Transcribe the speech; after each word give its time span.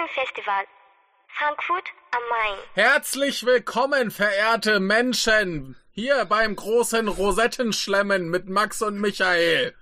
Japanisches 0.00 0.14
Filmfestival, 0.14 0.64
Frankfurt 1.28 1.84
am 2.12 2.20
Main. 2.30 2.58
Herzlich 2.74 3.44
willkommen, 3.44 4.10
verehrte 4.10 4.80
Menschen, 4.80 5.76
hier 5.92 6.24
beim 6.24 6.56
großen 6.56 7.06
Rosettenschlemmen 7.08 8.30
mit 8.30 8.48
Max 8.48 8.80
und 8.82 9.00
Michael. 9.00 9.74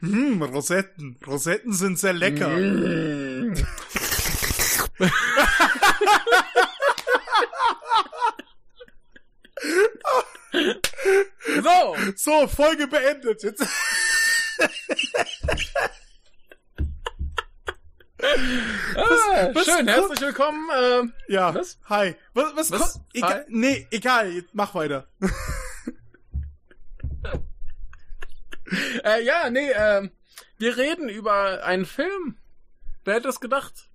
Hm, 0.00 0.42
Rosetten. 0.42 1.18
Rosetten 1.26 1.72
sind 1.72 1.98
sehr 1.98 2.12
lecker. 2.12 2.48
Mm. 2.48 3.54
so. 11.62 11.96
So, 12.14 12.46
Folge 12.48 12.86
beendet. 12.86 13.42
Jetzt. 13.42 13.66
ah, 18.96 19.50
was, 19.52 19.64
schön, 19.64 19.88
herzlich 19.88 20.20
willkommen. 20.20 20.68
Äh, 20.70 21.02
ja, 21.32 21.52
was? 21.54 21.78
hi. 21.88 22.14
Was? 22.32 22.56
was, 22.56 22.70
was? 22.70 23.00
Egal, 23.12 23.44
hi? 23.46 23.48
Nee, 23.48 23.86
egal, 23.90 24.44
mach 24.52 24.72
weiter. 24.74 25.08
äh, 29.04 29.24
ja, 29.24 29.50
nee, 29.50 29.70
äh, 29.70 30.08
wir 30.58 30.76
reden 30.76 31.08
über 31.08 31.64
einen 31.64 31.86
Film. 31.86 32.36
Wer 33.04 33.14
hätte 33.14 33.28
es 33.28 33.40
gedacht? 33.40 33.88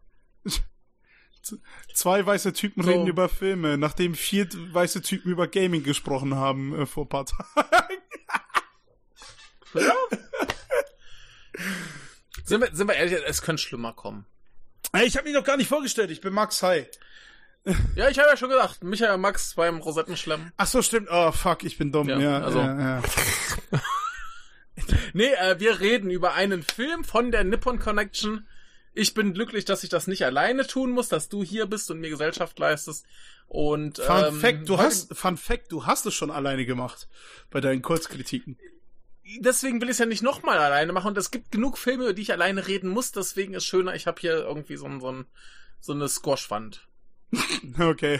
Zwei 1.94 2.26
weiße 2.26 2.54
Typen 2.54 2.84
so. 2.84 2.92
reden 2.92 3.08
über 3.08 3.30
Filme, 3.30 3.78
nachdem 3.78 4.14
vier 4.14 4.48
weiße 4.74 5.02
Typen 5.02 5.32
über 5.32 5.48
Gaming 5.48 5.84
gesprochen 5.84 6.36
haben 6.36 6.78
äh, 6.80 6.86
vor 6.86 7.06
ein 7.06 7.10
paar 7.10 7.26
Tagen. 7.26 7.98
ja. 9.74 9.94
sind, 12.50 12.62
wir, 12.62 12.76
sind 12.76 12.88
wir 12.88 12.96
ehrlich, 12.96 13.18
es 13.26 13.42
könnte 13.42 13.62
schlimmer 13.62 13.94
kommen. 13.94 14.26
Hey, 14.94 15.08
ich 15.08 15.16
habe 15.16 15.28
mich 15.28 15.36
noch 15.36 15.44
gar 15.44 15.58
nicht 15.58 15.70
vorgestellt, 15.70 16.12
ich 16.12 16.22
bin 16.22 16.34
Max, 16.34 16.62
hi. 16.64 16.86
Ja, 17.96 18.10
ich 18.10 18.18
habe 18.18 18.30
ja 18.30 18.38
schon 18.38 18.50
gesagt, 18.50 18.84
Michael 18.84 19.18
Max 19.18 19.54
beim 19.56 19.78
Rosettenschlemm. 19.80 20.52
Ach 20.58 20.68
so, 20.68 20.82
stimmt. 20.82 21.10
Oh, 21.12 21.32
fuck, 21.32 21.64
ich 21.64 21.78
bin 21.78 21.92
dumm. 21.92 22.10
Ja, 22.10 22.20
ja 22.20 22.42
also. 22.42 22.60
Ja, 22.60 22.80
ja. 22.80 23.04
nee, 25.14 25.34
äh, 25.34 25.60
wir 25.60 25.80
reden 25.80 26.10
über 26.10 26.34
einen 26.34 26.64
Film 26.64 27.04
von 27.04 27.32
der 27.32 27.44
Nippon 27.44 27.80
Connection. 27.80 28.48
Ich 28.94 29.14
bin 29.14 29.34
glücklich, 29.34 29.66
dass 29.66 29.84
ich 29.84 29.90
das 29.90 30.08
nicht 30.08 30.26
alleine 30.26 30.66
tun 30.66 30.92
muss, 30.92 31.10
dass 31.10 31.30
du 31.30 31.44
hier 31.44 31.68
bist 31.68 31.92
und 31.92 32.00
mir 32.00 32.10
Gesellschaft 32.10 32.58
leistest. 32.58 33.06
Und 33.48 33.98
Fun 33.98 34.26
ähm, 34.28 34.40
Fact, 34.40 34.70
du 34.70 34.78
hast 34.78 35.16
Fun 35.16 35.38
Fact, 35.38 35.72
du 35.72 35.86
hast 35.86 36.06
es 36.06 36.14
schon 36.14 36.32
alleine 36.32 36.66
gemacht 36.66 37.08
bei 37.50 37.62
deinen 37.62 37.82
Kurzkritiken. 37.82 38.58
Deswegen 39.38 39.82
will 39.82 39.90
ich 39.90 39.94
es 39.94 40.00
ja 40.00 40.06
nicht 40.06 40.24
nochmal 40.24 40.58
alleine 40.58 40.92
machen 40.92 41.10
und 41.10 41.18
es 41.18 41.32
gibt 41.32 41.52
genug 41.52 41.78
Filme, 41.78 42.06
über 42.06 42.14
die 42.14 42.24
ich 42.24 42.32
alleine 42.32 42.68
reden 42.68 42.90
muss, 42.90 43.12
deswegen 43.12 43.54
ist 43.54 43.66
schöner, 43.66 43.94
ich 43.94 44.08
habe 44.08 44.20
hier 44.20 44.34
irgendwie 44.34 44.76
so, 44.76 44.86
ein, 44.86 45.00
so, 45.00 45.12
ein, 45.12 45.26
so 45.80 45.94
eine 45.94 46.08
Squashwand. 46.08 46.88
okay. 47.80 48.20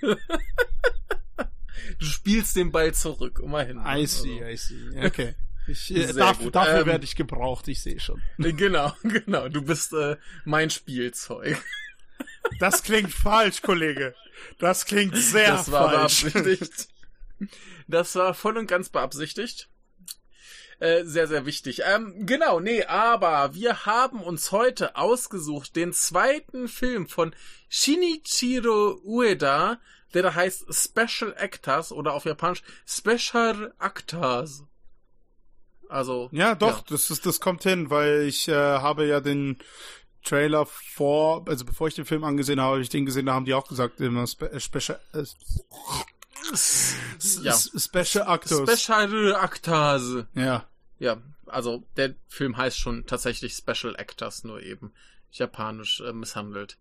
du 0.00 2.04
spielst 2.04 2.56
den 2.56 2.72
Ball 2.72 2.94
zurück, 2.94 3.40
immerhin. 3.42 3.78
I 3.78 4.06
see, 4.06 4.42
also. 4.42 4.44
I 4.44 4.56
see. 4.56 5.00
Okay. 5.06 5.34
Ich, 5.66 5.94
äh, 5.94 6.14
darf, 6.14 6.38
dafür 6.50 6.80
ähm, 6.80 6.86
werde 6.86 7.04
ich 7.04 7.14
gebraucht, 7.14 7.68
ich 7.68 7.82
sehe 7.82 8.00
schon. 8.00 8.22
Genau, 8.38 8.94
genau. 9.02 9.48
Du 9.48 9.62
bist 9.62 9.92
äh, 9.92 10.16
mein 10.44 10.70
Spielzeug. 10.70 11.62
Das 12.58 12.82
klingt 12.82 13.12
falsch, 13.12 13.60
Kollege. 13.60 14.14
Das 14.58 14.86
klingt 14.86 15.14
sehr 15.14 15.56
falsch. 15.56 15.66
Das 15.66 15.72
war 15.72 15.90
falsch. 15.90 16.22
beabsichtigt. 16.22 16.88
Das 17.86 18.14
war 18.14 18.32
voll 18.32 18.56
und 18.56 18.66
ganz 18.66 18.88
beabsichtigt. 18.88 19.68
Äh, 20.80 21.04
sehr, 21.04 21.26
sehr 21.26 21.44
wichtig. 21.44 21.82
Ähm, 21.84 22.24
genau, 22.24 22.60
nee, 22.60 22.84
aber 22.84 23.54
wir 23.54 23.84
haben 23.84 24.22
uns 24.22 24.52
heute 24.52 24.94
ausgesucht 24.94 25.74
den 25.74 25.92
zweiten 25.92 26.68
Film 26.68 27.08
von 27.08 27.34
Shinichiro 27.68 29.00
Ueda, 29.02 29.80
der 30.14 30.22
da 30.22 30.34
heißt 30.34 30.72
Special 30.72 31.34
Actors 31.36 31.90
oder 31.90 32.14
auf 32.14 32.24
Japanisch 32.24 32.62
Special 32.86 33.74
Actors. 33.80 34.62
Also. 35.88 36.28
Ja, 36.32 36.54
doch, 36.54 36.78
ja. 36.78 36.84
das 36.90 37.10
ist, 37.10 37.26
das 37.26 37.40
kommt 37.40 37.64
hin, 37.64 37.90
weil 37.90 38.22
ich 38.22 38.46
äh, 38.46 38.52
habe 38.54 39.06
ja 39.06 39.20
den 39.20 39.58
Trailer 40.22 40.66
vor, 40.66 41.44
also 41.48 41.64
bevor 41.64 41.88
ich 41.88 41.94
den 41.94 42.04
Film 42.04 42.22
angesehen 42.22 42.60
habe, 42.60 42.72
habe 42.72 42.82
ich 42.82 42.88
den 42.88 43.06
gesehen, 43.06 43.26
da 43.26 43.34
haben 43.34 43.46
die 43.46 43.54
auch 43.54 43.66
gesagt, 43.66 44.00
immer 44.00 44.26
Spe 44.26 44.52
äh, 44.52 44.60
Special, 44.60 45.00
äh, 45.12 45.24
ja. 47.42 47.56
Special 47.56 48.32
Actors. 48.32 48.80
Special 48.80 49.34
Actors. 49.34 50.24
Ja. 50.34 50.66
Ja, 50.98 51.18
also 51.46 51.84
der 51.96 52.14
Film 52.28 52.56
heißt 52.56 52.78
schon 52.78 53.06
tatsächlich 53.06 53.54
Special 53.54 53.94
Actors, 53.96 54.44
nur 54.44 54.62
eben 54.62 54.92
japanisch 55.30 56.00
äh, 56.00 56.12
misshandelt. 56.12 56.78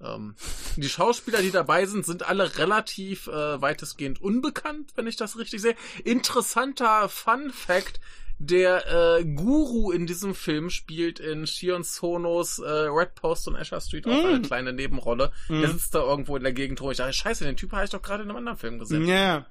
Ähm, 0.00 0.34
die 0.76 0.88
Schauspieler, 0.88 1.42
die 1.42 1.50
dabei 1.50 1.86
sind, 1.86 2.06
sind 2.06 2.26
alle 2.26 2.56
relativ 2.58 3.26
äh, 3.26 3.60
weitestgehend 3.60 4.20
unbekannt, 4.20 4.92
wenn 4.96 5.06
ich 5.06 5.16
das 5.16 5.38
richtig 5.38 5.60
sehe. 5.60 5.76
Interessanter 6.04 7.08
Fun 7.08 7.50
Fact, 7.50 8.00
der 8.42 9.18
äh, 9.18 9.24
Guru 9.24 9.92
in 9.92 10.06
diesem 10.06 10.34
Film 10.34 10.70
spielt 10.70 11.20
in 11.20 11.46
Shion 11.46 11.84
Sonos 11.84 12.58
äh, 12.58 12.68
Red 12.68 13.14
Post 13.14 13.46
und 13.48 13.54
Asher 13.54 13.82
Street 13.82 14.06
auch 14.06 14.10
mm. 14.10 14.26
eine 14.26 14.40
kleine 14.40 14.72
Nebenrolle. 14.72 15.30
Mm. 15.48 15.60
Der 15.60 15.70
sitzt 15.70 15.94
da 15.94 15.98
irgendwo 15.98 16.36
in 16.38 16.42
der 16.42 16.54
Gegend 16.54 16.80
rum. 16.80 16.90
Ich 16.90 16.96
dachte, 16.96 17.12
scheiße, 17.12 17.44
den 17.44 17.58
Typ 17.58 17.72
habe 17.72 17.84
ich 17.84 17.90
doch 17.90 18.00
gerade 18.00 18.22
in 18.22 18.30
einem 18.30 18.38
anderen 18.38 18.56
Film 18.56 18.78
gesehen. 18.78 19.06
Ja. 19.06 19.14
Yeah. 19.14 19.46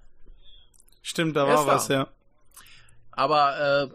Stimmt, 1.04 1.36
da 1.36 1.48
war 1.48 1.68
was, 1.68 1.88
da. 1.88 1.94
ja. 1.94 2.08
Aber 3.12 3.92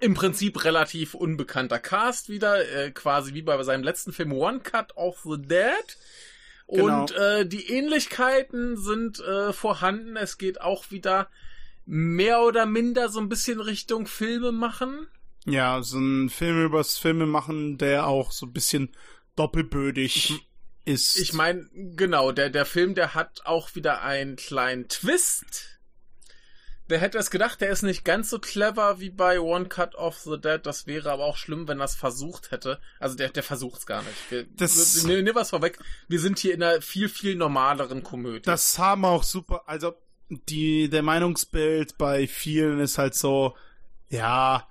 äh, 0.00 0.04
im 0.04 0.14
Prinzip 0.14 0.64
relativ 0.64 1.14
unbekannter 1.14 1.78
Cast 1.78 2.28
wieder, 2.28 2.68
äh, 2.68 2.90
quasi 2.90 3.32
wie 3.32 3.42
bei 3.42 3.62
seinem 3.62 3.84
letzten 3.84 4.12
Film 4.12 4.32
One 4.32 4.58
Cut 4.58 4.96
of 4.96 5.20
the 5.22 5.40
Dead. 5.40 5.98
Genau. 6.66 7.02
Und 7.02 7.12
äh, 7.12 7.46
die 7.46 7.72
Ähnlichkeiten 7.72 8.76
sind 8.76 9.20
äh, 9.20 9.52
vorhanden. 9.52 10.16
Es 10.16 10.36
geht 10.36 10.60
auch 10.60 10.90
wieder 10.90 11.28
mehr 11.92 12.42
oder 12.42 12.66
minder 12.66 13.08
so 13.08 13.18
ein 13.18 13.28
bisschen 13.28 13.60
Richtung 13.60 14.06
Filme 14.06 14.52
machen. 14.52 15.08
Ja, 15.44 15.82
so 15.82 15.98
ein 15.98 16.30
Film 16.30 16.64
übers 16.64 16.96
Filme 16.96 17.26
machen, 17.26 17.78
der 17.78 18.06
auch 18.06 18.30
so 18.30 18.46
ein 18.46 18.52
bisschen 18.52 18.94
doppelbödig 19.34 20.16
ich, 20.16 20.48
ist. 20.84 21.16
Ich 21.18 21.32
meine, 21.32 21.68
genau, 21.72 22.30
der, 22.30 22.48
der 22.48 22.64
Film, 22.64 22.94
der 22.94 23.14
hat 23.14 23.40
auch 23.44 23.74
wieder 23.74 24.02
einen 24.02 24.36
kleinen 24.36 24.86
Twist. 24.86 25.80
Wer 26.86 27.00
hätte 27.00 27.18
es 27.18 27.30
gedacht, 27.30 27.60
der 27.60 27.70
ist 27.70 27.82
nicht 27.82 28.04
ganz 28.04 28.30
so 28.30 28.38
clever 28.38 29.00
wie 29.00 29.10
bei 29.10 29.40
One 29.40 29.66
Cut 29.66 29.96
of 29.96 30.16
the 30.18 30.40
Dead. 30.40 30.60
Das 30.64 30.86
wäre 30.86 31.10
aber 31.10 31.24
auch 31.24 31.36
schlimm, 31.36 31.66
wenn 31.66 31.78
das 31.78 31.96
versucht 31.96 32.52
hätte. 32.52 32.80
Also 33.00 33.16
der, 33.16 33.30
der 33.30 33.42
versucht's 33.42 33.86
gar 33.86 34.02
nicht. 34.02 34.30
Wir, 34.30 34.44
das, 34.44 35.02
ne, 35.04 35.24
ne, 35.24 35.34
was 35.34 35.50
vorweg. 35.50 35.80
Wir 36.06 36.20
sind 36.20 36.38
hier 36.38 36.54
in 36.54 36.62
einer 36.62 36.82
viel, 36.82 37.08
viel 37.08 37.34
normaleren 37.34 38.04
Komödie. 38.04 38.42
Das 38.42 38.78
haben 38.78 39.04
auch 39.04 39.24
super, 39.24 39.64
also 39.66 39.94
die, 40.30 40.88
der 40.88 41.02
Meinungsbild 41.02 41.98
bei 41.98 42.26
vielen 42.26 42.80
ist 42.80 42.98
halt 42.98 43.14
so, 43.14 43.56
ja, 44.08 44.66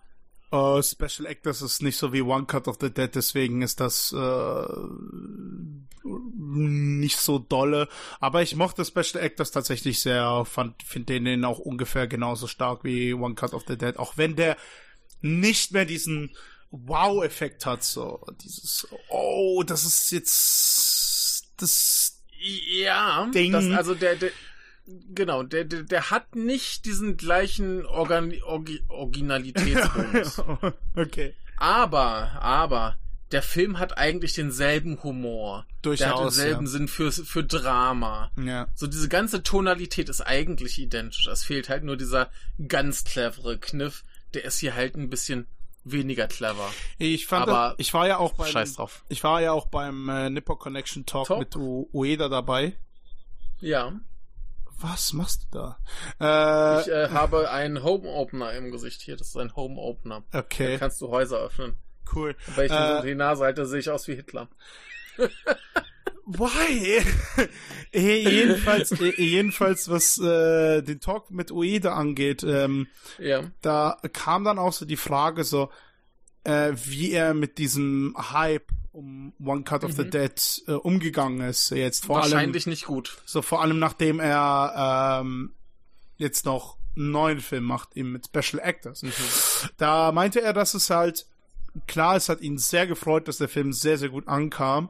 uh, 0.51 0.81
Special 0.81 1.27
Actors 1.27 1.61
ist 1.61 1.81
nicht 1.81 1.97
so 1.97 2.13
wie 2.13 2.21
One 2.21 2.45
Cut 2.45 2.67
of 2.67 2.77
the 2.79 2.89
Dead, 2.89 3.13
deswegen 3.13 3.61
ist 3.61 3.79
das 3.79 4.13
uh, 4.13 4.87
nicht 6.03 7.17
so 7.17 7.39
dolle. 7.39 7.89
Aber 8.19 8.41
ich 8.41 8.55
mochte 8.55 8.85
Special 8.85 9.21
Actors 9.21 9.51
tatsächlich 9.51 9.99
sehr, 9.99 10.45
fand, 10.45 10.81
finde 10.83 11.19
den 11.19 11.45
auch 11.45 11.59
ungefähr 11.59 12.07
genauso 12.07 12.47
stark 12.47 12.83
wie 12.83 13.13
One 13.13 13.35
Cut 13.35 13.53
of 13.53 13.65
the 13.67 13.77
Dead, 13.77 13.97
auch 13.97 14.17
wenn 14.17 14.35
der 14.35 14.57
nicht 15.21 15.73
mehr 15.73 15.85
diesen 15.85 16.35
Wow-Effekt 16.71 17.65
hat, 17.65 17.83
so 17.83 18.25
dieses, 18.43 18.87
oh, 19.09 19.63
das 19.63 19.85
ist 19.85 20.11
jetzt 20.11 21.51
das 21.57 22.21
ja, 22.39 23.29
Ding. 23.33 23.51
Das, 23.51 23.65
also 23.71 23.95
der, 23.95 24.15
der, 24.15 24.31
Genau, 25.13 25.43
der, 25.43 25.65
der, 25.65 25.83
der 25.83 26.09
hat 26.09 26.35
nicht 26.35 26.85
diesen 26.85 27.17
gleichen 27.17 27.85
Organ, 27.85 28.33
Orgi, 28.43 28.81
Originalitätsbonus. 28.87 30.41
okay. 30.95 31.35
Aber, 31.57 32.31
aber, 32.41 32.97
der 33.31 33.43
Film 33.43 33.77
hat 33.77 33.97
eigentlich 33.97 34.33
denselben 34.33 35.01
Humor. 35.03 35.65
Durchaus. 35.81 35.99
Der 35.99 36.15
hat 36.15 36.23
denselben 36.23 36.65
ja. 36.65 36.71
Sinn 36.71 36.87
für, 36.87 37.11
für 37.11 37.43
Drama. 37.43 38.31
Ja. 38.43 38.67
So 38.75 38.87
diese 38.87 39.09
ganze 39.09 39.43
Tonalität 39.43 40.09
ist 40.09 40.21
eigentlich 40.21 40.79
identisch. 40.79 41.27
Es 41.27 41.43
fehlt 41.43 41.69
halt 41.69 41.83
nur 41.83 41.97
dieser 41.97 42.29
ganz 42.67 43.03
clevere 43.03 43.59
Kniff. 43.59 44.03
Der 44.33 44.45
ist 44.45 44.59
hier 44.59 44.75
halt 44.75 44.95
ein 44.95 45.09
bisschen 45.09 45.47
weniger 45.83 46.27
clever. 46.27 46.71
Ich 46.97 47.27
fand, 47.27 47.47
aber 47.47 47.69
das, 47.69 47.75
ich 47.79 47.93
war 47.93 48.07
ja 48.07 48.17
auch 48.17 48.33
beim, 48.33 48.51
Scheiß 48.51 48.73
drauf. 48.73 49.03
ich 49.09 49.23
war 49.23 49.41
ja 49.41 49.51
auch 49.51 49.67
beim 49.67 50.09
äh, 50.09 50.29
Nippo 50.29 50.55
Connection 50.55 51.05
Talk, 51.05 51.27
Talk? 51.27 51.39
mit 51.39 51.55
Ueda 51.55 52.29
dabei. 52.29 52.75
Ja. 53.59 53.93
Was 54.81 55.13
machst 55.13 55.47
du 55.51 55.57
da? 55.57 55.77
Äh, 56.19 56.81
ich 56.81 56.87
äh, 56.87 57.09
habe 57.09 57.49
einen 57.49 57.83
Home 57.83 58.07
Opener 58.07 58.53
im 58.53 58.71
Gesicht 58.71 59.01
hier. 59.01 59.17
Das 59.17 59.27
ist 59.27 59.37
ein 59.37 59.55
Home 59.55 59.79
Opener. 59.79 60.23
Okay. 60.33 60.73
Da 60.73 60.77
kannst 60.79 61.01
du 61.01 61.09
Häuser 61.09 61.39
öffnen. 61.39 61.75
Cool. 62.13 62.35
Weil 62.55 62.67
ich 62.67 62.71
äh, 62.71 63.01
die 63.01 63.15
Nase 63.15 63.43
halte, 63.43 63.65
sehe 63.65 63.79
ich 63.79 63.89
aus 63.89 64.07
wie 64.07 64.15
Hitler. 64.15 64.47
Why? 66.25 67.01
jedenfalls, 67.91 68.93
jedenfalls, 69.17 69.89
was 69.89 70.17
äh, 70.19 70.81
den 70.81 70.99
Talk 70.99 71.31
mit 71.31 71.51
Ueda 71.51 71.93
angeht, 71.93 72.43
ähm, 72.43 72.87
ja. 73.17 73.43
da 73.61 73.97
kam 74.13 74.43
dann 74.43 74.59
auch 74.59 74.73
so 74.73 74.85
die 74.85 74.95
Frage 74.95 75.43
so, 75.43 75.69
äh, 76.43 76.71
wie 76.75 77.11
er 77.11 77.33
mit 77.33 77.57
diesem 77.57 78.15
Hype 78.31 78.71
um 78.99 79.33
One 79.43 79.63
Cut 79.63 79.83
of 79.83 79.93
the 79.93 80.03
Mhm. 80.03 80.11
Dead 80.11 80.63
äh, 80.67 80.71
umgegangen 80.73 81.41
ist. 81.41 81.69
Jetzt 81.71 82.05
vor 82.05 82.17
allem 82.21 82.31
Wahrscheinlich 82.31 82.67
nicht 82.67 82.85
gut. 82.85 83.17
so 83.25 83.41
vor 83.41 83.61
allem 83.61 83.79
nachdem 83.79 84.19
er 84.19 85.19
ähm, 85.21 85.53
jetzt 86.17 86.45
noch 86.45 86.77
einen 86.95 87.11
neuen 87.11 87.39
Film 87.39 87.63
macht, 87.63 87.95
eben 87.95 88.11
mit 88.11 88.25
Special 88.27 88.61
Actors. 88.61 89.03
Mhm. 89.03 89.11
Da 89.77 90.11
meinte 90.11 90.41
er, 90.41 90.53
dass 90.53 90.73
es 90.73 90.89
halt 90.89 91.25
klar, 91.87 92.15
es 92.15 92.29
hat 92.29 92.41
ihn 92.41 92.57
sehr 92.57 92.87
gefreut, 92.87 93.27
dass 93.27 93.37
der 93.37 93.47
Film 93.49 93.71
sehr, 93.73 93.97
sehr 93.97 94.09
gut 94.09 94.27
ankam, 94.27 94.89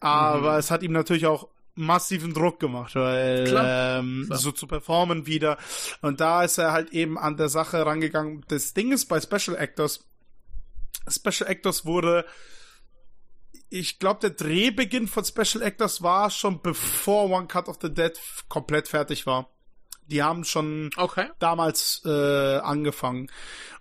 aber 0.00 0.52
Mhm. 0.52 0.58
es 0.58 0.70
hat 0.70 0.82
ihm 0.82 0.92
natürlich 0.92 1.26
auch 1.26 1.48
massiven 1.78 2.32
Druck 2.34 2.58
gemacht, 2.58 2.94
weil 2.94 3.44
Klar, 3.44 3.98
ähm, 4.00 4.24
klar. 4.26 4.38
so 4.38 4.50
zu 4.50 4.66
performen 4.66 5.26
wieder. 5.26 5.58
Und 6.02 6.20
da 6.20 6.42
ist 6.42 6.56
er 6.58 6.72
halt 6.72 6.90
eben 6.90 7.18
an 7.18 7.36
der 7.36 7.48
Sache 7.50 7.84
rangegangen. 7.84 8.44
Das 8.48 8.72
Ding 8.74 8.92
ist 8.92 9.06
bei 9.06 9.20
Special 9.20 9.56
Actors, 9.56 10.04
Special 11.08 11.48
Actors 11.48 11.84
wurde 11.84 12.24
ich 13.68 13.98
glaube, 13.98 14.20
der 14.20 14.30
Drehbeginn 14.30 15.08
von 15.08 15.24
Special 15.24 15.62
Actors 15.62 16.02
war 16.02 16.30
schon 16.30 16.62
bevor 16.62 17.30
One 17.30 17.46
Cut 17.46 17.68
of 17.68 17.78
the 17.80 17.92
Dead 17.92 18.18
komplett 18.48 18.88
fertig 18.88 19.26
war. 19.26 19.50
Die 20.08 20.22
haben 20.22 20.44
schon 20.44 20.90
Okay. 20.96 21.28
damals 21.40 22.02
äh, 22.04 22.58
angefangen. 22.58 23.28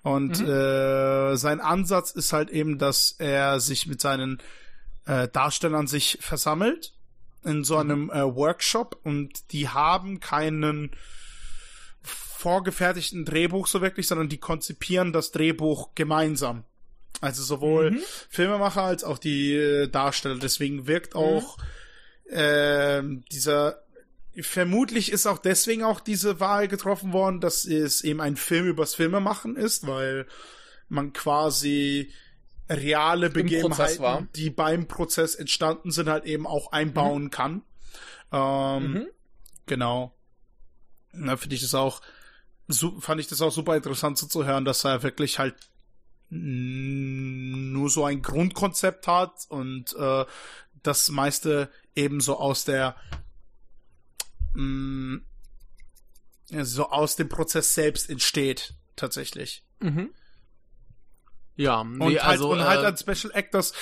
Und 0.01 0.41
äh, 0.41 1.35
sein 1.35 1.61
Ansatz 1.61 2.11
ist 2.11 2.33
halt 2.33 2.49
eben, 2.49 2.79
dass 2.79 3.11
er 3.11 3.59
sich 3.59 3.85
mit 3.85 4.01
seinen 4.01 4.41
äh, 5.05 5.27
Darstellern 5.27 5.85
sich 5.87 6.17
versammelt 6.21 6.93
in 7.43 7.63
so 7.63 7.77
einem 7.77 8.09
äh, 8.09 8.23
Workshop 8.23 8.99
und 9.03 9.51
die 9.51 9.69
haben 9.69 10.19
keinen 10.19 10.91
vorgefertigten 12.01 13.23
Drehbuch 13.25 13.67
so 13.67 13.81
wirklich, 13.81 14.07
sondern 14.07 14.29
die 14.29 14.39
konzipieren 14.39 15.13
das 15.13 15.31
Drehbuch 15.31 15.93
gemeinsam. 15.95 16.63
Also 17.21 17.43
sowohl 17.43 18.01
Filmemacher 18.29 18.83
als 18.83 19.03
auch 19.03 19.17
die 19.17 19.53
äh, 19.53 19.87
Darsteller. 19.87 20.37
Deswegen 20.39 20.87
wirkt 20.87 21.15
auch 21.15 21.57
ähm, 22.29 23.23
dieser 23.31 23.81
vermutlich 24.41 25.11
ist 25.11 25.27
auch 25.27 25.37
deswegen 25.37 25.83
auch 25.83 26.01
diese 26.01 26.39
Wahl 26.41 26.67
getroffen 26.67 27.13
worden, 27.13 27.39
dass 27.39 27.63
es 27.65 28.01
eben 28.03 28.19
ein 28.19 28.35
Film 28.35 28.67
übers 28.67 28.93
Filmemachen 28.95 29.55
ist, 29.55 29.87
weil 29.87 30.27
man 30.89 31.13
quasi 31.13 32.11
reale 32.69 33.29
Begebenheiten, 33.29 34.29
die 34.35 34.49
beim 34.49 34.87
Prozess 34.87 35.35
entstanden 35.35 35.91
sind, 35.91 36.09
halt 36.09 36.25
eben 36.25 36.47
auch 36.47 36.71
einbauen 36.71 37.29
kann. 37.29 37.61
Ähm, 38.31 38.91
Mhm. 38.91 39.07
Genau. 39.67 40.13
Da 41.13 41.37
finde 41.37 41.55
ich 41.55 41.61
das 41.61 41.73
auch, 41.73 42.01
fand 42.99 43.21
ich 43.21 43.27
das 43.27 43.41
auch 43.41 43.51
super 43.51 43.75
interessant 43.77 44.17
so 44.17 44.27
zu 44.27 44.45
hören, 44.45 44.65
dass 44.65 44.83
er 44.83 45.01
wirklich 45.01 45.39
halt 45.39 45.55
nur 46.41 47.89
so 47.89 48.05
ein 48.05 48.21
Grundkonzept 48.21 49.07
hat 49.07 49.45
und 49.49 49.95
äh, 49.95 50.25
das 50.83 51.09
meiste 51.09 51.69
eben 51.95 52.19
so 52.21 52.37
aus 52.37 52.65
der 52.65 52.95
mh, 54.53 55.21
ja, 56.49 56.63
so 56.65 56.89
aus 56.89 57.15
dem 57.15 57.29
Prozess 57.29 57.73
selbst 57.73 58.09
entsteht 58.09 58.73
tatsächlich. 58.95 59.63
Mhm. 59.79 60.11
Ja, 61.57 61.83
nee, 61.83 62.03
Und, 62.03 62.11
halt, 62.11 62.23
also 62.23 62.51
und 62.51 62.63
halt 62.63 62.81
äh, 62.83 62.85
als 62.85 62.99
Special 63.01 63.33
Actors 63.33 63.73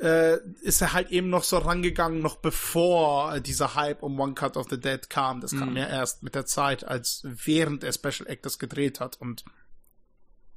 äh, 0.00 0.36
ist 0.62 0.80
er 0.80 0.92
halt 0.92 1.10
eben 1.10 1.28
noch 1.28 1.42
so 1.42 1.58
rangegangen, 1.58 2.20
noch 2.20 2.36
bevor 2.36 3.40
dieser 3.40 3.74
Hype 3.74 4.02
um 4.02 4.18
One 4.20 4.34
Cut 4.34 4.56
of 4.56 4.66
the 4.70 4.78
Dead 4.80 5.10
kam. 5.10 5.40
Das 5.40 5.50
kam 5.50 5.70
Mhm. 5.70 5.76
ja 5.76 5.86
erst 5.88 6.22
mit 6.22 6.34
der 6.36 6.46
Zeit, 6.46 6.84
als 6.84 7.22
während 7.24 7.82
er 7.82 7.92
Special 7.92 8.26
Actors 8.28 8.58
gedreht 8.58 9.00
hat 9.00 9.20
und 9.20 9.44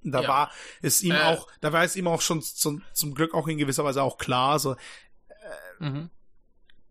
da 0.04 0.22
Ja. 0.22 0.28
war 0.28 0.52
es 0.82 1.02
ihm 1.02 1.12
Äh. 1.12 1.24
auch, 1.24 1.48
da 1.62 1.74
war 1.74 1.84
es 1.84 1.96
ihm 1.96 2.08
auch 2.08 2.22
schon 2.22 2.42
zum, 2.42 2.84
zum 2.94 3.14
Glück 3.16 3.34
auch 3.34 3.48
in 3.48 3.58
gewisser 3.58 3.84
Weise 3.84 4.04
auch 4.04 4.18
klar, 4.18 4.60
so 4.60 4.76
mhm. 5.80 6.10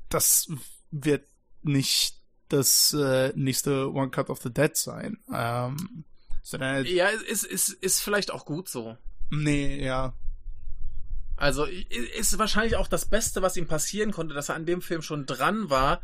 das 0.08 0.48
wird 0.90 1.26
nicht 1.62 2.16
das 2.48 2.94
äh, 2.94 3.32
nächste 3.36 3.92
One 3.92 4.10
Cut 4.10 4.30
of 4.30 4.40
the 4.42 4.52
Dead 4.52 4.74
sein. 4.76 5.18
Ähm, 5.32 6.04
sondern, 6.42 6.86
ja, 6.86 7.08
ist, 7.08 7.44
ist, 7.44 7.68
ist 7.68 8.00
vielleicht 8.00 8.30
auch 8.30 8.44
gut 8.46 8.68
so. 8.68 8.96
nee, 9.30 9.84
ja. 9.84 10.14
Also 11.36 11.64
ist 11.66 12.36
wahrscheinlich 12.38 12.74
auch 12.76 12.88
das 12.88 13.06
Beste, 13.06 13.42
was 13.42 13.56
ihm 13.56 13.68
passieren 13.68 14.10
konnte, 14.10 14.34
dass 14.34 14.48
er 14.48 14.56
an 14.56 14.66
dem 14.66 14.82
Film 14.82 15.02
schon 15.02 15.24
dran 15.24 15.70
war, 15.70 16.02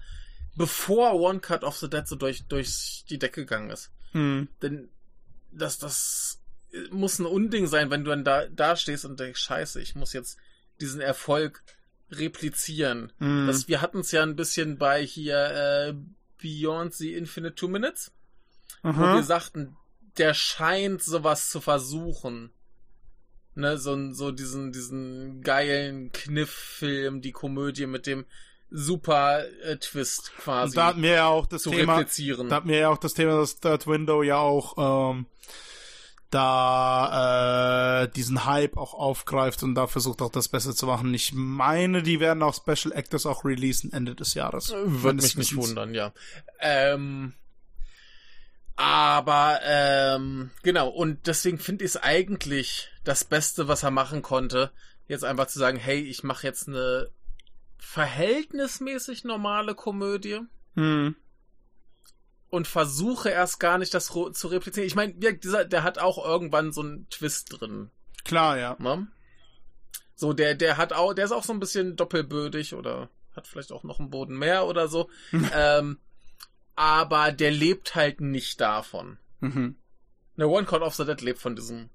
bevor 0.54 1.14
One 1.14 1.40
Cut 1.40 1.64
of 1.64 1.76
the 1.78 1.90
Dead 1.90 2.06
so 2.06 2.14
durch, 2.14 2.44
durch 2.46 3.04
die 3.10 3.18
Decke 3.18 3.40
gegangen 3.40 3.70
ist. 3.70 3.90
Hm. 4.12 4.48
Denn 4.62 4.90
das, 5.50 5.78
das 5.78 6.40
muss 6.90 7.18
ein 7.18 7.26
Unding 7.26 7.66
sein, 7.66 7.90
wenn 7.90 8.04
du 8.04 8.10
dann 8.10 8.24
da, 8.24 8.46
da 8.46 8.76
stehst 8.76 9.04
und 9.04 9.20
denkst, 9.20 9.40
scheiße, 9.40 9.80
ich 9.80 9.94
muss 9.94 10.12
jetzt 10.12 10.38
diesen 10.80 11.00
Erfolg 11.00 11.62
replizieren. 12.10 13.12
Hm. 13.18 13.46
Das, 13.46 13.68
wir 13.68 13.80
hatten 13.80 14.00
es 14.00 14.12
ja 14.12 14.22
ein 14.22 14.36
bisschen 14.36 14.78
bei 14.78 15.04
hier 15.04 15.36
äh, 15.36 15.94
Beyond 16.40 16.94
the 16.94 17.14
Infinite 17.14 17.54
Two 17.54 17.68
Minutes, 17.68 18.12
wo 18.82 18.90
Aha. 18.90 19.16
wir 19.16 19.22
sagten, 19.22 19.76
der 20.18 20.34
scheint 20.34 21.02
sowas 21.02 21.48
zu 21.48 21.60
versuchen. 21.60 22.50
Ne, 23.56 23.78
so, 23.78 24.12
so 24.12 24.32
diesen, 24.32 24.72
diesen 24.72 25.40
geilen 25.42 26.10
Kniff-Film, 26.10 27.20
die 27.20 27.30
Komödie 27.30 27.86
mit 27.86 28.04
dem 28.04 28.26
super 28.68 29.44
äh, 29.62 29.76
Twist 29.76 30.32
quasi 30.36 30.70
Und 30.70 30.76
da 30.76 30.86
hatten 30.86 31.02
wir 31.02 31.12
ja 31.12 31.26
auch 31.28 31.46
das 31.46 31.62
Thema, 31.62 32.02
da 32.02 32.56
hatten 32.56 32.68
wir 32.68 32.78
ja 32.78 32.88
auch 32.88 32.98
das 32.98 33.14
Thema, 33.14 33.36
dass 33.36 33.60
Third 33.60 33.86
Window 33.86 34.24
ja 34.24 34.38
auch 34.38 35.12
ähm, 35.12 35.26
da 36.34 38.02
äh, 38.02 38.08
diesen 38.08 38.44
Hype 38.44 38.76
auch 38.76 38.94
aufgreift 38.94 39.62
und 39.62 39.74
da 39.74 39.86
versucht 39.86 40.20
auch 40.22 40.30
das 40.30 40.48
Beste 40.48 40.74
zu 40.74 40.86
machen. 40.86 41.14
Ich 41.14 41.32
meine, 41.34 42.02
die 42.02 42.20
werden 42.20 42.42
auch 42.42 42.54
Special 42.54 42.92
Actors 42.92 43.26
auch 43.26 43.44
releasen 43.44 43.92
Ende 43.92 44.14
des 44.14 44.34
Jahres. 44.34 44.70
Würde 44.72 44.88
Meines 44.88 45.36
mich 45.36 45.52
nicht 45.52 45.56
wundern, 45.56 45.94
ja. 45.94 46.12
Ähm, 46.60 47.34
aber 48.76 49.60
ähm, 49.64 50.50
genau, 50.62 50.88
und 50.88 51.26
deswegen 51.26 51.58
finde 51.58 51.84
ich 51.84 51.92
es 51.92 51.96
eigentlich 52.02 52.90
das 53.04 53.24
Beste, 53.24 53.68
was 53.68 53.82
er 53.82 53.92
machen 53.92 54.22
konnte, 54.22 54.72
jetzt 55.06 55.24
einfach 55.24 55.46
zu 55.46 55.58
sagen, 55.58 55.78
hey, 55.78 56.00
ich 56.00 56.24
mache 56.24 56.46
jetzt 56.46 56.68
eine 56.68 57.10
verhältnismäßig 57.78 59.24
normale 59.24 59.74
Komödie 59.74 60.40
Hm. 60.76 61.14
Und 62.54 62.68
versuche 62.68 63.30
erst 63.30 63.58
gar 63.58 63.78
nicht 63.78 63.92
das 63.94 64.06
zu 64.06 64.46
replizieren. 64.46 64.86
Ich 64.86 64.94
meine, 64.94 65.12
dieser, 65.14 65.64
der 65.64 65.82
hat 65.82 65.98
auch 65.98 66.24
irgendwann 66.24 66.72
so 66.72 66.82
einen 66.82 67.08
Twist 67.08 67.48
drin. 67.50 67.90
Klar, 68.24 68.58
ja. 68.58 68.76
Ne? 68.78 69.08
So, 70.14 70.32
der, 70.32 70.54
der 70.54 70.76
hat 70.76 70.92
auch, 70.92 71.14
der 71.14 71.24
ist 71.24 71.32
auch 71.32 71.42
so 71.42 71.52
ein 71.52 71.58
bisschen 71.58 71.96
doppelbödig 71.96 72.74
oder 72.74 73.10
hat 73.34 73.48
vielleicht 73.48 73.72
auch 73.72 73.82
noch 73.82 73.98
einen 73.98 74.10
Boden 74.10 74.38
mehr 74.38 74.66
oder 74.66 74.86
so. 74.86 75.10
ähm, 75.52 75.98
aber 76.76 77.32
der 77.32 77.50
lebt 77.50 77.96
halt 77.96 78.20
nicht 78.20 78.60
davon. 78.60 79.18
Mhm. 79.40 79.74
Ne, 80.36 80.46
One 80.46 80.66
Call 80.66 80.82
of 80.82 80.94
the 80.94 81.04
Dead 81.04 81.20
lebt 81.22 81.40
von 81.40 81.56
diesem 81.56 81.90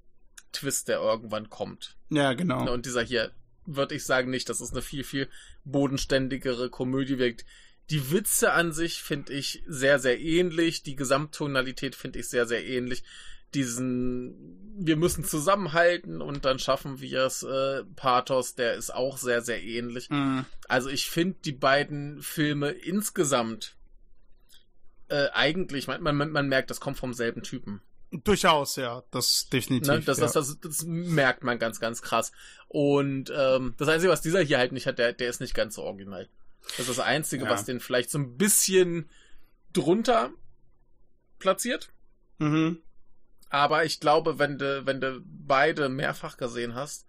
Twist, 0.52 0.90
der 0.90 1.00
irgendwann 1.00 1.50
kommt. 1.50 1.96
Ja, 2.10 2.34
genau. 2.34 2.66
Ne, 2.66 2.72
und 2.72 2.86
dieser 2.86 3.02
hier, 3.02 3.32
würde 3.66 3.96
ich 3.96 4.04
sagen, 4.04 4.30
nicht. 4.30 4.50
Das 4.50 4.60
ist 4.60 4.74
eine 4.74 4.82
viel, 4.82 5.06
viel 5.06 5.30
bodenständigere 5.64 6.70
Komödie 6.70 7.18
wirkt. 7.18 7.46
Die 7.90 8.12
Witze 8.12 8.54
an 8.54 8.72
sich 8.72 9.02
finde 9.02 9.34
ich 9.34 9.64
sehr, 9.68 10.00
sehr 10.00 10.20
ähnlich. 10.20 10.84
Die 10.84 10.96
Gesamttonalität 10.96 11.96
finde 11.96 12.20
ich 12.20 12.30
sehr, 12.30 12.46
sehr 12.46 12.66
ähnlich. 12.66 13.04
Diesen, 13.56 14.76
wir 14.78 14.96
müssen 14.96 15.24
zusammenhalten 15.24 16.22
und 16.22 16.46
dann 16.46 16.60
schaffen 16.60 17.02
wir 17.02 17.26
es, 17.26 17.42
äh, 17.42 17.84
Pathos, 17.96 18.54
der 18.54 18.76
ist 18.76 18.94
auch 18.94 19.18
sehr, 19.18 19.42
sehr 19.42 19.64
ähnlich. 19.64 20.10
Mhm. 20.12 20.46
Also 20.68 20.90
ich 20.90 21.10
finde 21.10 21.38
die 21.44 21.52
beiden 21.52 22.22
Filme 22.22 22.70
insgesamt 22.70 23.76
äh, 25.08 25.30
eigentlich, 25.34 25.88
man, 25.88 26.02
man, 26.04 26.32
man 26.32 26.48
merkt, 26.48 26.70
das 26.70 26.80
kommt 26.80 26.98
vom 26.98 27.14
selben 27.14 27.42
Typen. 27.42 27.82
Durchaus, 28.12 28.76
ja. 28.76 29.04
Das 29.12 29.50
definitiv. 29.50 29.88
Ne? 29.88 30.02
Das, 30.02 30.18
ja. 30.18 30.26
das, 30.26 30.34
das, 30.34 30.60
das 30.60 30.86
merkt 30.86 31.44
man 31.44 31.60
ganz, 31.60 31.80
ganz 31.80 32.02
krass. 32.02 32.32
Und 32.68 33.32
ähm, 33.36 33.76
das 33.78 33.88
Einzige, 33.88 34.12
was 34.12 34.22
dieser 34.22 34.42
hier 34.42 34.58
halt 34.58 34.72
nicht 34.72 34.88
hat, 34.88 34.98
der, 35.00 35.14
der 35.14 35.30
ist 35.30 35.42
nicht 35.42 35.54
ganz 35.54 35.76
so 35.76 35.84
original. 35.84 36.28
Das 36.68 36.80
ist 36.80 36.90
das 36.90 37.00
Einzige, 37.00 37.46
Ja. 37.46 37.50
was 37.50 37.66
den 37.66 37.80
vielleicht 37.80 38.10
so 38.10 38.18
ein 38.18 38.38
bisschen 38.38 39.10
drunter 39.74 40.32
platziert. 41.40 41.90
mhm. 42.38 42.82
Aber 43.52 43.84
ich 43.84 44.00
glaube, 44.00 44.38
wenn 44.38 44.60
du, 44.60 44.86
wenn 44.86 45.02
du 45.02 45.22
beide 45.26 45.90
mehrfach 45.90 46.38
gesehen 46.38 46.76
hast, 46.76 47.08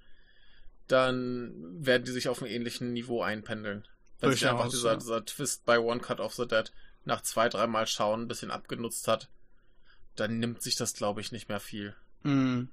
dann 0.87 1.53
werden 1.85 2.05
die 2.05 2.13
sich 2.13 2.29
auf 2.29 2.43
einem 2.43 2.51
ähnlichen 2.51 2.95
Niveau 2.95 3.23
einpendeln. 3.23 3.87
Wenn 4.21 4.33
sich 4.33 4.49
einfach 4.49 4.71
dieser, 4.71 4.93
ja. 4.93 4.97
dieser 4.97 5.25
Twist 5.25 5.67
bei 5.67 5.79
One 5.79 6.01
Cut 6.01 6.19
of 6.19 6.35
the 6.35 6.49
Dead 6.49 6.73
nach 7.05 7.21
zwei, 7.21 7.51
dreimal 7.51 7.87
schauen 7.87 8.23
ein 8.23 8.29
bisschen 8.29 8.51
abgenutzt 8.51 9.07
hat, 9.07 9.29
dann 10.17 10.39
nimmt 10.39 10.63
sich 10.63 10.77
das, 10.77 10.95
glaube 10.95 11.21
ich, 11.21 11.31
nicht 11.31 11.49
mehr 11.49 11.61
viel. 11.61 11.95
Mhm. 12.23 12.71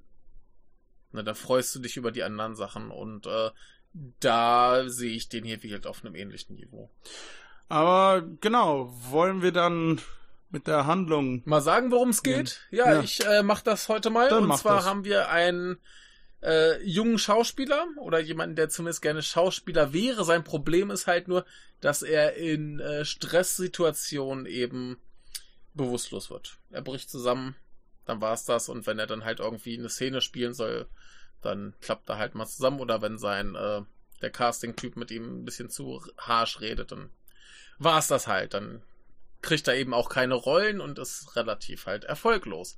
Ne, 1.12 1.24
da 1.24 1.34
freust 1.34 1.74
du 1.74 1.78
dich 1.78 1.96
über 1.96 2.10
die 2.10 2.22
anderen 2.22 2.54
Sachen 2.54 2.90
und 2.90 3.26
äh, 3.26 3.50
da 3.92 4.88
sehe 4.88 5.12
ich 5.12 5.28
den 5.28 5.44
hier 5.44 5.62
wirklich 5.62 5.86
auf 5.86 6.04
einem 6.04 6.14
ähnlichen 6.14 6.56
Niveau. 6.56 6.90
Aber 7.68 8.22
genau, 8.40 8.92
wollen 9.10 9.42
wir 9.42 9.52
dann 9.52 10.00
mit 10.50 10.66
der 10.66 10.86
Handlung. 10.86 11.42
Mal 11.44 11.60
sagen, 11.60 11.90
worum 11.90 12.08
es 12.10 12.22
geht? 12.22 12.60
Ja, 12.70 12.94
Ja. 12.94 13.02
ich 13.02 13.24
äh, 13.26 13.42
mach 13.42 13.60
das 13.60 13.88
heute 13.88 14.10
mal. 14.10 14.28
Dann 14.28 14.50
und 14.50 14.56
zwar 14.58 14.76
das. 14.76 14.86
haben 14.86 15.04
wir 15.04 15.28
einen 15.28 15.78
äh, 16.42 16.82
jungen 16.84 17.18
Schauspieler 17.18 17.86
oder 17.98 18.20
jemanden, 18.20 18.56
der 18.56 18.68
zumindest 18.70 19.02
gerne 19.02 19.22
Schauspieler 19.22 19.92
wäre. 19.92 20.24
Sein 20.24 20.44
Problem 20.44 20.90
ist 20.90 21.06
halt 21.06 21.28
nur, 21.28 21.44
dass 21.80 22.02
er 22.02 22.34
in 22.36 22.80
äh, 22.80 23.04
Stresssituationen 23.04 24.46
eben 24.46 24.98
bewusstlos 25.74 26.30
wird. 26.30 26.58
Er 26.70 26.82
bricht 26.82 27.10
zusammen, 27.10 27.54
dann 28.06 28.20
war 28.20 28.32
es 28.32 28.44
das. 28.44 28.68
Und 28.68 28.86
wenn 28.86 28.98
er 28.98 29.06
dann 29.06 29.24
halt 29.24 29.40
irgendwie 29.40 29.76
eine 29.78 29.90
Szene 29.90 30.20
spielen 30.20 30.54
soll, 30.54 30.88
dann 31.42 31.74
klappt 31.80 32.08
er 32.08 32.18
halt 32.18 32.34
mal 32.34 32.46
zusammen. 32.46 32.80
Oder 32.80 33.02
wenn 33.02 33.18
sein 33.18 33.54
äh, 33.54 33.82
der 34.22 34.30
Casting-Typ 34.30 34.96
mit 34.96 35.10
ihm 35.10 35.40
ein 35.40 35.44
bisschen 35.44 35.70
zu 35.70 36.02
harsh 36.16 36.60
redet, 36.60 36.92
dann 36.92 37.10
war 37.78 37.98
es 37.98 38.08
das 38.08 38.26
halt. 38.26 38.54
Dann 38.54 38.82
kriegt 39.42 39.68
er 39.68 39.76
eben 39.76 39.94
auch 39.94 40.08
keine 40.08 40.34
Rollen 40.34 40.80
und 40.80 40.98
ist 40.98 41.36
relativ 41.36 41.86
halt 41.86 42.04
erfolglos. 42.04 42.76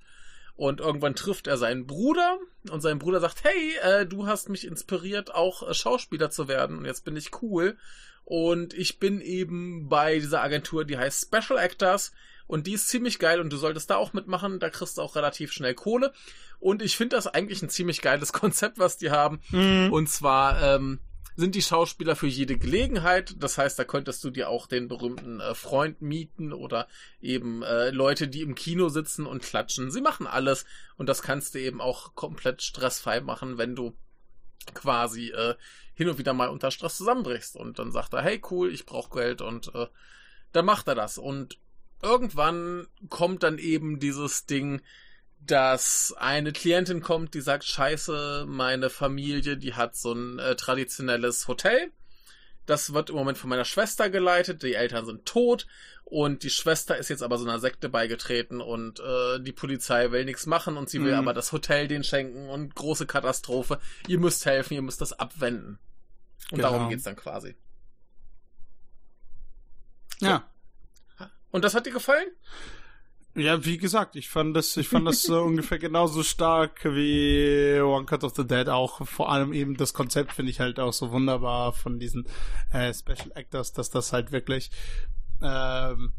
Und 0.56 0.80
irgendwann 0.80 1.14
trifft 1.14 1.46
er 1.46 1.56
seinen 1.56 1.86
Bruder 1.86 2.38
und 2.70 2.82
sein 2.82 2.98
Bruder 2.98 3.20
sagt, 3.20 3.44
hey, 3.44 3.76
äh, 3.82 4.06
du 4.06 4.26
hast 4.26 4.50
mich 4.50 4.66
inspiriert, 4.66 5.34
auch 5.34 5.66
äh, 5.66 5.72
Schauspieler 5.72 6.30
zu 6.30 6.48
werden 6.48 6.76
und 6.76 6.84
jetzt 6.84 7.04
bin 7.04 7.16
ich 7.16 7.42
cool. 7.42 7.78
Und 8.24 8.74
ich 8.74 8.98
bin 8.98 9.22
eben 9.22 9.88
bei 9.88 10.18
dieser 10.18 10.42
Agentur, 10.42 10.84
die 10.84 10.98
heißt 10.98 11.28
Special 11.28 11.58
Actors 11.58 12.12
und 12.50 12.66
die 12.66 12.72
ist 12.72 12.88
ziemlich 12.88 13.20
geil 13.20 13.40
und 13.40 13.52
du 13.52 13.56
solltest 13.56 13.90
da 13.90 13.96
auch 13.96 14.12
mitmachen, 14.12 14.58
da 14.58 14.70
kriegst 14.70 14.98
du 14.98 15.02
auch 15.02 15.14
relativ 15.14 15.52
schnell 15.52 15.74
Kohle. 15.74 16.12
Und 16.58 16.82
ich 16.82 16.96
finde 16.96 17.14
das 17.14 17.28
eigentlich 17.28 17.62
ein 17.62 17.68
ziemlich 17.68 18.02
geiles 18.02 18.32
Konzept, 18.34 18.80
was 18.80 18.96
die 18.96 19.12
haben. 19.12 19.40
Mhm. 19.50 19.92
Und 19.92 20.08
zwar, 20.08 20.60
ähm, 20.60 20.98
sind 21.36 21.54
die 21.54 21.62
Schauspieler 21.62 22.16
für 22.16 22.26
jede 22.26 22.58
Gelegenheit. 22.58 23.36
Das 23.38 23.56
heißt, 23.56 23.78
da 23.78 23.84
könntest 23.84 24.24
du 24.24 24.30
dir 24.30 24.48
auch 24.48 24.66
den 24.66 24.88
berühmten 24.88 25.38
äh, 25.38 25.54
Freund 25.54 26.02
mieten 26.02 26.52
oder 26.52 26.88
eben 27.20 27.62
äh, 27.62 27.90
Leute, 27.90 28.26
die 28.26 28.42
im 28.42 28.56
Kino 28.56 28.88
sitzen 28.88 29.26
und 29.26 29.42
klatschen. 29.42 29.92
Sie 29.92 30.00
machen 30.00 30.26
alles 30.26 30.66
und 30.96 31.08
das 31.08 31.22
kannst 31.22 31.54
du 31.54 31.60
eben 31.60 31.80
auch 31.80 32.16
komplett 32.16 32.62
stressfrei 32.62 33.20
machen, 33.20 33.58
wenn 33.58 33.76
du 33.76 33.94
quasi 34.74 35.28
äh, 35.28 35.54
hin 35.94 36.08
und 36.08 36.18
wieder 36.18 36.32
mal 36.32 36.48
unter 36.48 36.72
Stress 36.72 36.96
zusammenbrichst. 36.96 37.54
Und 37.54 37.78
dann 37.78 37.92
sagt 37.92 38.12
er, 38.12 38.22
hey 38.22 38.42
cool, 38.50 38.72
ich 38.72 38.84
brauche 38.86 39.16
Geld 39.16 39.40
und 39.40 39.72
äh, 39.72 39.86
dann 40.50 40.64
macht 40.64 40.88
er 40.88 40.96
das. 40.96 41.16
Und 41.16 41.59
irgendwann 42.02 42.86
kommt 43.08 43.42
dann 43.42 43.58
eben 43.58 43.98
dieses 43.98 44.46
Ding, 44.46 44.82
dass 45.40 46.14
eine 46.18 46.52
Klientin 46.52 47.00
kommt, 47.00 47.34
die 47.34 47.40
sagt, 47.40 47.64
scheiße, 47.64 48.44
meine 48.46 48.90
Familie, 48.90 49.56
die 49.56 49.74
hat 49.74 49.96
so 49.96 50.12
ein 50.12 50.38
äh, 50.38 50.54
traditionelles 50.56 51.48
Hotel. 51.48 51.90
Das 52.66 52.92
wird 52.92 53.10
im 53.10 53.16
Moment 53.16 53.38
von 53.38 53.50
meiner 53.50 53.64
Schwester 53.64 54.10
geleitet, 54.10 54.62
die 54.62 54.74
Eltern 54.74 55.06
sind 55.06 55.24
tot 55.24 55.66
und 56.04 56.42
die 56.42 56.50
Schwester 56.50 56.98
ist 56.98 57.08
jetzt 57.08 57.22
aber 57.22 57.38
so 57.38 57.44
einer 57.48 57.58
Sekte 57.58 57.88
beigetreten 57.88 58.60
und 58.60 59.00
äh, 59.00 59.40
die 59.40 59.52
Polizei 59.52 60.10
will 60.10 60.24
nichts 60.24 60.46
machen 60.46 60.76
und 60.76 60.90
sie 60.90 61.00
will 61.02 61.12
mhm. 61.12 61.18
aber 61.18 61.34
das 61.34 61.52
Hotel 61.52 61.88
den 61.88 62.04
schenken 62.04 62.48
und 62.48 62.74
große 62.74 63.06
Katastrophe. 63.06 63.80
Ihr 64.08 64.18
müsst 64.18 64.44
helfen, 64.44 64.74
ihr 64.74 64.82
müsst 64.82 65.00
das 65.00 65.18
abwenden. 65.18 65.78
Und 66.50 66.58
genau. 66.58 66.72
darum 66.72 66.88
geht's 66.90 67.04
dann 67.04 67.16
quasi. 67.16 67.56
So. 70.18 70.26
Ja. 70.26 70.49
Und 71.50 71.64
das 71.64 71.74
hat 71.74 71.86
dir 71.86 71.92
gefallen? 71.92 72.28
Ja, 73.36 73.64
wie 73.64 73.78
gesagt, 73.78 74.16
ich 74.16 74.28
fand 74.28 74.56
das, 74.56 74.76
ich 74.76 74.88
fand 74.88 75.06
das 75.06 75.22
so 75.22 75.42
ungefähr 75.44 75.78
genauso 75.78 76.22
stark 76.22 76.84
wie 76.84 77.80
One 77.80 78.04
Cut 78.04 78.24
of 78.24 78.34
the 78.34 78.46
Dead 78.46 78.68
auch. 78.68 79.06
Vor 79.06 79.30
allem 79.30 79.52
eben 79.52 79.76
das 79.76 79.94
Konzept 79.94 80.32
finde 80.32 80.50
ich 80.50 80.60
halt 80.60 80.80
auch 80.80 80.92
so 80.92 81.12
wunderbar 81.12 81.72
von 81.72 82.00
diesen 82.00 82.26
äh, 82.72 82.92
Special 82.92 83.30
Actors, 83.34 83.72
dass 83.72 83.90
das 83.90 84.12
halt 84.12 84.32
wirklich, 84.32 84.70
ähm, 85.42 86.12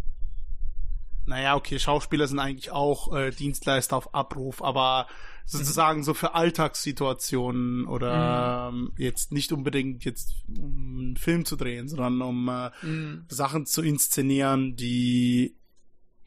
naja, 1.25 1.55
okay, 1.55 1.79
Schauspieler 1.79 2.27
sind 2.27 2.39
eigentlich 2.39 2.71
auch 2.71 3.13
äh, 3.13 3.31
Dienstleister 3.31 3.97
auf 3.97 4.13
Abruf, 4.15 4.63
aber 4.63 5.07
sozusagen 5.45 6.03
so 6.03 6.13
für 6.13 6.35
Alltagssituationen 6.35 7.85
oder 7.85 8.71
mhm. 8.71 8.77
ähm, 8.77 8.93
jetzt 8.97 9.31
nicht 9.31 9.51
unbedingt 9.51 10.05
jetzt 10.05 10.35
um 10.47 10.99
einen 10.99 11.17
Film 11.17 11.45
zu 11.45 11.55
drehen, 11.55 11.87
sondern 11.87 12.21
um 12.21 12.47
äh, 12.47 12.69
mhm. 12.81 13.25
Sachen 13.27 13.65
zu 13.65 13.81
inszenieren, 13.81 14.75
die 14.75 15.55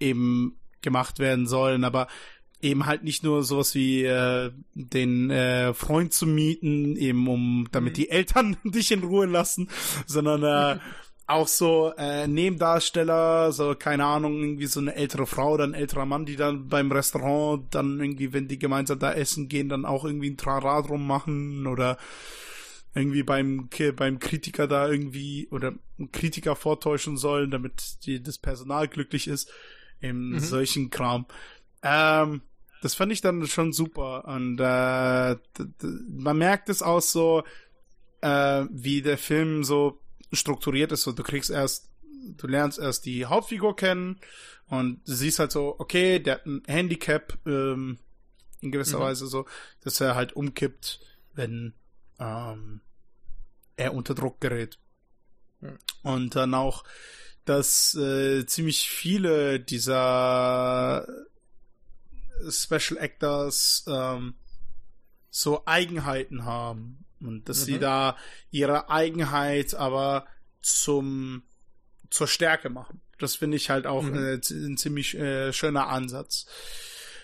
eben 0.00 0.58
gemacht 0.82 1.18
werden 1.18 1.46
sollen, 1.46 1.84
aber 1.84 2.08
eben 2.60 2.86
halt 2.86 3.04
nicht 3.04 3.22
nur 3.22 3.42
sowas 3.42 3.74
wie 3.74 4.04
äh, 4.04 4.50
den 4.74 5.30
äh, 5.30 5.74
Freund 5.74 6.12
zu 6.12 6.26
mieten, 6.26 6.96
eben 6.96 7.28
um 7.28 7.68
damit 7.70 7.92
mhm. 7.92 7.96
die 7.96 8.10
Eltern 8.10 8.56
dich 8.64 8.90
in 8.90 9.04
Ruhe 9.04 9.26
lassen, 9.26 9.68
sondern 10.06 10.42
äh, 10.42 10.80
auch 11.26 11.48
so 11.48 11.92
äh, 11.96 12.26
Nebendarsteller, 12.26 13.50
so 13.52 13.74
keine 13.74 14.04
Ahnung, 14.04 14.40
irgendwie 14.40 14.66
so 14.66 14.80
eine 14.80 14.94
ältere 14.94 15.26
Frau 15.26 15.52
oder 15.52 15.64
ein 15.64 15.74
älterer 15.74 16.04
Mann, 16.04 16.26
die 16.26 16.36
dann 16.36 16.68
beim 16.68 16.92
Restaurant 16.92 17.74
dann 17.74 17.98
irgendwie, 17.98 18.32
wenn 18.32 18.48
die 18.48 18.58
gemeinsam 18.58 18.98
da 18.98 19.12
essen 19.12 19.48
gehen, 19.48 19.68
dann 19.68 19.86
auch 19.86 20.04
irgendwie 20.04 20.30
ein 20.30 20.36
Trara 20.36 20.82
drum 20.82 21.06
machen 21.06 21.66
oder 21.66 21.96
irgendwie 22.94 23.22
beim 23.22 23.68
beim 23.96 24.18
Kritiker 24.18 24.68
da 24.68 24.88
irgendwie 24.88 25.48
oder 25.50 25.72
Kritiker 26.12 26.56
vortäuschen 26.56 27.16
sollen, 27.16 27.50
damit 27.50 28.04
die, 28.06 28.22
das 28.22 28.38
Personal 28.38 28.86
glücklich 28.86 29.26
ist 29.26 29.50
im 30.00 30.32
mhm. 30.32 30.38
solchen 30.38 30.90
Kram. 30.90 31.26
Ähm, 31.82 32.42
das 32.82 32.94
fand 32.94 33.12
ich 33.12 33.22
dann 33.22 33.46
schon 33.46 33.72
super. 33.72 34.26
Und 34.26 34.60
äh, 34.60 35.36
man 36.08 36.36
merkt 36.36 36.68
es 36.68 36.82
auch 36.82 37.00
so, 37.00 37.44
äh, 38.20 38.66
wie 38.70 39.00
der 39.00 39.16
Film 39.16 39.64
so 39.64 39.98
strukturiert 40.36 40.92
ist. 40.92 41.02
So, 41.02 41.12
du 41.12 41.22
kriegst 41.22 41.50
erst, 41.50 41.90
du 42.36 42.46
lernst 42.46 42.78
erst 42.78 43.06
die 43.06 43.26
Hauptfigur 43.26 43.76
kennen 43.76 44.20
und 44.68 45.06
du 45.06 45.14
siehst 45.14 45.38
halt 45.38 45.52
so, 45.52 45.76
okay, 45.78 46.18
der 46.18 46.36
hat 46.36 46.46
ein 46.46 46.62
Handicap 46.66 47.38
ähm, 47.46 47.98
in 48.60 48.72
gewisser 48.72 48.98
mhm. 48.98 49.02
Weise 49.02 49.26
so, 49.26 49.46
dass 49.82 50.00
er 50.00 50.14
halt 50.14 50.34
umkippt, 50.34 51.00
wenn 51.34 51.74
ähm, 52.18 52.80
er 53.76 53.94
unter 53.94 54.14
Druck 54.14 54.40
gerät. 54.40 54.78
Mhm. 55.60 55.78
Und 56.02 56.36
dann 56.36 56.54
auch 56.54 56.84
dass 57.44 57.94
äh, 57.94 58.46
ziemlich 58.46 58.88
viele 58.88 59.60
dieser 59.60 61.06
Special 62.48 62.98
Actors 62.98 63.84
ähm, 63.86 64.34
so 65.30 65.66
Eigenheiten 65.66 66.44
haben 66.44 67.04
und 67.24 67.48
dass 67.48 67.60
mhm. 67.60 67.64
sie 67.64 67.78
da 67.78 68.16
ihre 68.50 68.90
Eigenheit 68.90 69.74
aber 69.74 70.26
zum 70.60 71.42
zur 72.10 72.28
Stärke 72.28 72.70
machen. 72.70 73.00
Das 73.18 73.36
finde 73.36 73.56
ich 73.56 73.70
halt 73.70 73.86
auch 73.86 74.02
mhm. 74.02 74.16
äh, 74.16 74.40
ein 74.50 74.76
ziemlich 74.76 75.16
äh, 75.16 75.52
schöner 75.52 75.88
Ansatz. 75.88 76.46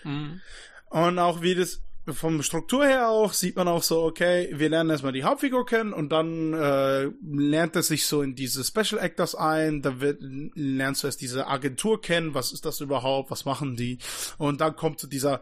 Mhm. 0.03 0.41
Und 0.89 1.19
auch 1.19 1.41
wie 1.41 1.55
das 1.55 1.81
vom 2.09 2.41
Struktur 2.41 2.85
her 2.85 3.09
auch 3.09 3.33
sieht 3.33 3.55
man 3.55 3.67
auch 3.67 3.83
so, 3.83 4.01
okay, 4.01 4.49
wir 4.53 4.69
lernen 4.69 4.89
erstmal 4.89 5.11
die 5.11 5.23
Hauptfigur 5.23 5.65
kennen 5.65 5.93
und 5.93 6.09
dann 6.09 6.53
äh, 6.53 7.09
lernt 7.23 7.75
er 7.75 7.83
sich 7.83 8.07
so 8.07 8.21
in 8.23 8.35
diese 8.35 8.63
Special 8.63 8.99
Actors 8.99 9.35
ein, 9.35 9.81
dann 9.81 10.01
wird, 10.01 10.19
lernst 10.55 11.03
du 11.03 11.07
erst 11.07 11.21
diese 11.21 11.47
Agentur 11.47 12.01
kennen, 12.01 12.33
was 12.33 12.53
ist 12.53 12.65
das 12.65 12.81
überhaupt, 12.81 13.29
was 13.29 13.45
machen 13.45 13.75
die 13.75 13.99
und 14.37 14.61
dann 14.61 14.75
kommt 14.75 14.99
so 14.99 15.07
dieser 15.07 15.41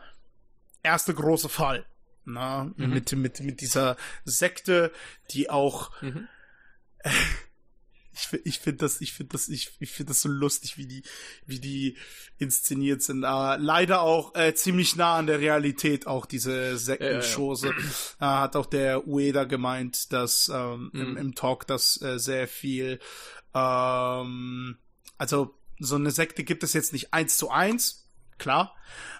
erste 0.83 1.13
große 1.13 1.49
Fall, 1.49 1.85
na, 2.33 2.65
mhm. 2.75 2.93
mit, 2.93 3.11
mit, 3.13 3.39
mit 3.41 3.61
dieser 3.61 3.97
Sekte, 4.25 4.91
die 5.31 5.49
auch 5.49 5.91
mhm. 6.01 6.27
äh, 6.99 7.09
ich, 8.13 8.45
ich 8.45 8.59
finde 8.59 8.79
das, 8.79 9.01
ich 9.01 9.13
finde 9.13 9.33
das, 9.33 9.49
ich, 9.49 9.71
ich 9.79 9.91
finde 9.91 10.09
das 10.09 10.21
so 10.21 10.29
lustig, 10.29 10.77
wie 10.77 10.85
die, 10.85 11.03
wie 11.45 11.59
die 11.59 11.97
inszeniert 12.37 13.01
sind. 13.01 13.23
Aber 13.23 13.57
leider 13.57 14.01
auch 14.01 14.35
äh, 14.35 14.53
ziemlich 14.53 14.95
nah 14.95 15.17
an 15.17 15.27
der 15.27 15.39
Realität 15.39 16.07
auch 16.07 16.25
diese 16.25 16.77
Sektenshows. 16.77 17.63
Ja, 17.63 17.71
ja, 17.71 17.77
ja. 18.21 18.37
Äh, 18.37 18.41
hat 18.41 18.55
auch 18.55 18.65
der 18.65 19.07
Ueda 19.07 19.45
gemeint, 19.45 20.11
dass 20.11 20.49
ähm, 20.53 20.89
mhm. 20.93 21.01
im, 21.01 21.17
im 21.17 21.35
Talk, 21.35 21.67
dass 21.67 22.01
äh, 22.01 22.19
sehr 22.19 22.47
viel, 22.47 22.99
ähm, 23.53 24.77
also 25.17 25.55
so 25.79 25.95
eine 25.95 26.11
Sekte 26.11 26.43
gibt 26.43 26.63
es 26.63 26.73
jetzt 26.73 26.93
nicht 26.93 27.13
eins 27.13 27.37
zu 27.37 27.49
eins, 27.49 28.08
klar, 28.39 28.75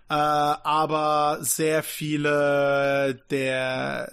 äh, 0.10 0.14
aber 0.14 1.38
sehr 1.42 1.84
viele 1.84 3.24
der 3.30 4.12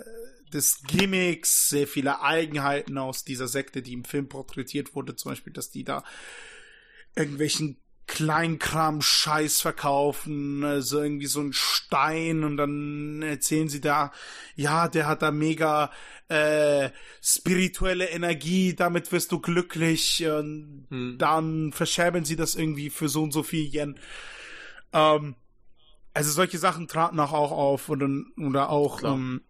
des 0.53 0.83
Gimmicks, 0.87 1.69
sehr 1.69 1.87
viele 1.87 2.23
Eigenheiten 2.23 2.99
aus 2.99 3.25
dieser 3.25 3.49
Sekte, 3.49 3.83
die 3.83 3.93
im 3.93 4.05
Film 4.05 4.29
porträtiert 4.29 4.95
wurde, 4.95 5.17
zum 5.17 5.33
Beispiel, 5.33 5.53
dass 5.53 5.71
die 5.71 5.85
da 5.85 6.05
irgendwelchen 7.17 7.79
Kleinkram-Scheiß 8.07 9.61
verkaufen, 9.61 10.65
also 10.65 11.03
irgendwie 11.03 11.27
so 11.27 11.41
ein 11.41 11.53
Stein 11.53 12.45
und 12.45 12.57
dann 12.57 13.23
erzählen 13.23 13.69
sie 13.69 13.81
da, 13.81 14.13
ja, 14.55 14.87
der 14.87 15.09
hat 15.09 15.23
da 15.23 15.33
mega 15.33 15.91
äh, 16.29 16.91
spirituelle 17.21 18.09
Energie, 18.09 18.75
damit 18.75 19.11
wirst 19.11 19.33
du 19.33 19.41
glücklich 19.41 20.25
und 20.25 20.87
hm. 20.89 21.17
dann 21.19 21.73
verscherben 21.73 22.25
sie 22.25 22.37
das 22.37 22.55
irgendwie 22.55 22.91
für 22.91 23.09
so 23.09 23.25
und 23.25 23.33
so 23.33 23.43
viel 23.43 23.75
Yen. 23.75 23.99
Ähm, 24.97 25.35
also 26.15 26.31
solche 26.31 26.59
Sachen 26.59 26.89
traten 26.89 27.21
auch, 27.21 27.33
auch 27.33 27.53
auf 27.53 27.89
oder, 27.91 28.09
oder 28.39 28.71
auch 28.71 29.03
ähm, 29.03 29.43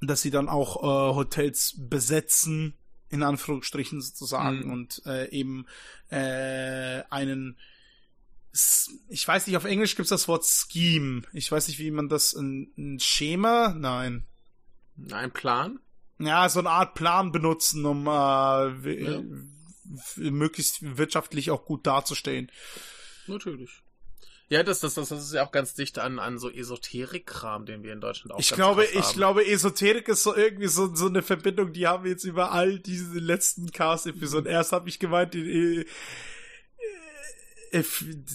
dass 0.00 0.22
sie 0.22 0.30
dann 0.30 0.48
auch 0.48 0.82
äh, 0.82 1.14
Hotels 1.14 1.76
besetzen, 1.78 2.74
in 3.08 3.22
Anführungsstrichen 3.22 4.00
sozusagen, 4.00 4.66
mhm. 4.66 4.72
und 4.72 5.02
äh, 5.06 5.30
eben 5.30 5.66
äh, 6.10 7.02
einen 7.10 7.56
ich 9.08 9.26
weiß 9.26 9.48
nicht, 9.48 9.56
auf 9.56 9.64
Englisch 9.64 9.96
gibt 9.96 10.04
es 10.04 10.10
das 10.10 10.28
Wort 10.28 10.46
Scheme. 10.46 11.22
Ich 11.32 11.50
weiß 11.50 11.66
nicht, 11.66 11.80
wie 11.80 11.90
man 11.90 12.08
das 12.08 12.34
ein, 12.34 12.72
ein 12.78 13.00
Schema? 13.00 13.74
Nein. 13.76 14.24
Ein 15.10 15.32
Plan? 15.32 15.80
Ja, 16.20 16.48
so 16.48 16.60
eine 16.60 16.70
Art 16.70 16.94
Plan 16.94 17.32
benutzen, 17.32 17.84
um 17.84 18.06
äh, 18.06 18.10
ja. 18.10 19.22
möglichst 20.16 20.96
wirtschaftlich 20.96 21.50
auch 21.50 21.64
gut 21.64 21.84
dazustehen. 21.84 22.48
Natürlich. 23.26 23.83
Ja, 24.54 24.62
das, 24.62 24.78
das, 24.78 24.94
das, 24.94 25.10
ist 25.10 25.34
ja 25.34 25.44
auch 25.44 25.50
ganz 25.50 25.74
dicht 25.74 25.98
an, 25.98 26.20
an 26.20 26.38
so 26.38 26.48
Esoterik-Kram, 26.48 27.66
den 27.66 27.82
wir 27.82 27.92
in 27.92 28.00
Deutschland 28.00 28.32
auch 28.32 28.38
Ich 28.38 28.50
glaube, 28.50 28.84
ich 28.84 29.12
glaube, 29.12 29.44
Esoterik 29.44 30.06
ist 30.06 30.22
so 30.22 30.32
irgendwie 30.32 30.68
so, 30.68 30.94
so 30.94 31.08
eine 31.08 31.22
Verbindung, 31.22 31.72
die 31.72 31.88
haben 31.88 32.04
wir 32.04 32.12
jetzt 32.12 32.22
über 32.22 32.52
all 32.52 32.78
diese 32.78 33.18
letzten 33.18 33.72
Cast-Episoden. 33.72 34.48
Erst 34.48 34.70
habe 34.70 34.88
ich 34.88 35.00
gemeint, 35.00 35.34
den, 35.34 35.44
äh, 35.44 35.84
äh, 37.72 37.84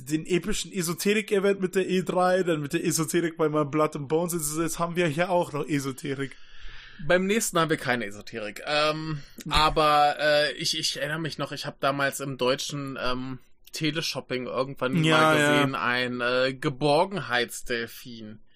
den 0.09 0.25
epischen 0.25 0.73
Esoterik-Event 0.73 1.61
mit 1.61 1.75
der 1.75 1.87
E3, 1.87 2.43
dann 2.43 2.59
mit 2.59 2.73
der 2.73 2.83
Esoterik 2.83 3.37
bei 3.37 3.47
meinem 3.47 3.71
Blood 3.71 3.95
and 3.95 4.09
Bones. 4.09 4.33
Jetzt 4.57 4.77
haben 4.77 4.97
wir 4.97 5.07
hier 5.07 5.29
auch 5.29 5.53
noch 5.53 5.65
Esoterik. 5.65 6.35
Beim 7.07 7.27
nächsten 7.27 7.57
haben 7.57 7.69
wir 7.69 7.77
keine 7.77 8.05
Esoterik. 8.05 8.61
Ähm, 8.65 9.23
aber 9.49 10.17
äh, 10.19 10.51
ich, 10.55 10.77
ich 10.77 10.97
erinnere 10.97 11.19
mich 11.19 11.37
noch, 11.37 11.53
ich 11.53 11.65
habe 11.65 11.77
damals 11.79 12.19
im 12.19 12.37
Deutschen 12.37 12.99
ähm, 13.01 13.39
Teleshopping 13.71 14.47
irgendwann 14.47 15.03
ja, 15.03 15.17
mal 15.17 15.37
gesehen, 15.37 15.73
ja. 15.73 15.81
ein 15.81 16.21
äh, 16.21 16.53
Geborgenheitsdelfin. 16.53 18.39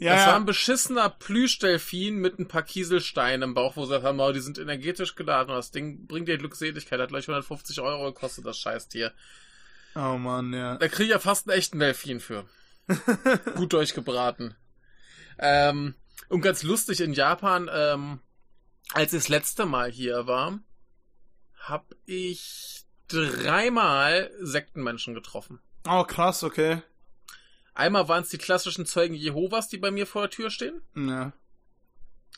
Ja, 0.00 0.14
das 0.14 0.26
war 0.28 0.36
ein 0.36 0.44
beschissener 0.44 1.10
Plüschdelfin 1.10 2.18
mit 2.18 2.38
ein 2.38 2.46
paar 2.46 2.62
Kieselsteinen 2.62 3.42
im 3.42 3.54
Bauch, 3.54 3.74
wo 3.74 3.84
sie 3.84 3.98
sagen, 4.00 4.20
oh, 4.20 4.30
die 4.30 4.38
sind 4.38 4.56
energetisch 4.56 5.16
geladen 5.16 5.50
und 5.50 5.56
das 5.56 5.72
Ding 5.72 6.06
bringt 6.06 6.28
dir 6.28 6.38
Glückseligkeit, 6.38 7.00
hat 7.00 7.08
gleich 7.08 7.24
150 7.24 7.80
Euro 7.80 8.12
gekostet, 8.12 8.46
das 8.46 8.58
Scheißtier. 8.58 9.12
Oh 9.96 10.16
man, 10.16 10.52
ja. 10.52 10.76
Da 10.76 10.86
krieg 10.86 11.06
ich 11.06 11.10
ja 11.10 11.18
fast 11.18 11.48
einen 11.48 11.58
echten 11.58 11.80
Delfin 11.80 12.20
für. 12.20 12.44
Gut 13.56 13.72
durchgebraten. 13.72 14.54
Ähm, 15.38 15.94
und 16.28 16.42
ganz 16.42 16.62
lustig 16.62 17.00
in 17.00 17.12
Japan, 17.12 17.68
ähm, 17.72 18.20
als 18.92 19.12
ich 19.12 19.18
das 19.18 19.28
letzte 19.28 19.66
Mal 19.66 19.90
hier 19.90 20.28
war, 20.28 20.60
hab 21.58 21.94
ich 22.06 22.77
dreimal 23.08 24.30
Sektenmenschen 24.40 25.14
getroffen. 25.14 25.60
Oh, 25.88 26.04
krass, 26.04 26.44
okay. 26.44 26.82
Einmal 27.74 28.08
waren 28.08 28.22
es 28.22 28.28
die 28.28 28.38
klassischen 28.38 28.86
Zeugen 28.86 29.14
Jehovas, 29.14 29.68
die 29.68 29.78
bei 29.78 29.90
mir 29.90 30.06
vor 30.06 30.22
der 30.22 30.30
Tür 30.30 30.50
stehen. 30.50 30.82
Ja. 30.96 31.32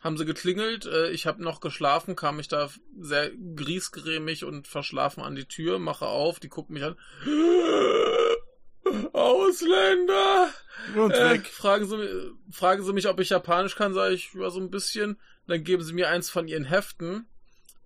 Haben 0.03 0.17
sie 0.17 0.25
geklingelt, 0.25 0.87
äh, 0.87 1.11
ich 1.11 1.27
habe 1.27 1.43
noch 1.43 1.61
geschlafen, 1.61 2.17
kam 2.17 2.41
ich 2.41 2.49
da 2.49 2.71
sehr 2.99 3.31
griesgrämig 3.57 4.45
und 4.45 4.67
verschlafen 4.69 5.23
an 5.23 5.35
die 5.35 5.45
Tür, 5.45 5.79
mache 5.79 6.07
auf, 6.07 6.41
die 6.41 6.49
gucken 6.49 6.75
mich 6.75 6.85
an. 6.85 6.97
Ausländer! 9.13 10.51
Und 10.97 11.13
äh, 11.13 11.31
weg. 11.31 11.47
Fragen 11.47 11.87
sie, 11.87 12.33
fragen 12.51 12.83
sie 12.83 12.93
mich, 12.93 13.09
ob 13.09 13.21
ich 13.21 13.31
Japanisch 13.31 13.77
kann, 13.77 13.95
sage 13.95 14.15
ich, 14.15 14.33
ja, 14.35 14.51
so 14.51 14.61
ein 14.61 14.71
bisschen. 14.71 15.19
Dann 15.47 15.65
geben 15.65 15.83
sie 15.83 15.93
mir 15.93 16.09
eins 16.09 16.31
von 16.31 16.49
ihren 16.49 16.65
Heften 16.65 17.27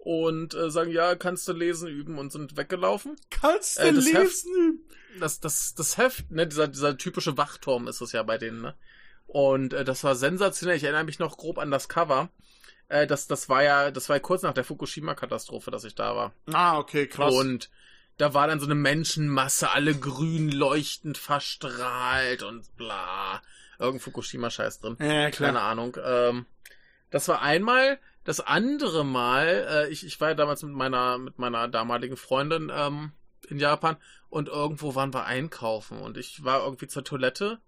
und 0.05 0.53
äh, 0.53 0.71
sagen, 0.71 0.91
ja, 0.91 1.15
kannst 1.15 1.49
du 1.49 1.53
lesen 1.53 1.89
üben 1.89 2.19
und 2.19 2.31
sind 2.31 2.59
weggelaufen. 2.59 3.17
Kannst 3.31 3.79
du 3.79 3.83
äh, 3.83 3.91
lesen 3.91 4.17
Heft, 4.17 4.45
üben? 4.45 4.81
Das, 5.19 5.41
das, 5.41 5.75
das 5.75 5.97
Heft, 5.97 6.31
ne, 6.31 6.47
dieser, 6.47 6.69
dieser 6.69 6.99
typische 6.99 7.39
Wachturm 7.39 7.89
ist 7.89 8.03
es 8.03 8.13
ja 8.13 8.23
bei 8.23 8.37
denen, 8.37 8.61
ne? 8.61 8.75
Und 9.27 9.73
äh, 9.73 9.83
das 9.83 10.05
war 10.05 10.15
sensationell. 10.15 10.77
Ich 10.77 10.85
erinnere 10.85 11.05
mich 11.05 11.19
noch 11.19 11.39
grob 11.39 11.59
an 11.59 11.71
das 11.71 11.89
Cover. 11.89 12.29
Äh, 12.89 13.07
das, 13.07 13.27
das 13.29 13.49
war 13.49 13.63
ja, 13.63 13.91
das 13.91 14.11
war 14.11 14.17
ja 14.17 14.21
kurz 14.21 14.43
nach 14.43 14.53
der 14.53 14.65
Fukushima-Katastrophe, 14.65 15.71
dass 15.71 15.85
ich 15.85 15.95
da 15.95 16.15
war. 16.15 16.35
Ah, 16.53 16.79
okay, 16.79 17.07
krass. 17.07 17.35
Und 17.35 17.71
da 18.19 18.35
war 18.35 18.47
dann 18.47 18.61
so 18.61 18.67
eine 18.67 18.75
Menschenmasse, 18.75 19.71
alle 19.71 19.95
grün 19.95 20.53
leuchtend 20.53 21.17
verstrahlt 21.17 22.43
und 22.43 22.77
bla. 22.77 23.41
Irgendein 23.79 24.01
Fukushima-Scheiß 24.01 24.81
drin. 24.81 24.99
Ja, 25.01 25.31
klar. 25.31 25.49
Keine 25.49 25.61
Ahnung. 25.63 25.97
Ähm, 26.05 26.45
das 27.15 27.29
war 27.29 27.43
einmal. 27.43 28.01
Das 28.25 28.41
andere 28.41 29.05
Mal, 29.05 29.47
äh, 29.71 29.89
ich, 29.89 30.05
ich 30.05 30.21
war 30.21 30.31
ja 30.31 30.35
damals 30.35 30.65
mit 30.65 30.73
meiner, 30.73 31.17
mit 31.17 31.39
meiner 31.39 31.69
damaligen 31.69 32.17
Freundin 32.17 32.73
ähm, 32.75 33.13
in 33.49 33.61
Japan 33.61 33.97
und 34.31 34.49
irgendwo 34.49 34.97
waren 34.97 35.15
wir 35.15 35.25
einkaufen 35.25 36.01
und 36.01 36.17
ich 36.17 36.43
war 36.43 36.65
irgendwie 36.65 36.89
zur 36.89 37.05
Toilette 37.05 37.61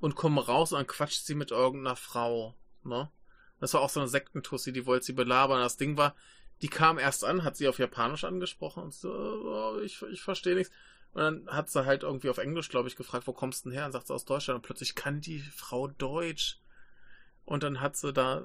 und 0.00 0.16
komme 0.16 0.44
raus 0.44 0.72
und 0.72 0.80
dann 0.80 0.86
quatscht 0.86 1.24
sie 1.24 1.34
mit 1.34 1.50
irgendeiner 1.50 1.96
Frau. 1.96 2.54
Ne? 2.84 3.10
Das 3.58 3.72
war 3.72 3.80
auch 3.80 3.88
so 3.88 4.00
eine 4.00 4.08
Sektentussi, 4.10 4.70
die 4.70 4.84
wollte 4.84 5.06
sie 5.06 5.14
belabern. 5.14 5.62
Das 5.62 5.78
Ding 5.78 5.96
war, 5.96 6.14
die 6.60 6.68
kam 6.68 6.98
erst 6.98 7.24
an, 7.24 7.42
hat 7.42 7.56
sie 7.56 7.68
auf 7.68 7.78
Japanisch 7.78 8.24
angesprochen 8.24 8.82
und 8.82 8.92
so, 8.92 9.10
oh, 9.10 9.80
ich, 9.80 10.02
ich 10.12 10.20
verstehe 10.20 10.56
nichts. 10.56 10.74
Und 11.14 11.22
dann 11.22 11.46
hat 11.48 11.70
sie 11.70 11.86
halt 11.86 12.02
irgendwie 12.02 12.28
auf 12.28 12.36
Englisch, 12.36 12.68
glaube 12.68 12.88
ich, 12.88 12.96
gefragt, 12.96 13.26
wo 13.26 13.32
kommst 13.32 13.64
du 13.64 13.70
denn 13.70 13.78
her? 13.78 13.86
Und 13.86 13.92
sagt 13.92 14.08
sie 14.08 14.14
aus 14.14 14.26
Deutschland. 14.26 14.58
Und 14.58 14.62
plötzlich 14.66 14.94
kann 14.94 15.22
die 15.22 15.40
Frau 15.40 15.88
Deutsch. 15.88 16.59
Und 17.44 17.62
dann 17.62 17.80
hat 17.80 17.96
sie 17.96 18.12
da 18.12 18.42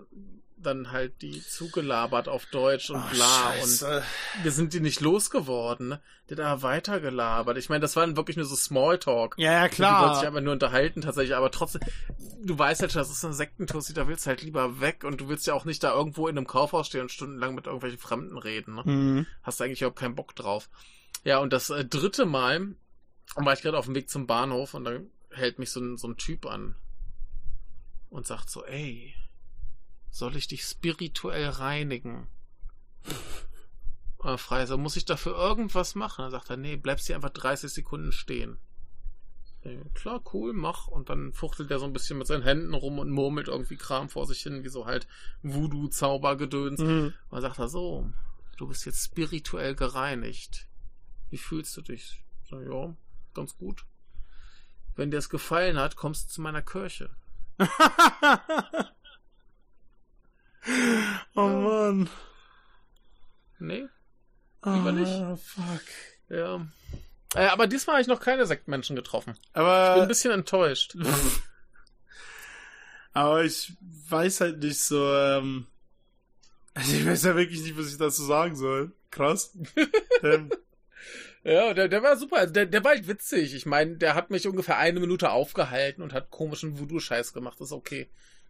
dann 0.65 0.91
halt 0.91 1.21
die 1.21 1.41
zugelabert 1.41 2.27
auf 2.27 2.45
Deutsch 2.47 2.89
und 2.89 2.97
oh, 2.97 3.13
bla. 3.13 3.53
Scheiße. 3.53 4.03
Und 4.38 4.43
wir 4.43 4.51
sind 4.51 4.73
die 4.73 4.79
nicht 4.79 5.01
losgeworden. 5.01 5.89
Ne? 5.89 6.01
Die 6.29 6.36
da 6.36 6.62
weitergelabert. 6.62 7.58
Ich 7.58 7.69
meine, 7.69 7.81
das 7.81 7.95
war 7.95 8.15
wirklich 8.15 8.38
nur 8.38 8.45
so 8.45 8.55
Smalltalk. 8.55 9.36
Ja, 9.38 9.51
ja, 9.51 9.69
klar. 9.69 9.99
Die 9.99 10.05
wollten 10.05 10.19
sich 10.19 10.27
einfach 10.27 10.41
nur 10.41 10.53
unterhalten 10.53 11.01
tatsächlich. 11.01 11.36
Aber 11.36 11.51
trotzdem, 11.51 11.81
du 12.41 12.58
weißt 12.58 12.81
halt 12.81 12.91
schon, 12.91 12.99
das 12.99 13.12
ist 13.12 13.23
eine 13.23 13.34
Sektentussi, 13.34 13.93
da 13.93 14.08
willst 14.08 14.25
du 14.25 14.29
halt 14.29 14.41
lieber 14.41 14.79
weg. 14.79 15.03
Und 15.03 15.21
du 15.21 15.29
willst 15.29 15.45
ja 15.47 15.53
auch 15.53 15.65
nicht 15.65 15.84
da 15.84 15.93
irgendwo 15.93 16.27
in 16.27 16.38
einem 16.38 16.47
Kaufhaus 16.47 16.88
stehen 16.88 17.01
und 17.01 17.12
stundenlang 17.12 17.55
mit 17.55 17.65
irgendwelchen 17.65 17.99
Fremden 17.99 18.38
reden. 18.38 18.75
Ne? 18.75 18.84
Mhm. 18.86 19.27
Hast 19.43 19.62
eigentlich 19.62 19.81
überhaupt 19.81 19.99
keinen 19.99 20.15
Bock 20.15 20.36
drauf. 20.36 20.69
Ja, 21.23 21.39
und 21.39 21.53
das 21.53 21.69
äh, 21.69 21.86
dritte 21.86 22.25
Mal 22.25 22.75
war 23.36 23.53
ich 23.53 23.62
gerade 23.62 23.77
auf 23.77 23.86
dem 23.86 23.95
Weg 23.95 24.10
zum 24.10 24.27
Bahnhof 24.27 24.73
und 24.73 24.86
dann 24.86 25.10
hält 25.31 25.60
mich 25.60 25.71
so 25.71 25.79
ein, 25.79 25.97
so 25.97 26.08
ein 26.08 26.17
Typ 26.17 26.45
an 26.45 26.75
und 28.15 28.25
sagt 28.25 28.49
so, 28.49 28.63
ey, 28.63 29.13
soll 30.10 30.38
ich 30.38 30.47
dich 30.47 30.63
spirituell 30.63 31.49
reinigen? 31.49 32.28
Oder 34.19 34.38
frei, 34.38 34.65
so 34.65 34.78
muss 34.78 34.95
ich 34.95 35.04
dafür 35.04 35.36
irgendwas 35.36 35.95
machen? 35.95 36.21
Dann 36.21 36.32
sagt 36.32 36.49
er, 36.49 36.56
nee, 36.56 36.78
bleibst 36.78 37.08
hier 37.08 37.17
einfach 37.17 37.32
30 37.32 37.73
Sekunden 37.73 38.13
stehen. 38.13 38.58
Ja, 39.63 39.84
klar, 39.93 40.23
cool, 40.34 40.54
mach. 40.54 40.88
Und 40.88 41.10
dann 41.10 41.34
fuchtelt 41.34 41.69
er 41.71 41.80
so 41.80 41.86
ein 41.86 41.91
bisschen 41.91 42.17
mit 42.17 42.25
seinen 42.25 42.43
Händen 42.43 42.73
rum 42.73 42.99
und 42.99 43.12
murmelt 43.12 43.49
irgendwie 43.49 43.75
Kram 43.75 44.08
vor 44.08 44.25
sich 44.28 44.41
hin, 44.41 44.63
wie 44.63 44.69
so 44.69 44.86
halt 44.86 45.08
Voodoo-Zaubergedöns. 45.43 46.80
Mhm. 46.80 47.08
Und 47.08 47.13
dann 47.32 47.41
sagt 47.41 47.60
er 47.60 47.67
so, 47.67 48.10
du 48.56 48.67
bist 48.67 48.86
jetzt 48.86 49.04
spirituell 49.04 49.75
gereinigt. 49.75 50.69
Wie 51.30 51.38
fühlst 51.38 51.75
du 51.75 51.82
dich? 51.82 52.23
So, 52.49 52.62
ja, 52.62 52.95
ganz 53.34 53.58
gut. 53.58 53.86
Wenn 54.95 55.12
dir 55.12 55.17
es 55.17 55.30
gefallen 55.30 55.78
hat, 55.78 55.97
kommst 55.97 56.30
du 56.30 56.34
zu 56.36 56.41
meiner 56.41 56.62
Kirche. 56.62 57.10
oh 61.35 61.47
Mann. 61.47 62.09
Nee. 63.59 63.87
Lieber 64.65 64.89
oh, 64.89 64.91
nicht. 64.91 65.11
fuck. 65.43 65.83
Ja. 66.29 66.65
Äh, 67.35 67.47
aber 67.47 67.67
diesmal 67.67 67.95
habe 67.95 68.01
ich 68.01 68.07
noch 68.07 68.19
keine 68.19 68.45
Sektmenschen 68.45 68.95
getroffen. 68.95 69.37
Aber. 69.53 69.89
Ich 69.89 69.93
bin 69.95 70.01
ein 70.03 70.07
bisschen 70.07 70.31
enttäuscht. 70.31 70.95
aber 73.13 73.43
ich 73.43 73.73
weiß 74.09 74.41
halt 74.41 74.59
nicht 74.59 74.81
so, 74.81 75.13
ähm. 75.13 75.67
Ich 76.77 77.05
weiß 77.05 77.23
ja 77.23 77.35
wirklich 77.35 77.61
nicht, 77.61 77.77
was 77.77 77.87
ich 77.87 77.97
dazu 77.97 78.23
sagen 78.23 78.55
soll. 78.55 78.91
Krass. 79.09 79.57
ähm, 80.23 80.51
ja, 81.45 81.73
der, 81.73 81.88
der 81.88 82.01
war 82.01 82.17
super. 82.17 82.38
Also 82.38 82.53
der, 82.53 82.65
der 82.65 82.84
war 82.84 82.91
halt 82.91 83.08
witzig. 83.08 83.53
Ich 83.53 83.65
meine, 83.65 83.97
der 83.97 84.15
hat 84.15 84.31
mich 84.31 84.47
ungefähr 84.47 84.77
eine 84.77 84.99
Minute 84.99 85.29
aufgehalten 85.29 86.01
und 86.01 86.12
hat 86.12 86.31
komischen 86.31 86.79
Voodoo-Scheiß 86.79 87.34
gemacht. 87.34 87.60
Das 87.60 87.67
ist 87.67 87.73
okay. 87.73 88.10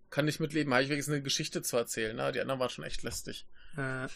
Kann 0.09 0.27
ich 0.27 0.39
mitleben. 0.39 0.73
Habe 0.73 0.83
ich 0.83 0.89
wenigstens 0.89 1.13
eine 1.13 1.23
Geschichte 1.23 1.61
zu 1.61 1.75
erzählen. 1.75 2.15
Ne? 2.15 2.31
Die 2.31 2.39
anderen 2.39 2.59
waren 2.59 2.69
schon 2.69 2.85
echt 2.85 3.03
lästig. 3.03 3.45
Äh. 3.77 4.07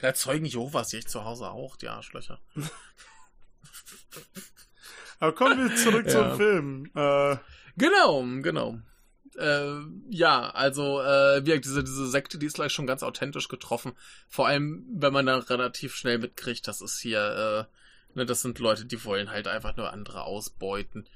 Ja, 0.00 0.14
Zeugen 0.14 0.44
Jehovas 0.44 0.90
sehe 0.90 1.00
ich 1.00 1.08
zu 1.08 1.24
Hause 1.24 1.48
auch, 1.50 1.76
die 1.76 1.88
Arschlöcher. 1.88 2.40
Aber 5.18 5.34
kommen 5.34 5.70
wir 5.70 5.74
zurück 5.76 6.06
ja. 6.06 6.12
zum 6.12 6.36
Film. 6.36 6.90
Äh. 6.94 7.36
Genau, 7.76 8.22
genau. 8.42 8.78
Äh, 9.38 9.80
ja, 10.10 10.50
also 10.50 11.00
äh, 11.00 11.46
wie 11.46 11.60
diese, 11.60 11.84
diese 11.84 12.08
Sekte, 12.08 12.38
die 12.38 12.46
ist 12.46 12.54
gleich 12.54 12.72
schon 12.72 12.86
ganz 12.86 13.02
authentisch 13.02 13.48
getroffen. 13.48 13.92
Vor 14.28 14.46
allem, 14.46 14.84
wenn 14.90 15.12
man 15.12 15.26
dann 15.26 15.40
relativ 15.40 15.94
schnell 15.94 16.18
mitkriegt, 16.18 16.66
das 16.66 16.80
ist 16.80 16.98
hier, 16.98 17.66
äh, 17.70 17.77
ne, 18.18 18.26
das 18.26 18.42
sind 18.42 18.58
Leute, 18.58 18.84
die 18.84 19.04
wollen 19.04 19.30
halt 19.30 19.48
einfach 19.48 19.76
nur 19.76 19.92
andere 19.92 20.24
ausbeuten. 20.24 21.08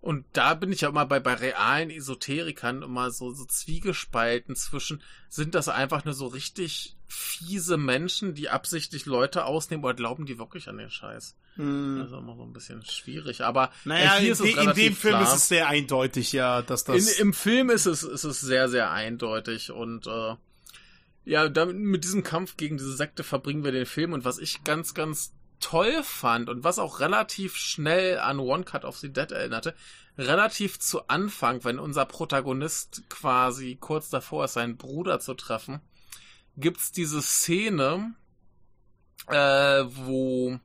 Und 0.00 0.26
da 0.34 0.52
bin 0.52 0.70
ich 0.70 0.82
ja 0.82 0.90
immer 0.90 1.06
bei, 1.06 1.18
bei 1.18 1.32
realen 1.32 1.90
Esoterikern 1.90 2.82
immer 2.82 3.10
so, 3.10 3.32
so 3.32 3.46
zwiegespalten 3.46 4.54
zwischen, 4.54 5.02
sind 5.30 5.54
das 5.54 5.68
einfach 5.68 6.04
nur 6.04 6.12
so 6.12 6.26
richtig 6.26 6.94
fiese 7.06 7.78
Menschen, 7.78 8.34
die 8.34 8.50
absichtlich 8.50 9.06
Leute 9.06 9.46
ausnehmen 9.46 9.82
oder 9.82 9.94
glauben 9.94 10.26
die 10.26 10.38
wirklich 10.38 10.68
an 10.68 10.76
den 10.76 10.90
Scheiß? 10.90 11.36
Hm. 11.54 12.00
Das 12.00 12.08
ist 12.08 12.18
immer 12.18 12.36
so 12.36 12.42
ein 12.42 12.52
bisschen 12.52 12.84
schwierig. 12.84 13.44
Aber 13.44 13.70
naja, 13.84 14.16
ist 14.16 14.40
es 14.40 14.54
in 14.54 14.74
dem 14.74 14.94
Film 14.94 15.14
klar. 15.14 15.22
ist 15.22 15.36
es 15.36 15.48
sehr 15.48 15.68
eindeutig, 15.68 16.32
ja, 16.32 16.60
dass 16.60 16.84
das. 16.84 17.16
In, 17.16 17.28
Im 17.28 17.32
Film 17.32 17.70
ist 17.70 17.86
es, 17.86 18.02
ist 18.02 18.24
es 18.24 18.40
sehr, 18.40 18.68
sehr 18.68 18.90
eindeutig 18.90 19.70
und 19.70 20.06
äh, 20.06 20.34
ja, 21.24 21.48
damit, 21.48 21.76
mit 21.76 22.04
diesem 22.04 22.22
Kampf 22.22 22.56
gegen 22.56 22.76
diese 22.76 22.94
Sekte 22.94 23.24
verbringen 23.24 23.64
wir 23.64 23.72
den 23.72 23.86
Film 23.86 24.12
und 24.12 24.24
was 24.24 24.38
ich 24.38 24.64
ganz, 24.64 24.92
ganz 24.92 25.32
toll 25.60 26.02
fand 26.02 26.48
und 26.48 26.64
was 26.64 26.78
auch 26.78 27.00
relativ 27.00 27.56
schnell 27.56 28.18
an 28.18 28.38
One 28.38 28.64
Cut 28.64 28.84
of 28.84 28.98
the 28.98 29.12
Dead 29.12 29.30
erinnerte, 29.32 29.74
relativ 30.18 30.78
zu 30.78 31.08
Anfang, 31.08 31.64
wenn 31.64 31.78
unser 31.78 32.04
Protagonist 32.04 33.02
quasi 33.08 33.76
kurz 33.80 34.10
davor 34.10 34.44
ist, 34.44 34.54
seinen 34.54 34.76
Bruder 34.76 35.20
zu 35.20 35.34
treffen, 35.34 35.80
gibt's 36.56 36.92
diese 36.92 37.22
Szene, 37.22 38.14
äh, 39.28 39.84
wo 39.88 40.58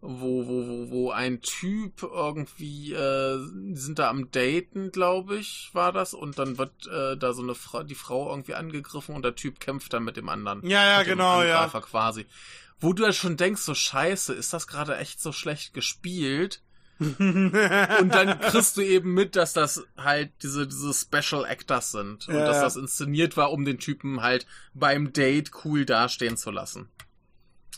wo, 0.00 0.46
wo, 0.46 0.66
wo, 0.66 0.90
wo 0.90 1.10
ein 1.10 1.40
Typ 1.40 2.02
irgendwie, 2.02 2.92
äh, 2.92 3.38
sind 3.72 3.98
da 3.98 4.08
am 4.08 4.30
Daten, 4.30 4.92
glaube 4.92 5.36
ich, 5.38 5.70
war 5.72 5.92
das, 5.92 6.14
und 6.14 6.38
dann 6.38 6.58
wird 6.58 6.86
äh, 6.86 7.16
da 7.16 7.32
so 7.32 7.42
eine 7.42 7.54
Frau, 7.54 7.82
die 7.82 7.94
Frau 7.94 8.30
irgendwie 8.30 8.54
angegriffen 8.54 9.14
und 9.14 9.24
der 9.24 9.34
Typ 9.34 9.58
kämpft 9.58 9.92
dann 9.92 10.04
mit 10.04 10.16
dem 10.16 10.28
anderen. 10.28 10.66
Ja, 10.68 10.84
ja, 10.84 11.02
genau, 11.02 11.42
ja. 11.42 11.66
Quasi. 11.68 12.26
Wo 12.78 12.92
du 12.92 13.04
ja 13.04 13.12
schon 13.12 13.36
denkst, 13.36 13.62
so 13.62 13.74
scheiße, 13.74 14.34
ist 14.34 14.52
das 14.52 14.66
gerade 14.66 14.96
echt 14.96 15.20
so 15.20 15.32
schlecht 15.32 15.72
gespielt? 15.74 16.62
und 16.98 17.52
dann 17.52 18.40
kriegst 18.40 18.76
du 18.78 18.80
eben 18.80 19.12
mit, 19.12 19.36
dass 19.36 19.52
das 19.52 19.84
halt 19.98 20.32
diese, 20.42 20.66
diese 20.66 20.94
Special 20.94 21.44
Actors 21.44 21.92
sind. 21.92 22.26
Und 22.28 22.34
Ja, 22.34 22.46
dass 22.46 22.60
das 22.60 22.76
inszeniert 22.76 23.36
war, 23.36 23.52
um 23.52 23.64
den 23.64 23.78
Typen 23.78 24.22
halt 24.22 24.46
beim 24.72 25.12
Date 25.12 25.50
cool 25.64 25.84
dastehen 25.84 26.36
zu 26.36 26.50
lassen. 26.50 26.88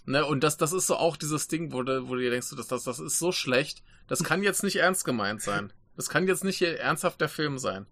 Ne, 0.04 0.24
und 0.24 0.42
das, 0.42 0.56
das 0.56 0.72
ist 0.72 0.86
so 0.86 0.96
auch 0.96 1.16
dieses 1.16 1.48
Ding, 1.48 1.72
wo 1.72 1.82
du, 1.82 2.08
wo 2.08 2.14
du 2.14 2.20
dir 2.20 2.30
denkst, 2.30 2.54
das, 2.56 2.68
das, 2.68 2.84
das 2.84 2.98
ist 2.98 3.18
so 3.18 3.30
schlecht, 3.30 3.82
das 4.06 4.24
kann 4.24 4.42
jetzt 4.42 4.62
nicht 4.62 4.76
ernst 4.76 5.04
gemeint 5.04 5.42
sein. 5.42 5.72
Das 5.96 6.08
kann 6.08 6.26
jetzt 6.26 6.44
nicht 6.44 6.58
hier 6.58 6.78
ernsthaft 6.78 7.20
der 7.20 7.28
Film 7.28 7.58
sein. 7.58 7.86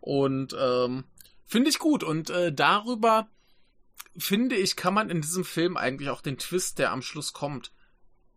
Und 0.00 0.54
ähm, 0.60 1.04
finde 1.46 1.70
ich 1.70 1.78
gut. 1.78 2.02
Und 2.02 2.28
äh, 2.28 2.52
darüber, 2.52 3.28
finde 4.16 4.56
ich, 4.56 4.76
kann 4.76 4.94
man 4.94 5.10
in 5.10 5.20
diesem 5.20 5.44
Film 5.44 5.76
eigentlich 5.76 6.10
auch 6.10 6.20
den 6.20 6.38
Twist, 6.38 6.78
der 6.78 6.92
am 6.92 7.02
Schluss 7.02 7.32
kommt, 7.32 7.72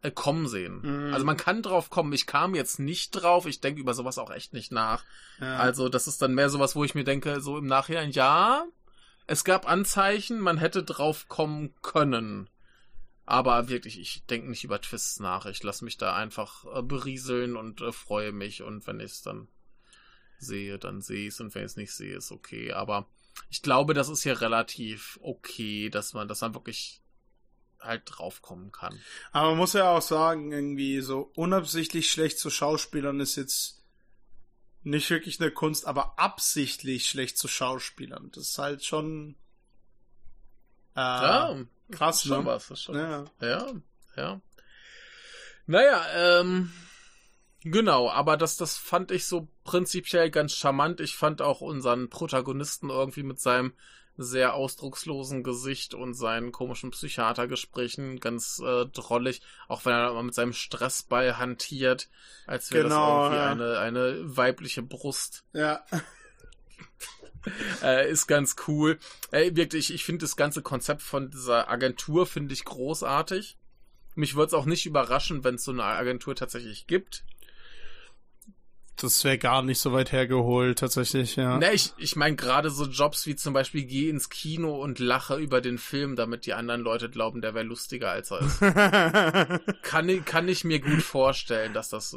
äh, 0.01 0.11
kommen 0.11 0.47
sehen. 0.47 0.81
Mhm. 0.81 1.13
Also 1.13 1.25
man 1.25 1.37
kann 1.37 1.61
drauf 1.61 1.89
kommen. 1.89 2.13
Ich 2.13 2.27
kam 2.27 2.55
jetzt 2.55 2.79
nicht 2.79 3.11
drauf. 3.11 3.45
Ich 3.45 3.61
denke 3.61 3.81
über 3.81 3.93
sowas 3.93 4.17
auch 4.17 4.31
echt 4.31 4.53
nicht 4.53 4.71
nach. 4.71 5.03
Ja. 5.39 5.57
Also 5.57 5.89
das 5.89 6.07
ist 6.07 6.21
dann 6.21 6.33
mehr 6.33 6.49
sowas, 6.49 6.75
wo 6.75 6.83
ich 6.83 6.95
mir 6.95 7.03
denke, 7.03 7.41
so 7.41 7.57
im 7.57 7.65
Nachhinein, 7.65 8.11
ja, 8.11 8.65
es 9.27 9.43
gab 9.43 9.67
Anzeichen, 9.67 10.39
man 10.39 10.57
hätte 10.57 10.83
drauf 10.83 11.27
kommen 11.27 11.73
können. 11.81 12.49
Aber 13.25 13.69
wirklich, 13.69 13.99
ich 13.99 14.25
denke 14.27 14.49
nicht 14.49 14.63
über 14.63 14.79
Twists 14.79 15.19
nach. 15.19 15.47
Ich 15.47 15.63
lasse 15.63 15.83
mich 15.83 15.97
da 15.97 16.15
einfach 16.15 16.63
äh, 16.75 16.83
berieseln 16.83 17.57
und 17.57 17.81
äh, 17.81 17.91
freue 17.91 18.31
mich. 18.31 18.61
Und 18.61 18.85
wenn 18.85 18.99
ich 18.99 19.13
es 19.13 19.21
dann 19.23 19.47
sehe, 20.37 20.77
dann 20.77 21.01
sehe 21.01 21.27
ich 21.27 21.33
es. 21.33 21.41
Und 21.41 21.55
wenn 21.55 21.63
ich 21.63 21.71
es 21.71 21.77
nicht 21.77 21.93
sehe, 21.93 22.17
ist 22.17 22.31
okay. 22.31 22.71
Aber 22.73 23.07
ich 23.50 23.62
glaube, 23.62 23.93
das 23.93 24.10
ist 24.10 24.24
hier 24.24 24.41
relativ 24.41 25.19
okay, 25.21 25.89
dass 25.89 26.13
man, 26.13 26.28
dass 26.28 26.41
man 26.41 26.54
wirklich 26.54 27.02
halt 27.80 28.04
draufkommen 28.06 28.71
kann. 28.71 29.00
Aber 29.32 29.50
man 29.50 29.58
muss 29.58 29.74
ja 29.74 29.89
auch 29.89 30.02
sagen, 30.02 30.52
irgendwie 30.52 31.02
so 31.02 31.32
unabsichtlich 31.36 32.12
schlecht 32.12 32.39
zu 32.39 32.50
Schauspielern 32.50 33.19
ist 33.19 33.36
jetzt 33.36 33.84
nicht 34.84 35.10
wirklich 35.10 35.39
eine 35.41 35.52
Kunst, 35.52 35.88
aber 35.88 36.19
absichtlich 36.19 37.10
schlecht 37.10 37.38
zu 37.38 37.48
Schauspielern. 37.48 38.32
Das 38.32 38.50
ist 38.50 38.58
halt 38.58 38.84
schon 38.84 39.36
äh, 40.95 41.00
ja, 41.00 41.58
krass, 41.91 42.24
schon 42.24 42.43
ne? 42.43 42.45
was. 42.45 42.82
Schon 42.82 42.95
Ja. 42.95 43.24
was. 43.24 43.48
Ja, 43.48 43.74
ja. 44.15 44.41
Naja, 45.67 46.39
ähm, 46.39 46.71
genau, 47.65 48.10
aber 48.10 48.38
das, 48.38 48.56
das 48.56 48.78
fand 48.78 49.12
ich 49.12 49.25
so 49.25 49.47
prinzipiell 49.65 50.30
ganz 50.30 50.54
charmant. 50.54 51.01
Ich 51.01 51.17
fand 51.17 51.41
auch 51.41 51.62
unseren 51.62 52.10
Protagonisten 52.10 52.89
irgendwie 52.89 53.23
mit 53.23 53.41
seinem 53.41 53.73
sehr 54.17 54.54
ausdruckslosen 54.54 55.43
Gesicht 55.43 55.93
und 55.93 56.13
seinen 56.13 56.51
komischen 56.51 56.91
Psychiatergesprächen 56.91 58.19
ganz 58.19 58.62
äh, 58.65 58.86
drollig, 58.86 59.41
auch 59.67 59.84
wenn 59.86 59.93
er 59.93 60.10
immer 60.10 60.23
mit 60.23 60.34
seinem 60.34 60.54
Stressball 60.54 61.38
hantiert, 61.38 62.10
als 62.47 62.71
wäre 62.71 62.84
Genau, 62.84 63.30
das 63.30 63.34
irgendwie 63.34 63.73
ja. 63.73 63.80
eine, 63.80 63.80
eine 63.80 64.38
weibliche 64.38 64.82
Brust. 64.82 65.43
Ja. 65.54 65.84
Äh, 67.84 68.10
ist 68.10 68.25
ganz 68.25 68.56
cool. 68.67 68.97
Äh, 69.30 69.56
wirklich, 69.56 69.93
ich 69.93 70.04
finde 70.04 70.25
das 70.25 70.36
ganze 70.36 70.63
Konzept 70.63 71.04
von 71.04 71.30
dieser 71.30 71.69
Agentur 71.69 72.25
finde 72.25 72.56
ich 72.56 72.65
großartig. 72.65 73.56
Mich 74.15 74.34
würde 74.34 74.47
es 74.47 74.54
auch 74.56 74.65
nicht 74.65 74.88
überraschen, 74.88 75.43
wenn 75.43 75.54
es 75.54 75.63
so 75.63 75.71
eine 75.71 75.84
Agentur 75.84 76.36
tatsächlich 76.36 76.88
gibt. 76.88 77.23
Das 78.97 79.23
wäre 79.25 79.38
gar 79.38 79.62
nicht 79.62 79.79
so 79.79 79.91
weit 79.91 80.12
hergeholt, 80.12 80.79
tatsächlich, 80.79 81.36
ja. 81.36 81.58
Ne, 81.58 81.73
ich, 81.73 81.93
ich 81.97 82.15
meine 82.15 82.36
gerade 82.38 82.69
so 82.69 82.86
Jobs 82.86 83.25
wie 83.25 83.36
zum 83.36 83.53
Beispiel 83.53 83.84
geh 83.84 84.10
ins 84.10 84.29
Kino 84.29 84.81
und 84.81 84.99
lache 84.99 85.36
über 85.36 85.60
den 85.62 85.77
Film, 85.77 86.15
damit 86.15 86.45
die 86.45 86.53
anderen 86.53 86.81
Leute 86.81 87.10
glauben, 87.10 87.41
der 87.41 87.53
wäre 87.53 87.65
lustiger 87.65 88.12
als 88.12 88.31
er 88.31 88.39
ist. 88.41 88.60
kann, 89.81 90.10
ich- 90.10 90.23
kann 90.25 90.47
ich 90.47 90.63
mir 90.63 90.79
gut 90.79 91.01
vorstellen, 91.01 91.73
dass 91.73 91.89
das 91.89 92.15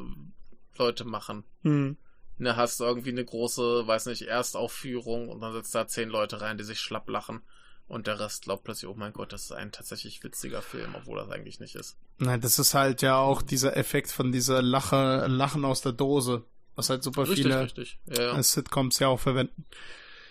Leute 0.77 1.05
machen. 1.05 1.45
hm. 1.63 1.97
Ne, 2.41 2.55
hast 2.55 2.79
du 2.79 2.85
irgendwie 2.85 3.11
eine 3.11 3.25
große, 3.25 3.85
weiß 3.89 4.07
nicht, 4.07 4.23
Erstaufführung 4.23 5.29
und 5.29 5.41
dann 5.41 5.53
sitzt 5.53 5.75
da 5.75 5.89
zehn 5.89 6.09
Leute 6.09 6.41
rein, 6.41 6.57
die 6.57 6.63
sich 6.63 6.79
schlapp 6.79 7.09
lachen. 7.09 7.43
Und 7.89 8.07
der 8.07 8.21
Rest 8.21 8.43
glaubt 8.45 8.63
plötzlich, 8.63 8.89
oh 8.89 8.95
mein 8.95 9.13
Gott, 9.13 9.33
das 9.33 9.45
ist 9.47 9.53
ein 9.53 9.73
tatsächlich 9.73 10.23
witziger 10.23 10.63
Film, 10.63 10.95
obwohl 10.95 11.19
das 11.19 11.31
eigentlich 11.31 11.59
nicht 11.59 11.75
ist. 11.75 11.97
Nein, 12.19 12.41
das 12.41 12.61
ist 12.61 12.75
halt 12.75 13.03
ja 13.03 13.17
auch 13.17 13.43
dieser 13.43 13.77
Effekt 13.77 14.13
von 14.13 14.31
dieser 14.31 14.63
Lache, 14.63 15.27
Lachen 15.27 15.65
aus 15.65 15.81
der 15.81 15.91
Dose, 15.93 16.45
was 16.79 16.89
halt 16.91 17.03
super 17.03 17.23
Richtig, 17.23 17.43
viele 17.43 17.61
richtig. 17.63 17.99
Ja, 18.07 18.23
ja. 18.23 18.39
äh, 18.39 18.43
Sitcoms 18.43 18.99
ja 19.01 19.09
auch 19.09 19.21
verwenden. 19.21 19.65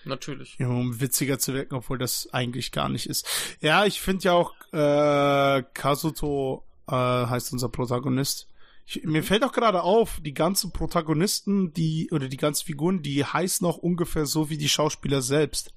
natürlich. 0.05 0.55
Ja, 0.57 0.67
um 0.69 0.99
witziger 1.01 1.38
zu 1.39 1.53
wirken, 1.53 1.75
obwohl 1.75 1.97
das 1.97 2.29
eigentlich 2.33 2.71
gar 2.71 2.89
nicht 2.89 3.07
ist. 3.07 3.27
Ja, 3.62 3.86
ich 3.86 3.99
finde 4.01 4.23
ja 4.23 4.31
auch 4.33 4.53
äh, 4.71 5.63
Kazuto 5.73 6.63
äh, 6.88 6.93
heißt 6.93 7.51
unser 7.53 7.69
Protagonist. 7.69 8.47
Ich, 8.86 9.03
mir 9.03 9.21
fällt 9.23 9.43
auch 9.43 9.51
gerade 9.51 9.83
auf, 9.83 10.21
die 10.21 10.33
ganzen 10.33 10.71
Protagonisten, 10.71 11.73
die 11.73 12.10
oder 12.12 12.29
die 12.29 12.38
ganzen 12.38 12.65
Figuren, 12.65 13.01
die 13.01 13.25
heißen 13.25 13.67
auch 13.67 13.77
ungefähr 13.77 14.25
so 14.25 14.49
wie 14.49 14.57
die 14.57 14.69
Schauspieler 14.69 15.21
selbst. 15.21 15.73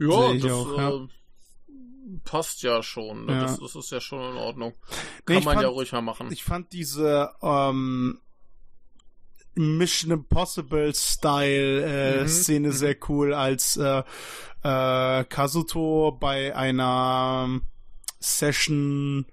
Ja, 0.00 0.34
das 0.34 0.50
auch, 0.52 0.76
äh, 0.76 0.82
ja. 0.82 1.08
passt 2.24 2.62
ja 2.64 2.82
schon. 2.82 3.26
Ne? 3.26 3.32
Ja. 3.34 3.42
Das, 3.42 3.60
das 3.60 3.76
ist 3.76 3.92
ja 3.92 4.00
schon 4.00 4.32
in 4.32 4.36
Ordnung. 4.36 4.74
Nee, 4.90 4.96
Kann 5.26 5.36
ich 5.38 5.44
man 5.44 5.54
ja 5.58 5.62
fand- 5.62 5.74
ruhig 5.76 5.92
mal 5.92 6.00
machen. 6.02 6.32
Ich 6.32 6.42
fand 6.42 6.72
diese 6.72 7.30
ähm, 7.40 8.20
Mission 9.54 10.12
Impossible 10.12 10.94
Style 10.94 11.84
äh, 11.84 12.22
Mhm, 12.22 12.28
Szene 12.28 12.68
mhm. 12.68 12.72
sehr 12.72 12.96
cool, 13.08 13.34
als 13.34 13.76
äh, 13.76 14.02
äh, 14.62 15.24
Kazuto 15.24 16.16
bei 16.18 16.54
einer 16.56 17.44
ähm, 17.46 17.62
Session, 18.20 19.26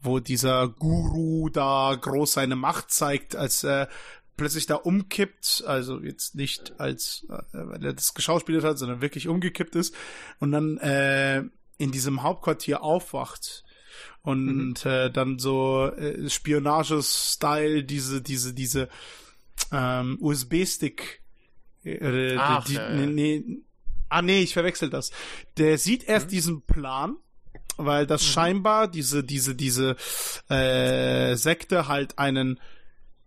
wo 0.00 0.20
dieser 0.20 0.68
Guru 0.68 1.48
da 1.48 1.96
groß 2.00 2.34
seine 2.34 2.56
Macht 2.56 2.90
zeigt, 2.90 3.34
als 3.36 3.64
er 3.64 3.88
plötzlich 4.36 4.66
da 4.66 4.76
umkippt, 4.76 5.64
also 5.66 6.00
jetzt 6.00 6.34
nicht 6.34 6.78
als, 6.78 7.26
äh, 7.28 7.42
weil 7.52 7.84
er 7.84 7.92
das 7.92 8.14
geschauspielert 8.14 8.64
hat, 8.64 8.78
sondern 8.78 9.02
wirklich 9.02 9.28
umgekippt 9.28 9.74
ist 9.76 9.94
und 10.38 10.52
dann 10.52 10.78
äh, 10.78 11.42
in 11.76 11.90
diesem 11.92 12.22
Hauptquartier 12.22 12.82
aufwacht 12.82 13.64
und 14.22 14.86
äh, 14.86 15.10
dann 15.10 15.38
so 15.38 15.86
äh, 15.86 16.28
Spionage-Style 16.28 17.84
diese 17.84 18.22
diese 18.22 18.54
diese 18.54 18.88
ähm, 19.72 20.16
USB-Stick 20.20 21.22
äh, 21.84 22.36
Ach, 22.38 22.64
die, 22.64 22.78
nee, 22.78 23.06
nee, 23.06 23.44
ah 24.08 24.22
nee 24.22 24.40
ich 24.40 24.52
verwechsel 24.54 24.90
das 24.90 25.10
der 25.56 25.78
sieht 25.78 26.04
erst 26.04 26.26
Mhm. 26.26 26.30
diesen 26.30 26.62
Plan 26.62 27.16
weil 27.76 28.06
das 28.06 28.24
scheinbar 28.24 28.88
diese 28.88 29.22
diese 29.22 29.54
diese 29.54 29.96
äh, 30.48 31.36
Sekte 31.36 31.86
halt 31.88 32.18
einen 32.18 32.58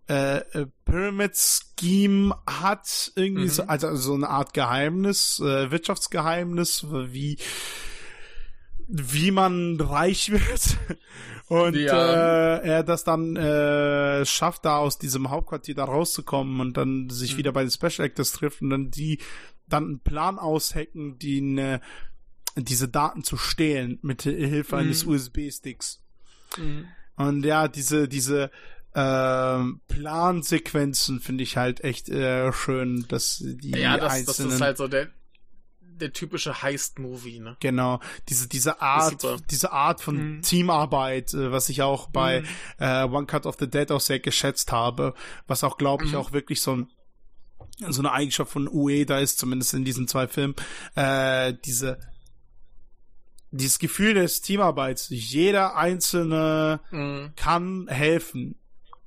äh, 0.08 0.38
äh, 0.38 0.66
Pyramid 0.84 1.36
Scheme 1.36 2.34
hat 2.46 3.12
irgendwie 3.14 3.44
Mhm. 3.44 3.50
so, 3.50 3.62
also 3.64 3.94
so 3.96 4.14
eine 4.14 4.28
Art 4.28 4.52
Geheimnis 4.52 5.38
äh, 5.40 5.70
Wirtschaftsgeheimnis 5.70 6.86
wie 6.90 7.38
wie 8.94 9.30
man 9.30 9.80
reich 9.80 10.30
wird 10.30 10.76
und 11.48 11.74
Ja. 11.74 12.56
äh, 12.58 12.68
er 12.68 12.82
das 12.82 13.04
dann 13.04 13.36
äh, 13.36 14.26
schafft, 14.26 14.66
da 14.66 14.76
aus 14.76 14.98
diesem 14.98 15.30
Hauptquartier 15.30 15.74
da 15.74 15.84
rauszukommen 15.84 16.60
und 16.60 16.76
dann 16.76 17.08
sich 17.08 17.32
Mhm. 17.32 17.38
wieder 17.38 17.52
bei 17.52 17.62
den 17.62 17.70
Special 17.70 18.06
Actors 18.06 18.32
trifft 18.32 18.60
und 18.60 18.68
dann 18.70 18.90
die 18.90 19.18
dann 19.66 19.84
einen 19.84 20.00
Plan 20.00 20.38
aushacken, 20.38 21.18
die 21.18 21.40
ne, 21.40 21.80
diese 22.56 22.88
Daten 22.88 23.24
zu 23.24 23.38
stehlen 23.38 23.98
mit 24.02 24.22
Hilfe 24.22 24.76
eines 24.76 25.06
Mhm. 25.06 25.12
USB-Sticks. 25.12 26.02
Mhm. 26.58 26.84
Und 27.16 27.44
ja, 27.46 27.68
diese, 27.68 28.08
diese 28.08 28.50
ähm, 28.94 29.80
Plansequenzen 29.88 31.20
finde 31.20 31.44
ich 31.44 31.56
halt 31.56 31.82
echt 31.82 32.10
äh, 32.10 32.52
schön, 32.52 33.06
dass 33.08 33.38
die 33.42 33.70
Ja, 33.70 33.96
das, 33.96 34.12
das 34.26 34.28
einzelnen 34.28 34.52
ist 34.52 34.60
halt 34.60 34.76
so 34.76 34.86
der, 34.88 35.08
der 36.02 36.12
typische 36.12 36.62
Heist-Movie, 36.62 37.38
ne? 37.40 37.56
Genau, 37.60 38.00
diese, 38.28 38.48
diese 38.48 38.82
Art, 38.82 39.16
diese 39.50 39.72
Art 39.72 40.00
von 40.02 40.36
Mhm. 40.36 40.42
Teamarbeit, 40.42 41.32
äh, 41.32 41.50
was 41.50 41.68
ich 41.70 41.80
auch 41.82 42.08
bei 42.10 42.40
Mhm. 42.42 42.46
äh, 42.78 43.04
One 43.04 43.26
Cut 43.26 43.46
of 43.46 43.56
the 43.58 43.68
Dead 43.70 43.90
auch 43.90 44.00
sehr 44.00 44.20
geschätzt 44.20 44.70
habe, 44.72 45.14
was 45.46 45.64
auch, 45.64 45.78
glaube 45.78 46.04
ich, 46.04 46.12
Mhm. 46.12 46.18
auch 46.18 46.32
wirklich 46.32 46.60
so 46.60 46.76
ein 46.76 46.88
so 47.88 48.02
eine 48.02 48.12
Eigenschaft 48.12 48.52
von 48.52 48.68
UE 48.68 49.06
da 49.06 49.18
ist, 49.18 49.38
zumindest 49.38 49.72
in 49.72 49.84
diesen 49.84 50.06
zwei 50.06 50.28
Filmen, 50.28 50.54
äh, 50.94 51.54
diese 51.64 51.98
dieses 53.50 53.78
Gefühl 53.78 54.14
des 54.14 54.40
Teamarbeits. 54.40 55.08
Jeder 55.10 55.76
Einzelne 55.76 56.80
Mhm. 56.90 57.32
kann 57.36 57.86
helfen, 57.88 58.56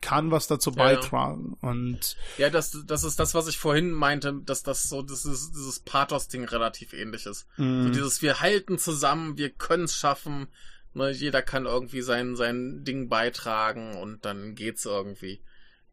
kann 0.06 0.32
was 0.32 0.48
dazu 0.48 0.72
Ja, 0.72 0.78
ja. 0.78 0.84
beitragen. 0.96 1.58
Und 1.62 2.16
Ja, 2.38 2.50
das, 2.50 2.78
das 2.86 3.04
ist 3.04 3.20
das, 3.20 3.34
was 3.34 3.48
ich 3.48 3.58
vorhin 3.58 3.92
meinte, 3.92 4.34
dass 4.46 4.62
das 4.64 4.88
so, 4.90 5.02
das 5.02 5.26
ist, 5.26 5.52
dieses 5.52 5.80
Pathos-Ding 5.80 6.46
relativ 6.46 6.94
ähnlich 6.94 7.26
ist. 7.26 7.48
So 7.58 7.64
mh, 7.64 7.90
dieses, 7.90 8.22
wir 8.22 8.40
halten 8.40 8.78
zusammen, 8.78 9.38
wir 9.38 9.50
können 9.50 9.86
es 9.86 9.96
schaffen, 9.96 10.48
ne, 10.94 11.10
jeder 11.12 11.42
kann 11.42 11.66
irgendwie 11.66 12.02
sein, 12.02 12.36
sein 12.36 12.84
Ding 12.84 13.10
beitragen 13.10 13.96
und 13.96 14.26
dann 14.26 14.56
geht's 14.56 14.86
irgendwie. 14.86 15.42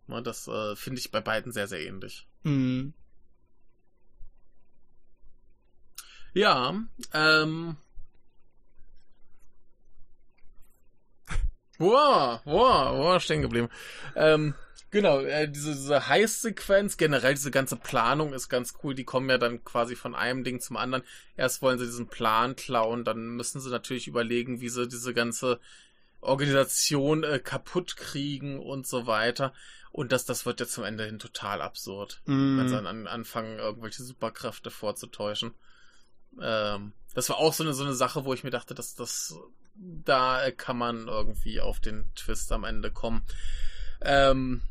Ne, 0.07 0.23
das 0.23 0.47
äh, 0.49 0.77
finde 0.77 1.01
ich 1.01 1.11
bei 1.11 1.21
beiden 1.21 1.53
sehr, 1.53 1.69
sehr 1.69 1.81
ähnlich. 1.81 2.29
mh. 2.43 2.93
Ja, 6.35 6.75
ähm. 7.13 7.77
Wow, 11.79 12.41
wow, 12.45 12.99
wow, 12.99 13.23
stehen 13.23 13.43
geblieben. 13.43 13.69
Ähm, 14.15 14.55
genau, 14.91 15.21
äh, 15.21 15.49
diese, 15.49 15.73
diese 15.73 16.09
Heißsequenz, 16.09 16.97
generell 16.97 17.35
diese 17.35 17.51
ganze 17.51 17.77
Planung 17.77 18.33
ist 18.35 18.49
ganz 18.49 18.75
cool. 18.83 18.95
Die 18.95 19.05
kommen 19.05 19.31
ja 19.31 19.39
dann 19.39 19.65
quasi 19.65 19.97
von 19.97 20.15
einem 20.15 20.45
Ding 20.45 20.61
zum 20.61 20.77
anderen. 20.77 21.05
Erst 21.37 21.63
wollen 21.63 21.79
sie 21.79 21.87
diesen 21.87 22.09
Plan 22.09 22.57
klauen, 22.57 23.05
dann 23.05 23.37
müssen 23.37 23.61
sie 23.61 23.71
natürlich 23.71 24.07
überlegen, 24.07 24.61
wie 24.61 24.69
sie 24.69 24.87
diese 24.87 25.15
ganze 25.15 25.61
Organisation 26.21 27.25
äh, 27.25 27.39
kaputt 27.39 27.97
kriegen 27.97 28.61
und 28.61 28.87
so 28.87 29.07
weiter. 29.07 29.53
Und 29.91 30.11
das, 30.11 30.25
das 30.25 30.47
wird 30.47 30.61
ja 30.61 30.67
zum 30.67 30.85
Ende 30.85 31.05
hin 31.05 31.19
total 31.19 31.61
absurd 31.61 32.23
wenn 32.25 32.69
sie 32.69 32.75
dann 32.75 32.87
an, 32.87 33.07
anfangen, 33.07 33.59
irgendwelche 33.59 34.03
Superkräfte 34.03 34.71
vorzutäuschen. 34.71 35.53
Ähm, 36.41 36.95
das 37.15 37.29
war 37.29 37.37
auch 37.37 37.53
so 37.53 37.63
eine, 37.63 37.75
so 37.75 37.85
eine 37.85 37.93
Sache, 37.93 38.25
wo 38.25 38.33
ich 38.33 38.43
mir 38.43 38.51
dachte, 38.51 38.75
dass 38.75 38.95
das, 38.95 39.37
da 39.75 40.45
äh, 40.45 40.53
kann 40.53 40.79
man 40.79 41.09
irgendwie 41.09 41.61
auf 41.61 41.81
den 41.81 42.13
Twist 42.15 42.53
am 42.53 42.65
Ende 42.65 42.91
kommen. 42.91 43.23
Ähm, 44.01 44.63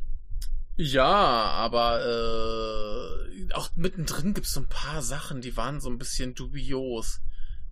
ja, 0.75 1.05
aber 1.05 2.05
äh, 2.05 3.53
auch 3.53 3.69
mittendrin 3.75 4.33
gibt's 4.33 4.53
so 4.53 4.61
ein 4.61 4.69
paar 4.69 5.01
Sachen, 5.01 5.41
die 5.41 5.57
waren 5.57 5.79
so 5.79 5.89
ein 5.89 5.97
bisschen 5.97 6.33
dubios. 6.33 7.21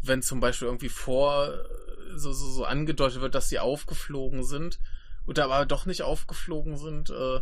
Wenn 0.01 0.21
zum 0.21 0.39
Beispiel 0.39 0.67
irgendwie 0.67 0.89
vor 0.89 1.53
so, 2.15 2.31
so, 2.31 2.51
so 2.51 2.65
angedeutet 2.65 3.21
wird, 3.21 3.35
dass 3.35 3.49
sie 3.49 3.59
aufgeflogen 3.59 4.43
sind 4.43 4.79
oder 5.25 5.45
aber 5.45 5.65
doch 5.65 5.85
nicht 5.85 6.01
aufgeflogen 6.01 6.77
sind, 6.77 7.09
äh, 7.09 7.41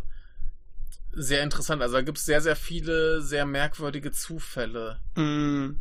sehr 1.12 1.42
interessant. 1.42 1.82
Also 1.82 1.94
da 1.96 2.02
gibt's 2.02 2.26
sehr, 2.26 2.40
sehr 2.40 2.56
viele 2.56 3.22
sehr 3.22 3.46
merkwürdige 3.46 4.12
Zufälle. 4.12 5.00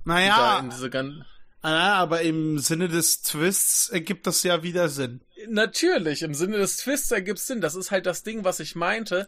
Da 0.06 0.14
Naja, 0.14 0.60
in 0.60 0.70
diese 0.70 0.90
gan 0.90 1.26
ah, 1.62 1.94
aber 1.96 2.22
im 2.22 2.60
Sinne 2.60 2.88
des 2.88 3.22
Twists 3.22 3.90
ergibt 3.90 4.28
das 4.28 4.44
ja 4.44 4.64
wieder 4.64 4.90
Sinn. 4.90 5.22
Natürlich, 5.48 6.22
im 6.24 6.34
Sinne 6.34 6.58
des 6.58 6.78
Twists 6.78 7.12
ergibt 7.12 7.40
Sinn. 7.40 7.62
Das 7.62 7.76
ist 7.76 7.92
halt 7.92 8.06
das 8.06 8.24
Ding, 8.24 8.44
was 8.44 8.60
ich 8.60 8.76
meinte, 8.76 9.28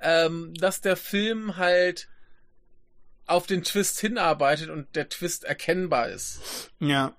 ähm, 0.00 0.54
dass 0.54 0.80
der 0.80 0.96
Film 0.96 1.56
halt 1.56 2.08
auf 3.26 3.46
den 3.46 3.62
Twist 3.62 4.00
hinarbeitet 4.00 4.70
und 4.70 4.94
der 4.96 5.08
Twist 5.08 5.44
erkennbar 5.44 6.08
ist. 6.08 6.40
Ja. 6.80 7.14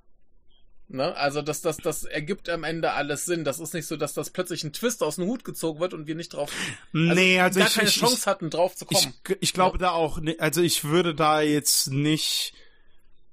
Ne? 0.90 1.16
Also 1.16 1.42
das, 1.42 1.62
das, 1.62 1.78
das 1.78 2.04
ergibt 2.04 2.50
am 2.50 2.66
Ende 2.66 2.92
alles 2.92 3.24
Sinn. 3.24 3.46
Das 3.46 3.60
ist 3.60 3.74
nicht 3.74 3.88
so, 3.88 3.96
dass 3.96 4.14
das 4.14 4.30
plötzlich 4.30 4.64
ein 4.66 4.74
Twist 4.74 5.04
aus 5.04 5.16
dem 5.16 5.26
Hut 5.26 5.46
gezogen 5.46 5.80
wird 5.80 5.94
und 5.94 6.06
wir 6.06 6.16
nicht 6.16 6.34
drauf 6.34 6.52
nee, 6.92 7.40
also 7.40 7.60
gar 7.60 7.70
ich, 7.70 7.76
keine 7.76 7.88
ich, 7.88 7.96
Chance 7.96 8.18
ich, 8.20 8.28
hatten, 8.28 8.50
drauf 8.50 8.76
zu 8.76 8.86
ich, 8.90 8.98
kommen. 8.98 9.14
ich 9.40 9.54
glaube 9.54 9.78
da 9.78 9.92
auch, 9.92 10.20
also 10.40 10.62
ich 10.62 10.84
würde 10.84 11.16
da 11.16 11.40
jetzt 11.40 11.92
nicht 11.92 12.54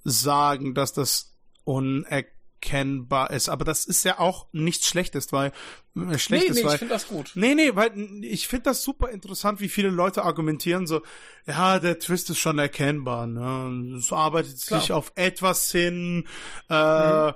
sagen, 0.04 0.74
dass 0.74 0.92
das 0.92 1.34
unerkennbar 1.64 3.30
ist, 3.30 3.48
aber 3.48 3.64
das 3.64 3.84
ist 3.84 4.04
ja 4.04 4.18
auch 4.18 4.46
nichts 4.52 4.86
Schlechtes, 4.86 5.32
weil 5.32 5.48
äh, 5.48 5.52
nee, 5.94 6.18
Schlechtes, 6.18 6.54
nee, 6.56 6.60
ich 6.62 6.66
weil 6.66 6.78
finde 6.78 6.94
das 6.94 7.06
gut. 7.08 7.32
Nee, 7.34 7.54
nee, 7.54 7.74
weil 7.74 7.92
ich 8.22 8.48
finde 8.48 8.64
das 8.64 8.82
super 8.82 9.10
interessant, 9.10 9.60
wie 9.60 9.68
viele 9.68 9.90
Leute 9.90 10.24
argumentieren 10.24 10.86
so, 10.86 11.02
ja, 11.46 11.78
der 11.78 11.98
Twist 11.98 12.30
ist 12.30 12.38
schon 12.38 12.58
erkennbar, 12.58 13.26
ne? 13.26 13.96
Es 13.98 14.12
arbeitet 14.12 14.60
Klar. 14.66 14.80
sich 14.80 14.92
auf 14.92 15.12
etwas 15.14 15.70
hin, 15.70 16.26
äh, 16.70 17.28
Mhm. 17.28 17.34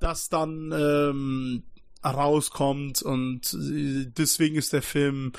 das 0.00 0.28
dann 0.28 0.72
ähm, 0.72 1.62
rauskommt 2.04 3.02
und 3.02 3.52
äh, 3.54 4.06
deswegen 4.06 4.56
ist 4.56 4.72
der 4.72 4.82
Film 4.82 5.32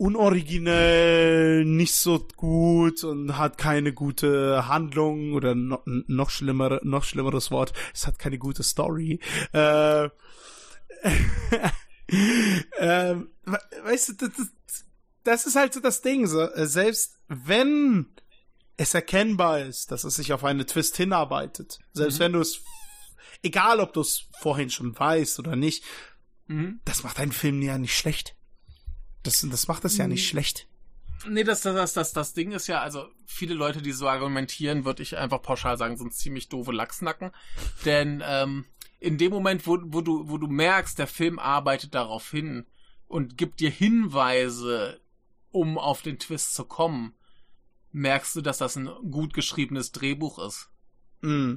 unoriginell, 0.00 1.64
nicht 1.64 1.94
so 1.94 2.26
gut 2.36 3.04
und 3.04 3.36
hat 3.36 3.58
keine 3.58 3.92
gute 3.92 4.66
Handlung 4.66 5.34
oder 5.34 5.54
no, 5.54 5.80
noch 5.84 6.30
schlimmere, 6.30 6.80
noch 6.82 7.04
schlimmeres 7.04 7.50
Wort, 7.50 7.72
es 7.94 8.06
hat 8.06 8.18
keine 8.18 8.38
gute 8.38 8.62
Story. 8.62 9.20
Äh, 9.52 10.08
we- 12.08 13.28
weißt 13.84 14.08
du, 14.08 14.12
das, 14.14 14.30
das- 14.36 14.84
das 15.22 15.46
ist 15.46 15.56
halt 15.56 15.74
so 15.74 15.80
das 15.80 16.00
Ding. 16.00 16.26
So, 16.26 16.40
äh, 16.40 16.66
selbst 16.66 17.18
wenn 17.28 18.06
es 18.78 18.94
erkennbar 18.94 19.60
ist, 19.60 19.90
dass 19.92 20.04
es 20.04 20.14
sich 20.16 20.32
auf 20.32 20.44
eine 20.44 20.64
Twist 20.64 20.96
hinarbeitet, 20.96 21.78
selbst 21.92 22.18
Mhm. 22.18 22.20
wenn 22.24 22.32
du 22.32 22.40
es, 22.40 22.60
egal 23.42 23.80
ob 23.80 23.92
du 23.92 24.00
es 24.00 24.28
vorhin 24.40 24.70
schon 24.70 24.98
weißt 24.98 25.38
oder 25.38 25.56
nicht, 25.56 25.84
Mhm. 26.46 26.80
das 26.86 27.02
macht 27.02 27.20
einen 27.20 27.32
Film 27.32 27.60
ja 27.62 27.76
nicht 27.76 27.94
schlecht. 27.96 28.34
Das, 29.22 29.46
das 29.48 29.68
macht 29.68 29.84
es 29.84 29.96
ja 29.96 30.06
nicht 30.06 30.22
Mhm. 30.22 30.28
schlecht. 30.28 30.66
Nee, 31.28 31.44
das, 31.44 31.60
das, 31.60 31.74
das, 31.74 31.92
das, 31.92 32.12
das 32.12 32.32
Ding 32.32 32.52
ist 32.52 32.66
ja, 32.66 32.80
also 32.80 33.06
viele 33.26 33.52
Leute, 33.52 33.82
die 33.82 33.92
so 33.92 34.08
argumentieren, 34.08 34.86
würde 34.86 35.02
ich 35.02 35.18
einfach 35.18 35.42
pauschal 35.42 35.76
sagen, 35.76 35.98
sind 35.98 36.14
ziemlich 36.14 36.48
doofe 36.48 36.72
Lachsnacken. 36.72 37.30
Denn 37.84 38.22
ähm, 38.24 38.64
in 39.00 39.18
dem 39.18 39.30
Moment, 39.30 39.66
wo, 39.66 39.78
wo, 39.82 40.00
du, 40.00 40.28
wo 40.30 40.38
du 40.38 40.46
merkst, 40.46 40.98
der 40.98 41.06
Film 41.06 41.38
arbeitet 41.38 41.94
darauf 41.94 42.30
hin 42.30 42.66
und 43.06 43.36
gibt 43.36 43.60
dir 43.60 43.70
Hinweise, 43.70 45.00
um 45.50 45.76
auf 45.76 46.00
den 46.00 46.18
Twist 46.18 46.54
zu 46.54 46.64
kommen, 46.64 47.14
merkst 47.92 48.36
du, 48.36 48.40
dass 48.40 48.58
das 48.58 48.76
ein 48.76 48.88
gut 49.10 49.34
geschriebenes 49.34 49.92
Drehbuch 49.92 50.38
ist. 50.38 50.70
Mm. 51.20 51.56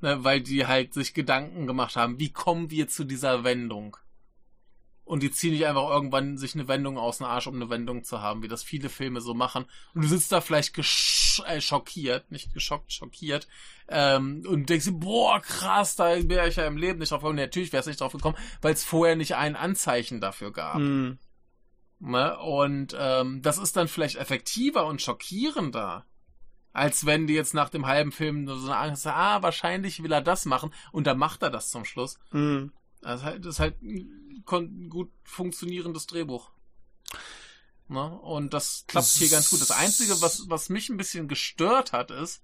Ne, 0.00 0.24
weil 0.24 0.40
die 0.40 0.66
halt 0.66 0.94
sich 0.94 1.12
Gedanken 1.14 1.66
gemacht 1.66 1.94
haben, 1.94 2.18
wie 2.18 2.32
kommen 2.32 2.70
wir 2.70 2.88
zu 2.88 3.04
dieser 3.04 3.44
Wendung? 3.44 3.96
Und 5.10 5.24
die 5.24 5.32
ziehen 5.32 5.54
nicht 5.54 5.66
einfach 5.66 5.90
irgendwann 5.90 6.38
sich 6.38 6.54
eine 6.54 6.68
Wendung 6.68 6.96
aus 6.96 7.18
dem 7.18 7.26
Arsch, 7.26 7.48
um 7.48 7.56
eine 7.56 7.68
Wendung 7.68 8.04
zu 8.04 8.22
haben, 8.22 8.44
wie 8.44 8.48
das 8.48 8.62
viele 8.62 8.88
Filme 8.88 9.20
so 9.20 9.34
machen. 9.34 9.64
Und 9.92 10.02
du 10.02 10.08
sitzt 10.08 10.30
da 10.30 10.40
vielleicht 10.40 10.72
gesch 10.72 11.42
äh, 11.46 11.60
schockiert, 11.60 12.30
nicht 12.30 12.54
geschockt, 12.54 12.92
schockiert, 12.92 13.48
ähm, 13.88 14.44
und 14.46 14.70
denkst 14.70 14.84
dir, 14.84 14.92
boah, 14.92 15.40
krass, 15.40 15.96
da 15.96 16.28
wäre 16.28 16.46
ich 16.46 16.54
ja 16.54 16.64
im 16.64 16.76
Leben 16.76 17.00
nicht 17.00 17.10
drauf 17.10 17.22
gekommen. 17.22 17.34
Nee, 17.34 17.42
Natürlich 17.42 17.72
wäre 17.72 17.80
es 17.80 17.88
nicht 17.88 18.00
drauf 18.00 18.12
gekommen, 18.12 18.36
weil 18.62 18.72
es 18.72 18.84
vorher 18.84 19.16
nicht 19.16 19.34
ein 19.34 19.56
Anzeichen 19.56 20.20
dafür 20.20 20.52
gab. 20.52 20.78
Mm. 20.78 21.18
Ne? 21.98 22.38
Und 22.38 22.96
ähm, 22.96 23.42
das 23.42 23.58
ist 23.58 23.76
dann 23.76 23.88
vielleicht 23.88 24.14
effektiver 24.14 24.86
und 24.86 25.02
schockierender, 25.02 26.06
als 26.72 27.04
wenn 27.04 27.26
die 27.26 27.34
jetzt 27.34 27.52
nach 27.54 27.68
dem 27.68 27.88
halben 27.88 28.12
Film 28.12 28.44
nur 28.44 28.60
so 28.60 28.70
eine 28.70 28.76
Angst 28.76 29.06
haben, 29.06 29.18
ah, 29.18 29.42
wahrscheinlich 29.42 30.04
will 30.04 30.12
er 30.12 30.22
das 30.22 30.44
machen 30.44 30.72
und 30.92 31.08
dann 31.08 31.18
macht 31.18 31.42
er 31.42 31.50
das 31.50 31.68
zum 31.68 31.84
Schluss. 31.84 32.16
Mm. 32.30 32.66
Das 33.00 33.20
ist 33.20 33.26
halt, 33.26 33.44
das 33.44 33.54
ist 33.56 33.60
halt 33.60 33.80
ein 33.82 34.88
gut 34.90 35.10
funktionierendes 35.24 36.06
Drehbuch. 36.06 36.50
Ne? 37.88 38.08
Und 38.20 38.54
das 38.54 38.84
klappt 38.86 39.06
hier 39.08 39.28
ganz 39.30 39.50
gut. 39.50 39.60
Das 39.60 39.70
Einzige, 39.70 40.20
was, 40.20 40.48
was 40.48 40.68
mich 40.68 40.88
ein 40.90 40.96
bisschen 40.96 41.28
gestört 41.28 41.92
hat, 41.92 42.10
ist, 42.10 42.42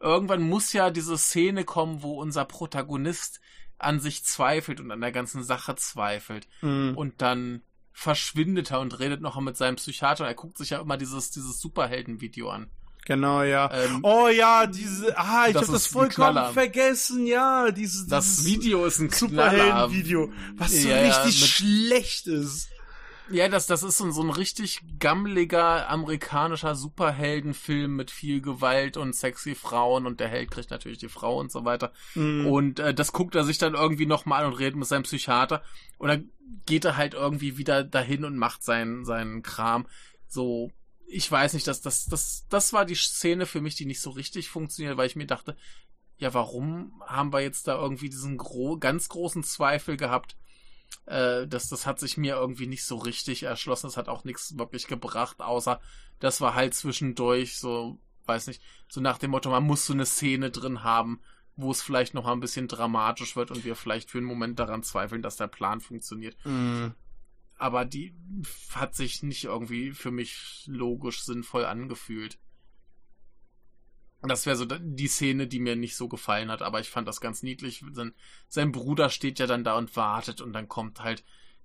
irgendwann 0.00 0.42
muss 0.42 0.72
ja 0.72 0.90
diese 0.90 1.16
Szene 1.16 1.64
kommen, 1.64 2.02
wo 2.02 2.20
unser 2.20 2.44
Protagonist 2.44 3.40
an 3.78 4.00
sich 4.00 4.24
zweifelt 4.24 4.80
und 4.80 4.90
an 4.90 5.00
der 5.00 5.12
ganzen 5.12 5.44
Sache 5.44 5.76
zweifelt 5.76 6.48
Mm. 6.62 6.92
und 6.96 7.20
dann 7.22 7.62
verschwindet 7.92 8.72
er 8.72 8.80
und 8.80 8.98
redet 8.98 9.20
noch 9.20 9.38
mit 9.40 9.56
seinem 9.56 9.76
Psychiater. 9.76 10.26
Er 10.26 10.34
guckt 10.34 10.58
sich 10.58 10.70
ja 10.70 10.80
immer 10.80 10.96
dieses, 10.96 11.30
dieses 11.30 11.60
Superhelden-Video 11.60 12.50
an. 12.50 12.70
Genau, 13.06 13.42
ja. 13.42 13.70
Ähm, 13.72 14.00
oh 14.02 14.28
ja, 14.28 14.66
diese, 14.66 15.16
ah, 15.18 15.46
ich 15.48 15.52
das 15.54 15.66
hab 15.66 15.74
das 15.74 15.86
vollkommen 15.86 16.52
vergessen, 16.52 17.26
ja, 17.26 17.70
dieses, 17.70 18.06
Das 18.06 18.44
Video 18.44 18.86
ist 18.86 18.98
ein. 18.98 19.10
Superhelden-Video, 19.10 20.32
was 20.56 20.72
so 20.72 20.88
Ja, 20.88 21.02
ja, 21.02 21.22
richtig 21.22 21.40
mit- 21.40 21.50
schlecht 21.50 22.26
ist. 22.26 22.68
Ja, 23.30 23.48
das, 23.48 23.66
das 23.66 23.82
ist 23.82 23.96
so 23.96 24.04
ein, 24.04 24.12
so 24.12 24.22
ein 24.22 24.28
richtig 24.28 24.82
gammeliger 24.98 25.88
amerikanischer 25.88 26.74
Superheldenfilm 26.74 27.96
mit 27.96 28.10
viel 28.10 28.42
Gewalt 28.42 28.98
und 28.98 29.14
sexy 29.14 29.54
Frauen 29.54 30.06
und 30.06 30.20
der 30.20 30.28
Held 30.28 30.50
kriegt 30.50 30.70
natürlich 30.70 30.98
die 30.98 31.08
Frau 31.08 31.38
und 31.40 31.50
so 31.50 31.64
weiter. 31.64 31.90
Mm. 32.14 32.46
Und 32.46 32.80
äh, 32.80 32.92
das 32.92 33.12
guckt 33.12 33.34
er 33.34 33.44
sich 33.44 33.56
dann 33.56 33.72
irgendwie 33.74 34.04
nochmal 34.04 34.44
an 34.44 34.52
und 34.52 34.58
redet 34.58 34.76
mit 34.76 34.86
seinem 34.86 35.04
Psychiater. 35.04 35.62
Und 35.96 36.08
dann 36.08 36.28
geht 36.66 36.84
er 36.84 36.98
halt 36.98 37.14
irgendwie 37.14 37.56
wieder 37.56 37.82
dahin 37.82 38.26
und 38.26 38.36
macht 38.36 38.62
seinen, 38.62 39.06
seinen 39.06 39.42
Kram. 39.42 39.86
So, 40.28 40.70
ich 41.14 41.30
weiß 41.30 41.54
nicht, 41.54 41.66
das, 41.68 41.80
das, 41.80 42.06
das, 42.06 42.44
das 42.48 42.72
war 42.72 42.84
die 42.84 42.96
Szene 42.96 43.46
für 43.46 43.60
mich, 43.60 43.76
die 43.76 43.86
nicht 43.86 44.00
so 44.00 44.10
richtig 44.10 44.48
funktioniert, 44.48 44.96
weil 44.96 45.06
ich 45.06 45.14
mir 45.14 45.28
dachte, 45.28 45.56
ja, 46.16 46.34
warum 46.34 47.00
haben 47.06 47.32
wir 47.32 47.40
jetzt 47.40 47.68
da 47.68 47.80
irgendwie 47.80 48.08
diesen 48.08 48.36
gro 48.36 48.78
ganz 48.78 49.08
großen 49.08 49.44
Zweifel 49.44 49.96
gehabt? 49.96 50.36
Äh, 51.06 51.46
das, 51.46 51.68
das 51.68 51.86
hat 51.86 52.00
sich 52.00 52.16
mir 52.16 52.34
irgendwie 52.34 52.66
nicht 52.66 52.84
so 52.84 52.96
richtig 52.96 53.44
erschlossen. 53.44 53.86
Das 53.86 53.96
hat 53.96 54.08
auch 54.08 54.24
nichts 54.24 54.58
wirklich 54.58 54.88
gebracht, 54.88 55.40
außer 55.40 55.80
das 56.18 56.40
war 56.40 56.54
halt 56.54 56.74
zwischendurch 56.74 57.58
so, 57.58 58.00
weiß 58.26 58.48
nicht, 58.48 58.60
so 58.88 59.00
nach 59.00 59.18
dem 59.18 59.30
Motto, 59.30 59.50
man 59.50 59.64
muss 59.64 59.86
so 59.86 59.92
eine 59.92 60.06
Szene 60.06 60.50
drin 60.50 60.82
haben, 60.82 61.20
wo 61.54 61.70
es 61.70 61.80
vielleicht 61.80 62.14
noch 62.14 62.26
ein 62.26 62.40
bisschen 62.40 62.66
dramatisch 62.66 63.36
wird 63.36 63.52
und 63.52 63.64
wir 63.64 63.76
vielleicht 63.76 64.10
für 64.10 64.18
einen 64.18 64.26
Moment 64.26 64.58
daran 64.58 64.82
zweifeln, 64.82 65.22
dass 65.22 65.36
der 65.36 65.46
Plan 65.46 65.80
funktioniert. 65.80 66.36
Mm. 66.44 66.88
Aber 67.56 67.84
die 67.84 68.14
hat 68.74 68.94
sich 68.94 69.22
nicht 69.22 69.44
irgendwie 69.44 69.92
für 69.92 70.10
mich 70.10 70.64
logisch 70.66 71.22
sinnvoll 71.22 71.64
angefühlt. 71.64 72.38
Das 74.22 74.46
wäre 74.46 74.56
so 74.56 74.64
die 74.64 75.06
Szene, 75.06 75.46
die 75.46 75.60
mir 75.60 75.76
nicht 75.76 75.96
so 75.96 76.08
gefallen 76.08 76.50
hat, 76.50 76.62
aber 76.62 76.80
ich 76.80 76.88
fand 76.88 77.06
das 77.06 77.20
ganz 77.20 77.42
niedlich. 77.42 77.84
Sein, 77.92 78.14
sein 78.48 78.72
Bruder 78.72 79.10
steht 79.10 79.38
ja 79.38 79.46
dann 79.46 79.64
da 79.64 79.76
und 79.76 79.94
wartet 79.96 80.40
und 80.40 80.52
dann 80.52 80.68
kommt 80.68 81.00
halt 81.00 81.24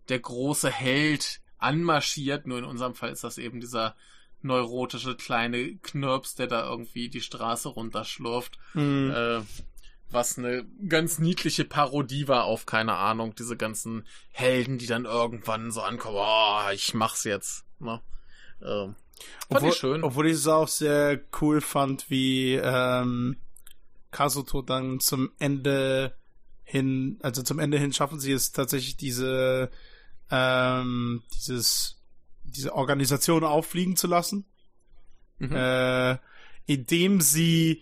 der 0.09 0.19
große 0.19 0.69
Held 0.69 1.41
anmarschiert. 1.57 2.47
Nur 2.47 2.59
in 2.59 2.65
unserem 2.65 2.95
Fall 2.95 3.11
ist 3.11 3.23
das 3.23 3.37
eben 3.37 3.61
dieser 3.61 3.95
neurotische 4.41 5.15
kleine 5.15 5.77
Knirps, 5.77 6.35
der 6.35 6.47
da 6.47 6.69
irgendwie 6.69 7.09
die 7.09 7.21
Straße 7.21 7.69
runterschlurft. 7.69 8.57
Mm. 8.73 9.09
Äh, 9.09 9.41
was 10.11 10.37
eine 10.37 10.65
ganz 10.87 11.19
niedliche 11.19 11.65
Parodie 11.65 12.27
war 12.27 12.45
auf, 12.45 12.65
keine 12.65 12.95
Ahnung, 12.95 13.35
diese 13.35 13.55
ganzen 13.57 14.05
Helden, 14.31 14.77
die 14.77 14.87
dann 14.87 15.05
irgendwann 15.05 15.71
so 15.71 15.81
ankommen, 15.81 16.17
oh, 16.19 16.71
ich 16.73 16.93
mach's 16.93 17.23
jetzt. 17.23 17.63
Ne? 17.79 18.01
Ähm, 18.61 18.95
fand 18.95 18.95
Obwohl, 19.49 19.69
ich 19.69 19.75
schön. 19.75 20.03
obwohl 20.03 20.27
ich 20.27 20.33
es 20.33 20.47
auch 20.47 20.67
sehr 20.67 21.19
cool 21.41 21.61
fand, 21.61 22.09
wie 22.09 22.55
ähm, 22.55 23.37
Kazuto 24.11 24.61
dann 24.61 24.99
zum 24.99 25.31
Ende 25.39 26.15
hin, 26.63 27.19
also 27.21 27.43
zum 27.43 27.59
Ende 27.59 27.77
hin 27.77 27.93
schaffen 27.93 28.19
sie 28.19 28.31
es 28.31 28.51
tatsächlich 28.51 28.97
diese 28.97 29.69
ähm, 30.31 31.23
dieses 31.35 31.97
diese 32.43 32.73
Organisation 32.73 33.43
auffliegen 33.43 33.95
zu 33.95 34.07
lassen, 34.07 34.45
Mhm. 35.39 35.55
äh, 35.55 36.17
indem 36.65 37.21
sie 37.21 37.81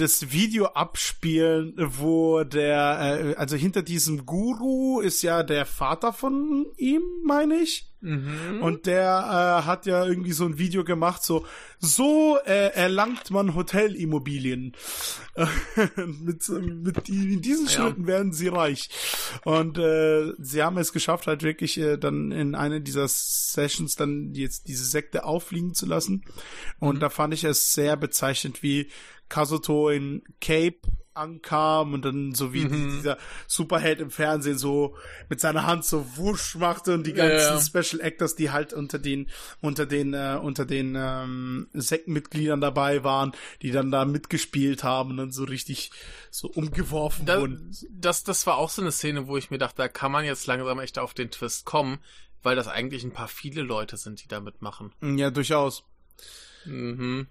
das 0.00 0.32
Video 0.32 0.66
abspielen, 0.66 1.74
wo 1.76 2.42
der, 2.44 3.34
äh, 3.34 3.34
also 3.36 3.56
hinter 3.56 3.82
diesem 3.82 4.24
Guru 4.24 5.00
ist 5.00 5.22
ja 5.22 5.42
der 5.42 5.66
Vater 5.66 6.12
von 6.12 6.66
ihm, 6.76 7.02
meine 7.24 7.56
ich. 7.56 7.89
Mhm. 8.02 8.62
Und 8.62 8.86
der 8.86 9.60
äh, 9.62 9.66
hat 9.66 9.86
ja 9.86 10.04
irgendwie 10.06 10.32
so 10.32 10.44
ein 10.46 10.58
Video 10.58 10.84
gemacht, 10.84 11.22
so 11.22 11.44
so 11.78 12.38
äh, 12.44 12.72
erlangt 12.74 13.30
man 13.30 13.54
Hotelimmobilien. 13.54 14.74
mit, 15.96 16.48
mit 16.48 17.08
die, 17.08 17.34
in 17.34 17.42
diesen 17.42 17.66
Ja. 17.66 17.72
Schritten 17.72 18.06
werden 18.06 18.32
sie 18.32 18.48
reich. 18.48 18.88
Und 19.44 19.78
äh, 19.78 20.32
sie 20.38 20.62
haben 20.62 20.78
es 20.78 20.92
geschafft, 20.92 21.26
halt 21.26 21.42
wirklich 21.42 21.78
äh, 21.78 21.96
dann 21.96 22.32
in 22.32 22.54
einer 22.54 22.80
dieser 22.80 23.06
Sessions 23.08 23.96
dann 23.96 24.34
jetzt 24.34 24.68
diese 24.68 24.84
Sekte 24.84 25.24
auffliegen 25.24 25.74
zu 25.74 25.86
lassen. 25.86 26.24
Und 26.78 26.96
Mhm. 26.96 27.00
da 27.00 27.08
fand 27.10 27.34
ich 27.34 27.44
es 27.44 27.72
sehr 27.72 27.96
bezeichnend, 27.96 28.62
wie 28.62 28.88
Kazuto 29.28 29.90
in 29.90 30.22
Cape 30.40 30.78
ankam 31.14 31.92
und 31.94 32.04
dann 32.04 32.34
so 32.34 32.52
wie 32.52 32.64
Mhm. 32.64 32.96
dieser 32.96 33.18
Superheld 33.46 34.00
im 34.00 34.10
Fernsehen 34.10 34.58
so 34.58 34.96
mit 35.28 35.40
seiner 35.40 35.66
Hand 35.66 35.84
so 35.84 36.06
wusch 36.16 36.54
machte 36.54 36.94
und 36.94 37.06
die 37.06 37.12
ganzen 37.12 37.38
ja. 37.74 37.82
Special 37.82 38.00
Actors, 38.00 38.36
die 38.36 38.50
halt 38.50 38.72
unter 38.72 38.98
den 38.98 39.28
unter 39.60 39.86
den 39.86 40.14
äh, 40.14 40.38
unter 40.40 40.64
den 40.66 40.94
ähm, 40.96 41.68
Sektenmitgliedern 41.72 42.60
dabei 42.60 43.02
waren, 43.04 43.32
die 43.62 43.70
dann 43.70 43.90
da 43.90 44.04
mitgespielt 44.04 44.84
haben 44.84 45.10
und 45.10 45.16
dann 45.16 45.32
so 45.32 45.44
richtig 45.44 45.90
so 46.30 46.48
umgeworfen 46.48 47.26
Da, 47.26 47.40
wurden. 47.40 47.74
das, 47.90 48.22
das 48.24 48.46
war 48.46 48.56
auch 48.56 48.70
so 48.70 48.82
eine 48.82 48.92
Szene, 48.92 49.26
wo 49.26 49.36
ich 49.36 49.50
mir 49.50 49.58
dachte, 49.58 49.76
da 49.78 49.88
kann 49.88 50.12
man 50.12 50.24
jetzt 50.24 50.46
langsam 50.46 50.78
echt 50.78 50.98
auf 50.98 51.12
den 51.14 51.30
Twist 51.30 51.64
kommen, 51.64 51.98
weil 52.42 52.56
das 52.56 52.68
eigentlich 52.68 53.02
ein 53.04 53.12
paar 53.12 53.28
viele 53.28 53.62
Leute 53.62 53.96
sind, 53.96 54.22
die 54.22 54.28
da 54.28 54.40
mitmachen. 54.40 54.92
Ja, 55.02 55.30
durchaus. 55.30 55.82
Mhm. 56.64 57.26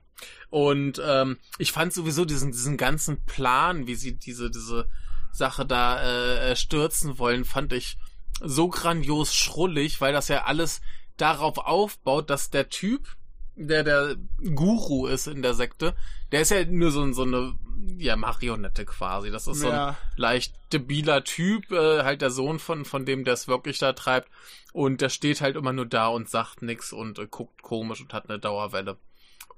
Und 0.49 1.01
ähm, 1.05 1.37
ich 1.57 1.71
fand 1.71 1.93
sowieso 1.93 2.25
diesen, 2.25 2.51
diesen 2.51 2.77
ganzen 2.77 3.23
Plan, 3.25 3.87
wie 3.87 3.95
sie 3.95 4.17
diese, 4.17 4.49
diese 4.49 4.87
Sache 5.31 5.65
da 5.65 6.01
äh, 6.01 6.51
äh, 6.51 6.55
stürzen 6.55 7.19
wollen, 7.19 7.45
fand 7.45 7.71
ich 7.73 7.97
so 8.41 8.67
grandios 8.69 9.33
schrullig, 9.35 10.01
weil 10.01 10.13
das 10.13 10.27
ja 10.27 10.45
alles 10.45 10.81
darauf 11.17 11.57
aufbaut, 11.57 12.29
dass 12.29 12.49
der 12.49 12.69
Typ, 12.69 13.07
der 13.55 13.83
der 13.83 14.15
Guru 14.55 15.07
ist 15.07 15.27
in 15.27 15.41
der 15.41 15.53
Sekte, 15.53 15.93
der 16.31 16.41
ist 16.41 16.51
ja 16.51 16.63
nur 16.65 16.91
so, 16.91 17.11
so 17.11 17.23
eine 17.23 17.53
ja, 17.97 18.15
Marionette 18.15 18.85
quasi. 18.85 19.29
Das 19.31 19.47
ist 19.47 19.59
so 19.59 19.67
ein 19.67 19.73
Ja. 19.73 19.97
leicht 20.15 20.55
debiler 20.73 21.23
Typ, 21.23 21.71
äh, 21.71 22.03
halt 22.03 22.21
der 22.21 22.29
Sohn 22.31 22.59
von, 22.59 22.85
von 22.85 23.05
dem, 23.05 23.23
der 23.23 23.33
es 23.33 23.47
wirklich 23.47 23.77
da 23.79 23.93
treibt. 23.93 24.29
Und 24.71 25.01
der 25.01 25.09
steht 25.09 25.41
halt 25.41 25.55
immer 25.55 25.73
nur 25.73 25.85
da 25.85 26.07
und 26.07 26.29
sagt 26.29 26.61
nix 26.61 26.93
und 26.93 27.19
äh, 27.19 27.27
guckt 27.27 27.61
komisch 27.61 28.01
und 28.01 28.13
hat 28.13 28.29
eine 28.29 28.39
Dauerwelle. 28.39 28.97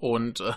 Und, 0.01 0.41
äh, 0.41 0.53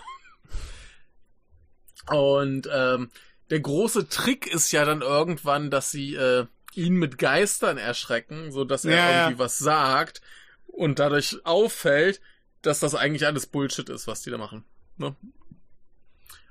und 2.13 2.67
ähm, 2.73 3.11
der 3.51 3.59
große 3.59 4.09
Trick 4.09 4.47
ist 4.47 4.71
ja 4.71 4.85
dann 4.85 5.01
irgendwann, 5.01 5.69
dass 5.69 5.91
sie 5.91 6.15
äh, 6.15 6.47
ihn 6.73 6.95
mit 6.95 7.19
Geistern 7.19 7.77
erschrecken, 7.77 8.51
so 8.51 8.65
dass 8.65 8.85
er 8.85 8.97
Ja, 8.97 9.11
ja. 9.11 9.23
irgendwie 9.23 9.39
was 9.39 9.59
sagt 9.59 10.21
und 10.65 10.97
dadurch 10.97 11.45
auffällt, 11.45 12.21
dass 12.63 12.79
das 12.79 12.95
eigentlich 12.95 13.27
alles 13.27 13.45
Bullshit 13.45 13.87
ist, 13.89 14.07
was 14.07 14.23
die 14.23 14.31
da 14.31 14.39
machen. 14.39 14.65
Ne? 14.97 15.15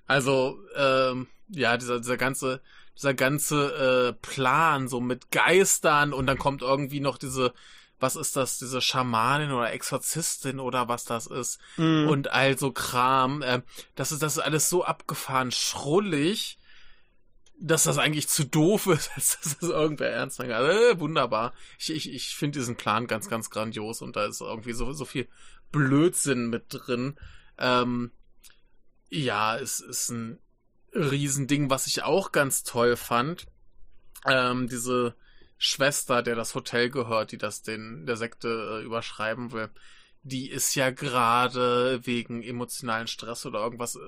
Also, 0.07 0.61
ähm, 0.77 1.27
ja, 1.49 1.77
dieser, 1.77 1.99
dieser 1.99 2.17
ganze, 2.17 2.61
dieser 2.97 3.15
ganze 3.15 4.13
äh, 4.13 4.13
Plan, 4.23 4.87
so 4.87 5.01
mit 5.01 5.33
Geistern 5.33 6.13
und 6.13 6.27
dann 6.27 6.39
kommt 6.39 6.63
irgendwie 6.63 7.01
noch 7.01 7.19
diese, 7.19 7.53
was 8.01 8.17
ist 8.17 8.37
das, 8.37 8.59
diese 8.59 8.81
Schamanin 8.81 9.53
oder 9.53 9.73
Exorzistin 9.73 10.61
oder 10.61 10.89
was 10.89 11.05
das 11.05 11.27
ist 11.27 11.59
Mhm. 11.77 12.09
und 12.09 12.31
all 12.33 12.59
so 12.59 12.73
Kram. 12.73 13.43
Äh, 13.43 13.63
das 13.95 14.13
ist, 14.13 14.23
das 14.23 14.37
ist 14.37 14.43
alles 14.43 14.69
so 14.69 14.85
abgefahren 14.85 15.53
schrullig, 15.53 16.59
dass 17.61 17.85
das 17.85 17.99
eigentlich 17.99 18.29
zu 18.29 18.45
doof 18.45 18.87
ist, 18.89 19.11
als 19.17 19.39
dass 19.41 19.59
das 19.59 19.71
irgendwer 19.71 20.11
ernst 20.11 20.39
nehmen 20.39 20.51
kann. 20.51 20.65
Äh, 20.65 20.99
wunderbar. 21.01 21.55
Ich, 21.79 21.91
ich, 21.91 22.13
ich 22.13 22.35
finde 22.35 22.59
diesen 22.59 22.77
Plan 22.77 23.07
ganz, 23.07 23.29
ganz 23.29 23.49
grandios 23.51 24.03
und 24.03 24.17
da 24.17 24.27
ist 24.27 24.41
irgendwie 24.41 24.73
so, 24.73 24.93
so 24.93 25.05
viel 25.05 25.29
Blödsinn 25.73 26.49
mit 26.51 26.67
drin. 26.69 27.17
Ähm, 27.59 28.11
ja, 29.09 29.57
es 29.57 29.81
ist 29.81 30.11
ein 30.11 30.39
Riesending, 30.93 31.71
was 31.71 31.87
ich 31.87 32.03
auch 32.03 32.33
ganz 32.33 32.65
toll 32.65 32.97
fand. 32.97 33.47
Ähm, 34.27 34.69
diese 34.69 35.15
Schwester, 35.65 36.23
der 36.23 36.37
das 36.37 36.55
Hotel 36.55 36.91
gehört, 36.91 37.33
die 37.33 37.39
das 37.39 37.63
den 37.63 38.07
der 38.07 38.17
Sekte 38.17 38.81
äh, 38.81 38.85
überschreiben 38.85 39.53
will, 39.53 39.71
die 40.27 40.49
ist 40.51 40.75
ja 40.75 40.89
gerade 40.91 42.01
wegen 42.07 42.43
emotionalen 42.43 43.07
Stress 43.07 43.45
oder 43.45 43.61
irgendwas 43.61 43.97
äh, 43.97 43.99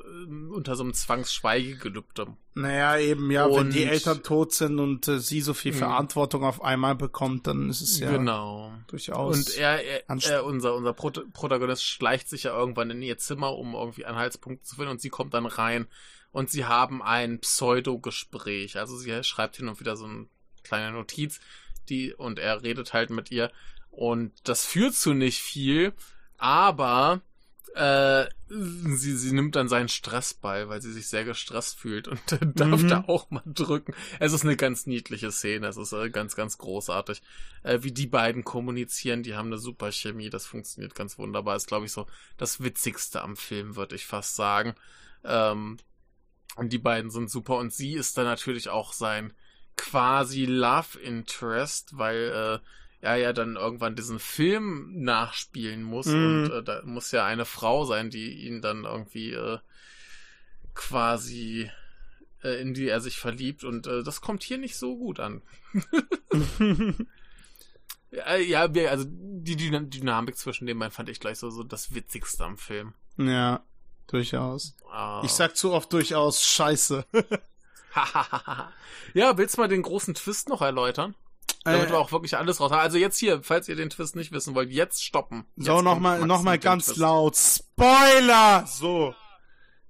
unter 0.50 0.74
so 0.74 0.82
einem 0.82 0.94
Zwangsschweigegelübde. 0.94 2.28
Naja, 2.54 2.98
eben, 2.98 3.30
ja, 3.30 3.46
wenn 3.54 3.70
die 3.70 3.82
Und- 3.84 3.88
Eltern 3.90 4.22
tot 4.22 4.52
sind 4.54 4.78
und 4.78 5.06
äh, 5.08 5.18
sie 5.18 5.40
so 5.42 5.52
viel 5.54 5.72
Mhm. 5.72 5.78
Verantwortung 5.78 6.44
auf 6.44 6.62
einmal 6.62 6.94
bekommt, 6.94 7.46
dann 7.46 7.68
ist 7.68 7.82
es 7.82 7.98
ja 7.98 8.10
Genau. 8.10 8.72
durchaus. 8.86 9.36
Und 9.36 9.56
er, 9.58 9.84
er, 9.84 10.04
er 10.08 10.44
unser, 10.44 10.74
unser 10.74 10.92
Prot 10.94 11.32
Protagonist 11.34 11.84
schleicht 11.84 12.28
sich 12.30 12.44
ja 12.44 12.58
irgendwann 12.58 12.90
in 12.90 13.02
ihr 13.02 13.18
Zimmer, 13.18 13.54
um 13.56 13.74
irgendwie 13.74 14.06
Anhaltspunkte 14.06 14.64
zu 14.64 14.76
finden 14.76 14.92
und 14.92 15.00
sie 15.02 15.10
kommt 15.10 15.34
dann 15.34 15.46
rein 15.46 15.86
und 16.32 16.50
sie 16.50 16.64
haben 16.64 17.02
ein 17.02 17.40
Pseudo-Gespräch. 17.40 18.78
Also 18.78 18.96
sie 18.96 19.22
schreibt 19.24 19.56
hin 19.56 19.68
und 19.68 19.80
wieder 19.80 19.96
so 19.96 20.06
eine 20.06 20.26
kleine 20.66 20.92
Notiz, 20.92 21.40
die, 21.88 22.14
und 22.14 22.38
er 22.38 22.62
redet 22.62 22.92
halt 22.92 23.10
mit 23.10 23.30
ihr 23.30 23.50
und 23.90 24.32
das 24.44 24.64
führt 24.66 24.94
zu 24.94 25.14
nicht 25.14 25.40
viel, 25.40 25.92
aber 26.36 27.22
äh, 27.74 28.26
sie, 28.48 29.16
sie 29.16 29.32
nimmt 29.32 29.54
dann 29.56 29.68
seinen 29.68 29.88
Stressball, 29.88 30.68
weil 30.68 30.80
sie 30.80 30.92
sich 30.92 31.08
sehr 31.08 31.24
gestresst 31.24 31.78
fühlt 31.78 32.08
und 32.08 32.20
darf 32.58 32.82
Mhm. 32.82 32.88
da 32.88 33.04
auch 33.06 33.30
mal 33.30 33.42
drücken. 33.46 33.94
Es 34.18 34.32
ist 34.32 34.44
eine 34.44 34.56
ganz 34.56 34.86
niedliche 34.86 35.30
Szene, 35.30 35.66
es 35.68 35.76
ist 35.76 35.92
äh, 35.92 36.10
ganz, 36.10 36.36
ganz 36.36 36.58
großartig. 36.58 37.22
Äh, 37.62 37.80
wie 37.82 37.92
die 37.92 38.06
beiden 38.06 38.44
kommunizieren, 38.44 39.22
die 39.22 39.34
haben 39.36 39.48
eine 39.48 39.58
super 39.58 39.92
Chemie, 39.92 40.30
das 40.30 40.46
funktioniert 40.46 40.94
ganz 40.94 41.18
wunderbar. 41.18 41.56
Ist, 41.56 41.66
glaube 41.68 41.86
ich, 41.86 41.92
so 41.92 42.06
das 42.38 42.62
Witzigste 42.62 43.22
am 43.22 43.36
Film, 43.36 43.76
würde 43.76 43.94
ich 43.94 44.06
fast 44.06 44.36
sagen. 44.36 44.74
Ähm, 45.24 45.78
und 46.56 46.72
die 46.72 46.78
beiden 46.78 47.10
sind 47.10 47.30
super 47.30 47.56
und 47.58 47.72
sie 47.72 47.94
ist 47.94 48.16
dann 48.16 48.24
natürlich 48.24 48.68
auch 48.68 48.92
sein 48.92 49.32
quasi 49.76 50.44
Love 50.46 50.98
Interest, 51.00 51.96
weil 51.98 52.60
äh, 52.62 53.04
er 53.06 53.16
ja 53.16 53.32
dann 53.32 53.56
irgendwann 53.56 53.94
diesen 53.96 54.18
Film 54.18 54.92
nachspielen 55.02 55.82
muss 55.82 56.06
Mhm. 56.06 56.24
und 56.44 56.50
äh, 56.50 56.62
da 56.62 56.82
muss 56.84 57.12
ja 57.12 57.24
eine 57.24 57.44
Frau 57.44 57.84
sein, 57.84 58.10
die 58.10 58.32
ihn 58.46 58.62
dann 58.62 58.84
irgendwie 58.84 59.32
äh, 59.32 59.58
quasi 60.74 61.70
äh, 62.42 62.60
in 62.60 62.74
die 62.74 62.88
er 62.88 63.00
sich 63.00 63.18
verliebt 63.18 63.64
und 63.64 63.86
äh, 63.86 64.02
das 64.02 64.20
kommt 64.20 64.42
hier 64.42 64.58
nicht 64.58 64.76
so 64.76 64.96
gut 64.96 65.20
an. 65.20 65.42
Ja, 68.48 68.62
also 68.62 69.04
die 69.08 69.56
Dyna 69.56 69.80
Dynamik 69.80 70.36
zwischen 70.38 70.66
den 70.66 70.78
beiden 70.78 70.92
fand 70.92 71.08
ich 71.08 71.20
gleich 71.20 71.38
so, 71.38 71.50
so 71.50 71.62
das 71.64 71.92
Witzigste 71.94 72.44
am 72.44 72.56
Film. 72.56 72.94
ja, 73.18 73.62
durchaus. 74.06 74.74
Ah. 74.90 75.20
Ich 75.24 75.32
sag 75.32 75.56
zu 75.56 75.72
oft 75.72 75.92
durchaus 75.92 76.42
Scheiße. 76.42 77.04
ja, 79.14 79.36
willst 79.38 79.56
du 79.56 79.60
mal 79.62 79.68
den 79.68 79.82
großen 79.82 80.14
Twist 80.14 80.48
noch 80.48 80.62
erläutern? 80.62 81.14
Damit 81.64 81.88
Äh, 81.88 81.90
wir 81.92 81.98
auch 81.98 82.12
wirklich 82.12 82.36
alles 82.36 82.60
raus 82.60 82.70
haben. 82.70 82.80
Also 82.80 82.98
jetzt 82.98 83.18
hier, 83.18 83.42
falls 83.42 83.68
ihr 83.68 83.76
den 83.76 83.90
Twist 83.90 84.14
nicht 84.16 84.32
wissen 84.32 84.54
wollt, 84.54 84.70
jetzt 84.70 85.04
stoppen. 85.04 85.46
Jetzt 85.56 85.66
So, 85.66 85.82
nochmal 85.82 86.24
noch 86.26 86.42
mal 86.42 86.58
ganz 86.58 86.86
Twist. 86.86 86.98
laut. 86.98 87.36
Spoiler! 87.36 88.66
So. 88.66 89.14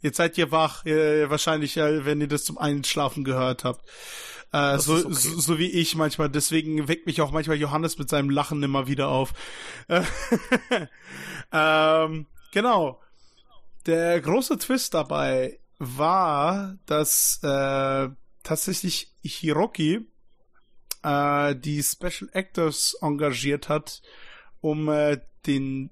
Jetzt 0.00 0.16
seid 0.16 0.38
ihr 0.38 0.50
wach, 0.50 0.84
äh, 0.86 1.28
wahrscheinlich, 1.30 1.76
äh, 1.76 2.04
wenn 2.04 2.20
ihr 2.20 2.28
das 2.28 2.44
zum 2.44 2.58
Einschlafen 2.58 3.24
gehört 3.24 3.64
habt. 3.64 3.84
Äh, 4.52 4.78
so, 4.78 4.94
okay. 4.94 5.06
so, 5.10 5.40
so 5.40 5.58
wie 5.58 5.70
ich 5.70 5.96
manchmal. 5.96 6.30
Deswegen 6.30 6.88
weckt 6.88 7.06
mich 7.06 7.20
auch 7.20 7.30
manchmal 7.32 7.56
Johannes 7.56 7.98
mit 7.98 8.08
seinem 8.08 8.30
Lachen 8.30 8.62
immer 8.62 8.86
wieder 8.86 9.08
auf. 9.08 9.32
Äh, 9.88 10.02
ähm, 11.52 12.26
genau. 12.52 13.00
Der 13.86 14.20
große 14.20 14.58
Twist 14.58 14.94
dabei 14.94 15.58
war, 15.78 16.78
dass 16.86 17.40
äh, 17.42 18.08
tatsächlich 18.42 19.12
Hiroki 19.22 20.06
äh, 21.02 21.54
die 21.56 21.82
Special 21.82 22.30
Actors 22.32 22.96
engagiert 23.00 23.68
hat, 23.68 24.02
um 24.60 24.88
äh, 24.88 25.20
den 25.46 25.90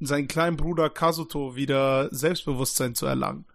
seinen 0.00 0.28
kleinen 0.28 0.56
Bruder 0.56 0.90
Kazuto 0.90 1.56
wieder 1.56 2.08
Selbstbewusstsein 2.14 2.94
zu 2.94 3.06
erlangen. 3.06 3.46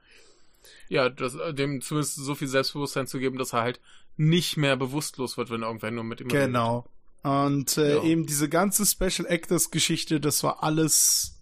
Ja, 0.87 1.09
das, 1.09 1.37
dem 1.51 1.81
zumindest 1.81 2.15
so 2.15 2.33
viel 2.33 2.47
Selbstbewusstsein 2.47 3.07
zu 3.07 3.19
geben, 3.19 3.37
dass 3.37 3.53
er 3.53 3.61
halt 3.61 3.79
nicht 4.17 4.57
mehr 4.57 4.75
bewusstlos 4.75 5.37
wird, 5.37 5.49
wenn 5.49 5.61
irgendwer 5.61 5.91
nur 5.91 6.03
mit 6.03 6.19
ihm 6.21 6.27
redet. 6.27 6.47
Genau. 6.47 6.85
Und 7.21 7.77
äh, 7.77 7.95
Ja. 7.95 8.03
eben 8.03 8.25
diese 8.25 8.49
ganze 8.49 8.85
Special 8.85 9.27
Actors 9.27 9.71
Geschichte, 9.71 10.19
das 10.19 10.43
war 10.43 10.63
alles 10.63 11.38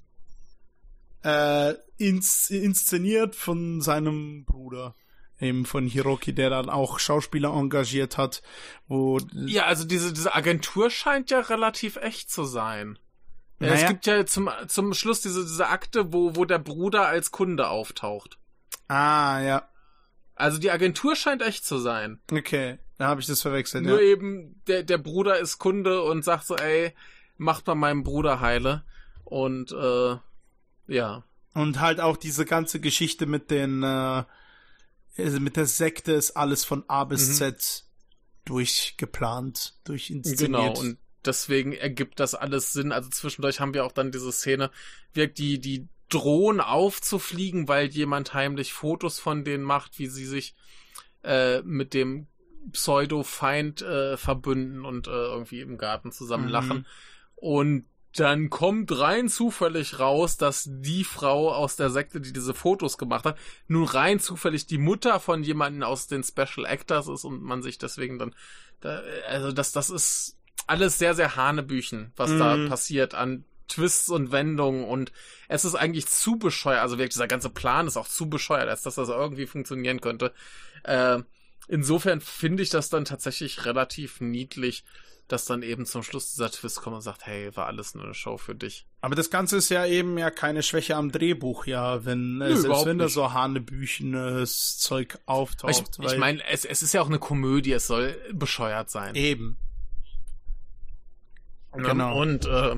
äh, 1.28 1.76
ins, 1.98 2.50
inszeniert 2.50 3.36
von 3.36 3.82
seinem 3.82 4.46
Bruder. 4.46 4.96
Eben 5.40 5.66
von 5.66 5.86
Hiroki, 5.86 6.34
der 6.34 6.50
dann 6.50 6.70
auch 6.70 6.98
Schauspieler 6.98 7.54
engagiert 7.54 8.18
hat, 8.18 8.42
wo 8.88 9.20
Ja, 9.34 9.66
also 9.66 9.86
diese, 9.86 10.12
diese 10.12 10.34
Agentur 10.34 10.90
scheint 10.90 11.30
ja 11.30 11.42
relativ 11.42 11.98
echt 11.98 12.32
zu 12.32 12.44
sein. 12.46 12.98
Ja, 13.60 13.68
Es 13.68 13.82
Naja. 13.82 13.88
gibt 13.90 14.06
ja 14.08 14.26
zum, 14.26 14.50
zum 14.68 14.94
Schluss 14.96 15.22
diese, 15.22 15.42
diese 15.44 15.68
Akte, 15.68 16.12
wo, 16.12 16.36
wo 16.36 16.46
der 16.46 16.58
Bruder 16.58 17.08
als 17.08 17.30
Kunde 17.30 17.70
auftaucht. 17.70 18.40
Ah, 18.88 19.42
ja. 19.42 19.70
Also 20.34 20.60
die 20.60 20.72
Agentur 20.72 21.16
scheint 21.16 21.42
echt 21.44 21.66
zu 21.66 21.78
sein. 21.78 22.20
Okay. 22.32 22.80
Da 22.98 23.08
habe 23.08 23.22
ich 23.22 23.28
das 23.28 23.42
verwechselt. 23.42 23.84
Nur 23.86 24.02
ja. 24.02 24.08
eben, 24.08 24.62
der, 24.68 24.82
der 24.82 24.98
Bruder 24.98 25.38
ist 25.38 25.60
Kunde 25.60 26.02
und 26.02 26.24
sagt 26.24 26.48
so, 26.48 26.56
ey, 26.56 26.94
macht 27.38 27.68
mal 27.68 27.76
meinem 27.76 28.04
Bruder 28.04 28.40
heile. 28.40 28.84
Und 29.24 29.72
äh, 29.72 30.16
ja. 30.88 31.24
Und 31.54 31.80
halt 31.80 32.00
auch 32.00 32.18
diese 32.18 32.46
ganze 32.46 32.80
Geschichte 32.80 33.26
mit 33.26 33.50
den 33.50 33.82
äh, 33.84 34.24
also 35.18 35.40
mit 35.40 35.56
der 35.56 35.66
Sekte 35.66 36.12
ist 36.12 36.32
alles 36.32 36.64
von 36.66 36.84
A 36.88 37.04
bis 37.04 37.28
Mhm. 37.30 37.34
Z 37.34 37.84
durchgeplant, 38.46 39.74
durchinszeniert. 39.84 40.40
Genau, 40.40 40.80
und 40.80 40.98
deswegen 41.26 41.74
ergibt 41.74 42.20
das 42.20 42.36
alles 42.36 42.74
Sinn. 42.74 42.92
Also 42.92 43.10
zwischendurch 43.10 43.60
haben 43.60 43.74
wir 43.74 43.86
auch 43.86 43.92
dann 43.92 44.12
diese 44.12 44.32
Szene, 44.32 44.72
wirkt 45.14 45.38
die, 45.38 45.60
die 45.60 45.88
drohen 46.10 46.62
aufzufliegen, 46.62 47.68
weil 47.68 47.88
jemand 47.88 48.34
heimlich 48.34 48.72
Fotos 48.74 49.20
von 49.20 49.44
denen 49.44 49.64
macht, 49.64 50.00
wie 50.00 50.08
sie 50.08 50.26
sich 50.26 50.56
äh, 51.24 51.62
mit 51.64 51.94
dem 51.94 52.28
Pseudo-Feind 52.72 53.82
äh, 53.82 54.18
verbünden 54.18 54.86
und 54.86 55.08
äh, 55.08 55.12
irgendwie 55.12 55.62
im 55.62 55.78
Garten 55.78 56.12
zusammen 56.12 56.46
Mhm. 56.46 56.52
lachen. 56.52 56.86
Und 57.36 57.86
dann 58.20 58.50
kommt 58.50 58.98
rein 58.98 59.30
zufällig 59.30 60.00
raus, 60.00 60.38
dass 60.38 60.66
die 60.68 61.04
Frau 61.04 61.52
aus 61.54 61.76
der 61.76 61.90
Sekte, 61.90 62.20
die 62.22 62.34
diese 62.34 62.54
Fotos 62.54 62.98
gemacht 62.98 63.26
hat, 63.26 63.38
nun 63.68 63.84
rein 63.86 64.20
zufällig 64.20 64.66
die 64.66 64.78
Mutter 64.78 65.20
von 65.20 65.44
jemanden 65.44 65.84
aus 65.84 66.08
den 66.08 66.24
Special 66.24 66.66
Actors 66.66 67.08
ist 67.08 67.24
und 67.26 67.42
man 67.44 67.62
sich 67.62 67.78
deswegen 67.78 68.18
dann, 68.20 68.34
da, 68.82 69.02
also 69.28 69.52
das, 69.52 69.72
das 69.72 69.90
ist 69.90 70.38
alles 70.68 70.98
sehr, 70.98 71.14
sehr 71.16 71.36
Hanebüchen, 71.36 72.12
was 72.16 72.36
da 72.38 72.58
Mhm. 72.58 72.70
passiert 72.70 73.14
an 73.14 73.46
Twists 73.68 74.10
und 74.10 74.32
Wendungen 74.32 74.86
und 74.86 75.12
es 75.50 75.66
ist 75.66 75.76
eigentlich 75.76 76.08
zu 76.08 76.38
bescheuert, 76.38 76.82
also 76.82 76.98
wirklich 76.98 77.14
dieser 77.14 77.28
ganze 77.28 77.50
Plan 77.50 77.88
ist 77.88 77.98
auch 77.98 78.08
zu 78.08 78.30
bescheuert, 78.30 78.70
als 78.70 78.82
dass 78.84 78.96
das 78.96 79.10
irgendwie 79.10 79.46
funktionieren 79.46 80.02
könnte. 80.02 80.34
Äh, 80.84 81.20
insofern 81.68 82.22
finde 82.22 82.64
ich 82.64 82.70
das 82.70 82.90
dann 82.90 83.06
tatsächlich 83.06 83.66
relativ 83.66 84.22
niedlich, 84.22 84.86
dass 85.28 85.46
dann 85.46 85.62
eben 85.62 85.86
zum 85.86 86.04
Schluss 86.04 86.32
dieser 86.32 86.50
Twist 86.52 86.82
kommt 86.82 86.96
und 86.96 87.02
sagt, 87.02 87.26
hey, 87.26 87.56
war 87.56 87.68
alles 87.68 87.96
nur 87.96 88.06
eine 88.06 88.14
Show 88.14 88.38
für 88.38 88.56
dich. 88.56 88.86
Aber 89.02 89.16
das 89.16 89.30
Ganze 89.30 89.58
ist 89.58 89.70
ja 89.70 89.86
eben 89.86 90.18
ja 90.18 90.32
keine 90.32 90.64
Schwäche 90.64 90.96
am 90.96 91.12
Drehbuch, 91.12 91.66
ja, 91.66 92.06
wenn, 92.06 92.42
äh, 92.42 92.46
Nö, 92.46 92.48
selbst 92.48 92.66
überhaupt 92.66 92.86
wenn 92.88 92.98
da 92.98 93.10
so 93.10 93.34
hanebüchenes 93.34 94.78
Zeug 94.78 95.20
auftaucht. 95.26 96.00
Ich, 96.00 96.12
ich 96.14 96.18
meine, 96.18 96.46
es, 96.48 96.66
es 96.66 96.82
ist 96.82 96.94
ja 96.94 97.02
auch 97.02 97.08
eine 97.08 97.20
Komödie, 97.20 97.74
es 97.74 97.88
soll 97.88 98.18
bescheuert 98.34 98.90
sein. 98.90 99.16
Eben. 99.16 99.58
Ne? 101.76 101.84
Genau. 101.84 102.20
Und 102.20 102.46
äh, 102.46 102.78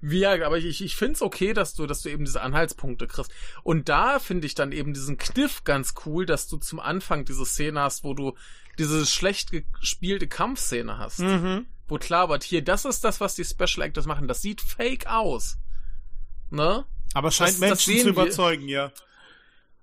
wie, 0.00 0.20
ja, 0.20 0.32
aber 0.44 0.58
ich, 0.58 0.82
ich 0.82 0.96
finde 0.96 1.14
es 1.14 1.22
okay, 1.22 1.52
dass 1.52 1.74
du, 1.74 1.86
dass 1.86 2.02
du 2.02 2.10
eben 2.10 2.24
diese 2.24 2.40
Anhaltspunkte 2.40 3.06
kriegst. 3.06 3.32
Und 3.62 3.88
da 3.88 4.18
finde 4.18 4.46
ich 4.46 4.54
dann 4.54 4.72
eben 4.72 4.94
diesen 4.94 5.18
Kniff 5.18 5.64
ganz 5.64 5.94
cool, 6.04 6.26
dass 6.26 6.46
du 6.48 6.56
zum 6.56 6.80
Anfang 6.80 7.24
diese 7.24 7.44
Szene 7.44 7.80
hast, 7.80 8.04
wo 8.04 8.14
du 8.14 8.34
diese 8.78 9.06
schlecht 9.06 9.50
gespielte 9.50 10.26
Kampfszene 10.26 10.98
hast. 10.98 11.20
Mhm. 11.20 11.66
Wo 11.86 11.98
klar 11.98 12.28
wird, 12.28 12.44
hier, 12.44 12.62
das 12.62 12.84
ist 12.84 13.04
das, 13.04 13.20
was 13.20 13.34
die 13.34 13.44
Special 13.44 13.82
Actors 13.86 14.06
machen. 14.06 14.26
Das 14.28 14.40
sieht 14.42 14.60
fake 14.60 15.06
aus. 15.06 15.58
Ne? 16.50 16.84
Aber 17.12 17.30
scheint 17.30 17.50
Das- 17.50 17.60
das 17.60 17.68
Menschen 17.68 17.92
sehen 17.92 17.98
zu 18.00 18.04
wir. 18.06 18.12
überzeugen, 18.22 18.68
ja. 18.68 18.92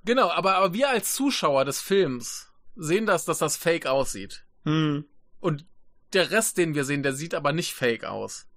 Genau, 0.03 0.29
aber, 0.31 0.55
aber 0.55 0.73
wir 0.73 0.89
als 0.89 1.13
Zuschauer 1.13 1.63
des 1.65 1.79
Films 1.79 2.47
sehen 2.75 3.05
das, 3.05 3.25
dass 3.25 3.37
das 3.37 3.55
fake 3.57 3.85
aussieht. 3.85 4.43
Mhm. 4.63 5.05
Und 5.39 5.65
der 6.13 6.31
Rest, 6.31 6.57
den 6.57 6.73
wir 6.73 6.85
sehen, 6.85 7.03
der 7.03 7.13
sieht 7.13 7.35
aber 7.35 7.51
nicht 7.51 7.73
fake 7.73 8.05
aus. 8.05 8.47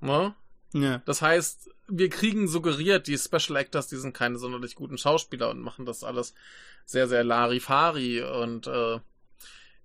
Ne? 0.00 0.34
Ja. 0.74 0.98
Das 1.06 1.22
heißt, 1.22 1.70
wir 1.88 2.10
kriegen 2.10 2.48
suggeriert, 2.48 3.06
die 3.06 3.16
Special 3.16 3.56
Actors, 3.56 3.88
die 3.88 3.96
sind 3.96 4.12
keine 4.12 4.38
sonderlich 4.38 4.74
guten 4.74 4.98
Schauspieler 4.98 5.48
und 5.50 5.60
machen 5.60 5.86
das 5.86 6.04
alles 6.04 6.34
sehr, 6.84 7.08
sehr 7.08 7.24
Larifari. 7.24 8.22
Und 8.22 8.66
äh, 8.66 9.00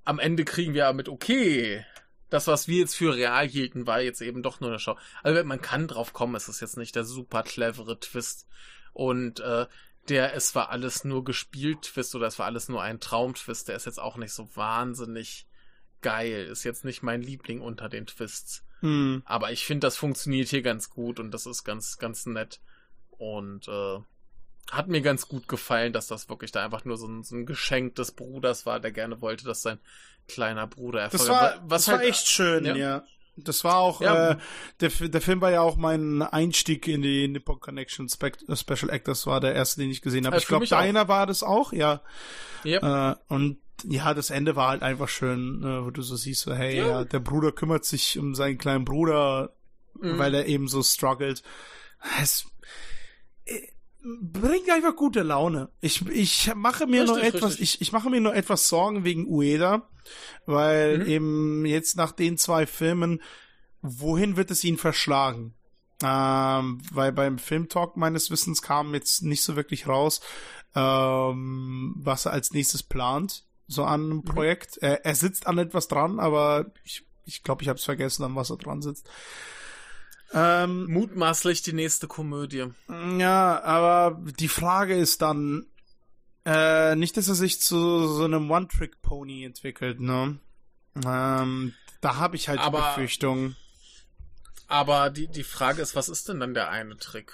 am 0.03 0.19
Ende 0.19 0.43
kriegen 0.43 0.73
wir 0.73 0.87
aber 0.87 0.95
mit, 0.97 1.07
okay, 1.09 1.85
das, 2.31 2.47
was 2.47 2.67
wir 2.67 2.79
jetzt 2.79 2.95
für 2.95 3.13
real 3.13 3.47
hielten, 3.47 3.85
war 3.85 4.01
jetzt 4.01 4.21
eben 4.21 4.41
doch 4.41 4.61
nur 4.61 4.71
eine 4.71 4.79
Show. 4.79 4.97
Also 5.21 5.43
man 5.43 5.61
kann 5.61 5.87
drauf 5.87 6.13
kommen, 6.13 6.33
es 6.35 6.47
ist 6.47 6.61
jetzt 6.61 6.77
nicht 6.77 6.95
der 6.95 7.03
super 7.03 7.43
clevere 7.43 7.99
Twist. 7.99 8.47
Und 8.93 9.41
äh, 9.41 9.67
der 10.09 10.33
es 10.33 10.55
war 10.55 10.69
alles 10.69 11.03
nur 11.03 11.23
gespielt 11.23 11.83
Twist 11.83 12.15
oder 12.15 12.27
es 12.27 12.39
war 12.39 12.45
alles 12.45 12.69
nur 12.69 12.81
ein 12.81 12.99
Traumtwist, 12.99 13.67
der 13.67 13.75
ist 13.75 13.85
jetzt 13.85 13.99
auch 13.99 14.15
nicht 14.15 14.31
so 14.31 14.49
wahnsinnig 14.55 15.45
geil. 16.01 16.45
Ist 16.45 16.63
jetzt 16.63 16.85
nicht 16.85 17.03
mein 17.03 17.21
Liebling 17.21 17.59
unter 17.59 17.89
den 17.89 18.07
Twists. 18.07 18.63
Mhm. 18.79 19.23
Aber 19.25 19.51
ich 19.51 19.65
finde, 19.65 19.85
das 19.85 19.97
funktioniert 19.97 20.47
hier 20.47 20.61
ganz 20.61 20.89
gut 20.89 21.19
und 21.19 21.31
das 21.31 21.45
ist 21.45 21.65
ganz, 21.65 21.97
ganz 21.97 22.25
nett. 22.25 22.61
Und 23.09 23.67
äh, 23.67 23.99
hat 24.69 24.87
mir 24.87 25.01
ganz 25.01 25.27
gut 25.27 25.47
gefallen, 25.47 25.93
dass 25.93 26.07
das 26.07 26.29
wirklich 26.29 26.51
da 26.51 26.63
einfach 26.63 26.85
nur 26.85 26.97
so 26.97 27.07
ein, 27.07 27.23
so 27.23 27.35
ein 27.35 27.45
Geschenk 27.45 27.95
des 27.95 28.11
Bruders 28.13 28.65
war, 28.65 28.79
der 28.79 28.91
gerne 28.91 29.21
wollte, 29.21 29.45
dass 29.45 29.61
sein 29.61 29.79
kleiner 30.27 30.67
Bruder 30.67 31.09
Das 31.09 31.27
Erfolg 31.27 31.29
war. 31.41 31.61
Was 31.65 31.85
das 31.85 31.93
war 31.93 31.99
halt, 31.99 32.09
echt 32.09 32.27
schön, 32.27 32.65
ja. 32.65 32.75
ja. 32.75 33.03
Das 33.37 33.63
war 33.63 33.77
auch, 33.77 34.01
Ja. 34.01 34.31
äh, 34.31 34.37
der, 34.81 34.89
der 34.89 35.21
Film 35.21 35.41
war 35.41 35.51
ja 35.51 35.61
auch 35.61 35.77
mein 35.77 36.21
Einstieg 36.21 36.87
in 36.87 37.01
die 37.01 37.27
Nippon 37.27 37.59
Connection 37.59 38.07
Spec 38.07 38.37
äh, 38.47 38.55
Special 38.55 38.89
Actors, 38.91 39.25
war 39.25 39.39
der 39.39 39.55
erste, 39.55 39.81
den 39.81 39.89
ich 39.89 40.01
gesehen 40.01 40.25
habe. 40.25 40.35
Äh, 40.35 40.39
ich 40.39 40.47
glaube, 40.47 40.61
mich 40.61 40.73
auch. 40.73 40.79
deiner 40.79 41.07
war 41.07 41.25
das 41.25 41.41
auch, 41.43 41.73
ja. 41.73 42.01
Yep. 42.65 42.83
Äh, 42.83 43.15
und 43.29 43.57
ja, 43.83 44.13
das 44.13 44.29
Ende 44.29 44.55
war 44.55 44.69
halt 44.69 44.83
einfach 44.83 45.09
schön, 45.09 45.63
äh, 45.63 45.85
wo 45.85 45.89
du 45.89 46.01
so 46.03 46.15
siehst, 46.15 46.41
so, 46.41 46.53
hey, 46.53 46.77
Ja. 46.77 46.87
ja. 46.87 47.03
der 47.05 47.19
Bruder 47.19 47.51
kümmert 47.51 47.83
sich 47.85 48.19
um 48.19 48.35
seinen 48.35 48.57
kleinen 48.57 48.85
Bruder, 48.85 49.53
Mhm. 49.95 50.17
weil 50.19 50.33
er 50.35 50.45
eben 50.45 50.67
so 50.67 50.81
struggelt. 50.83 51.41
Es 52.21 52.45
äh, 53.45 53.59
bringt 54.03 54.69
einfach 54.69 54.95
gute 54.95 55.21
Laune. 55.21 55.69
Ich, 55.81 56.05
ich 56.07 56.51
mache 56.55 56.87
mir 56.87 57.03
nur 57.05 57.17
Richtig, 57.17 57.35
etwas, 57.35 57.51
richtig. 57.53 57.75
ich, 57.75 57.81
ich 57.81 57.91
mache 57.91 58.09
mir 58.09 58.21
nur 58.21 58.35
etwas 58.35 58.67
Sorgen 58.67 59.03
wegen 59.03 59.27
Ueda, 59.27 59.87
weil 60.45 60.99
Mhm. 60.99 61.05
eben 61.07 61.65
jetzt 61.65 61.97
nach 61.97 62.11
den 62.11 62.37
zwei 62.37 62.65
Filmen, 62.65 63.21
wohin 63.81 64.37
wird 64.37 64.51
es 64.51 64.63
ihn 64.63 64.77
verschlagen? 64.77 65.53
Ähm, 66.03 66.81
weil 66.91 67.11
beim 67.11 67.37
Filmtalk 67.37 67.95
meines 67.95 68.31
Wissens 68.31 68.61
kam 68.63 68.93
jetzt 68.95 69.21
nicht 69.21 69.43
so 69.43 69.55
wirklich 69.55 69.87
raus, 69.87 70.19
ähm, 70.75 71.93
was 71.97 72.25
er 72.25 72.31
als 72.31 72.51
nächstes 72.53 72.81
plant, 72.81 73.45
so 73.67 73.83
an 73.83 74.05
einem 74.05 74.23
Projekt. 74.23 74.77
Er, 74.77 75.05
er 75.05 75.13
sitzt 75.15 75.45
an 75.45 75.59
etwas 75.59 75.87
dran, 75.87 76.19
aber 76.19 76.71
ich 76.83 77.05
ich, 77.25 77.43
glaube, 77.43 77.61
ich 77.61 77.69
habe 77.69 77.77
es 77.77 77.85
vergessen, 77.85 78.23
an 78.23 78.35
was 78.35 78.49
er 78.49 78.57
dran 78.57 78.81
sitzt. 78.81 79.07
Ähm, 80.33 80.85
Mutmaßlich 80.89 81.61
die 81.61 81.73
nächste 81.73 82.07
Komödie. 82.07 82.67
ja, 83.17 83.61
aber 83.63 84.21
die 84.39 84.47
Frage 84.47 84.95
ist 84.95 85.21
dann, 85.21 85.65
äh, 86.45 86.95
nicht, 86.95 87.17
dass 87.17 87.27
er 87.27 87.35
sich 87.35 87.59
zu 87.61 88.07
so 88.07 88.23
einem 88.23 88.49
One-Trick-Pony 88.49 89.43
entwickelt, 89.43 89.99
ne? 89.99 90.39
Ähm, 91.05 91.73
da 92.01 92.15
habe 92.15 92.35
ich 92.35 92.47
halt 92.49 92.59
die 92.59 92.63
Aber- 92.63 92.79
Befürchtung. 92.89 93.55
Aber 94.67 95.09
die, 95.09 95.27
die 95.27 95.43
Frage 95.43 95.81
ist, 95.81 95.95
was 95.97 96.07
ist 96.07 96.29
denn 96.29 96.39
dann 96.39 96.53
der 96.53 96.69
eine 96.69 96.95
Trick? 96.97 97.33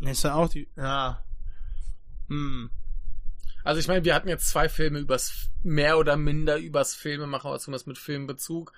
Ist 0.00 0.22
ja 0.22 0.34
auch 0.34 0.48
die, 0.48 0.68
ja. 0.76 1.24
Hm. 2.28 2.70
Also 3.64 3.80
ich 3.80 3.88
meine, 3.88 4.04
wir 4.04 4.14
hatten 4.14 4.28
jetzt 4.28 4.48
zwei 4.48 4.68
Filme 4.68 5.00
übers 5.00 5.48
mehr 5.64 5.98
oder 5.98 6.16
minder 6.16 6.58
übers 6.58 6.94
Filmemachen, 6.94 7.50
oder 7.50 7.58
zumindest 7.58 7.88
mit 7.88 7.98
Filmbezug, 7.98 8.72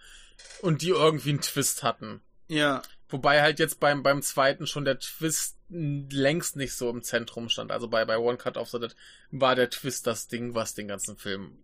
und 0.62 0.80
die 0.80 0.88
irgendwie 0.90 1.30
einen 1.30 1.40
Twist 1.42 1.82
hatten. 1.82 2.20
Ja. 2.49 2.82
Wobei 3.09 3.40
halt 3.42 3.59
jetzt 3.59 3.78
beim, 3.80 4.03
beim 4.03 4.20
zweiten 4.22 4.66
schon 4.66 4.84
der 4.84 4.99
Twist 4.99 5.57
längst 5.68 6.57
nicht 6.57 6.74
so 6.74 6.90
im 6.90 7.03
Zentrum 7.03 7.49
stand. 7.49 7.70
Also 7.72 7.88
bei, 7.88 8.05
bei 8.05 8.18
One 8.18 8.36
Cut 8.38 8.57
of 8.57 8.68
the 8.70 8.78
Dead 8.80 8.94
war 9.30 9.55
der 9.55 9.70
Twist 9.70 10.07
das 10.07 10.28
Ding, 10.28 10.55
was 10.55 10.74
den 10.74 10.88
ganzen 10.88 11.16
Film 11.16 11.59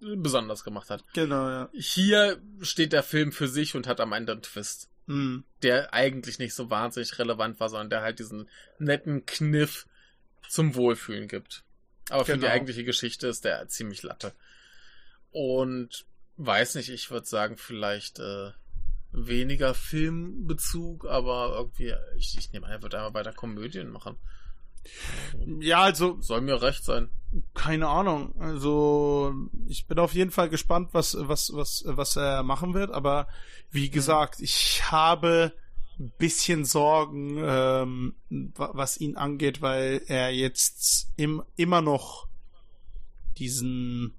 besonders 0.00 0.64
gemacht 0.64 0.90
hat. 0.90 1.04
Genau, 1.14 1.48
ja. 1.48 1.70
Hier 1.72 2.40
steht 2.60 2.92
der 2.92 3.04
Film 3.04 3.30
für 3.30 3.46
sich 3.46 3.76
und 3.76 3.86
hat 3.86 4.00
am 4.00 4.12
Ende 4.12 4.32
einen 4.32 4.42
Twist, 4.42 4.88
Mhm. 5.06 5.44
der 5.62 5.92
eigentlich 5.94 6.38
nicht 6.38 6.54
so 6.54 6.70
wahnsinnig 6.70 7.18
relevant 7.18 7.58
war, 7.60 7.68
sondern 7.68 7.90
der 7.90 8.02
halt 8.02 8.18
diesen 8.20 8.48
netten 8.78 9.26
Kniff 9.26 9.86
zum 10.48 10.74
Wohlfühlen 10.76 11.26
gibt. 11.28 11.64
Aber 12.10 12.24
für 12.24 12.34
die 12.34 12.40
Genau. 12.40 12.52
eigentliche 12.52 12.84
Geschichte 12.84 13.26
ist 13.28 13.44
der 13.44 13.66
ziemlich 13.68 14.02
latte. 14.02 14.32
Und 15.30 16.04
weiß 16.36 16.74
nicht, 16.76 16.88
ich 16.90 17.10
würde 17.10 17.26
sagen, 17.26 17.56
vielleicht 17.56 18.18
äh, 18.18 18.50
weniger 19.12 19.74
Filmbezug, 19.74 21.06
aber 21.06 21.54
irgendwie, 21.56 21.94
ich, 22.16 22.36
ich 22.38 22.52
nehme 22.52 22.66
an, 22.66 22.72
er 22.72 22.82
wird 22.82 22.94
einmal 22.94 23.14
weiter 23.14 23.32
Komödien 23.32 23.90
machen. 23.90 24.16
Ja, 25.60 25.82
also, 25.82 26.20
Soll 26.20 26.40
mir 26.40 26.60
recht 26.60 26.82
sein. 26.84 27.08
keine 27.54 27.86
Ahnung. 27.88 28.34
Also, 28.40 29.32
ich 29.68 29.86
bin 29.86 29.98
auf 29.98 30.12
jeden 30.14 30.30
Fall 30.32 30.48
gespannt, 30.48 30.88
was, 30.92 31.16
was, 31.20 31.52
was, 31.54 31.84
was 31.86 32.16
er 32.16 32.42
machen 32.42 32.74
wird, 32.74 32.90
aber 32.90 33.28
wie 33.70 33.90
gesagt, 33.90 34.40
ich 34.40 34.90
habe 34.90 35.52
ein 36.00 36.10
bisschen 36.18 36.64
Sorgen, 36.64 37.36
ähm, 37.38 38.14
wa- 38.30 38.70
was 38.72 38.96
ihn 38.98 39.16
angeht, 39.16 39.62
weil 39.62 40.02
er 40.08 40.30
jetzt 40.30 41.12
im, 41.16 41.44
immer 41.54 41.80
noch 41.80 42.26
diesen 43.38 44.14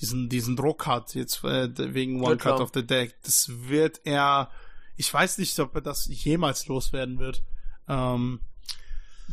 diesen 0.00 0.28
diesen 0.28 0.56
Druck 0.56 0.86
hat 0.86 1.14
jetzt 1.14 1.42
äh, 1.44 1.94
wegen 1.94 2.20
One 2.20 2.32
Ja. 2.32 2.36
Cut 2.36 2.60
of 2.60 2.70
the 2.74 2.86
Deck. 2.86 3.14
Das 3.22 3.50
wird 3.68 4.00
er. 4.04 4.50
Ich 4.96 5.12
weiß 5.12 5.38
nicht, 5.38 5.58
ob 5.60 5.74
er 5.74 5.80
das 5.82 6.06
jemals 6.08 6.66
loswerden 6.68 7.18
wird. 7.18 7.42
Ähm, 7.88 8.40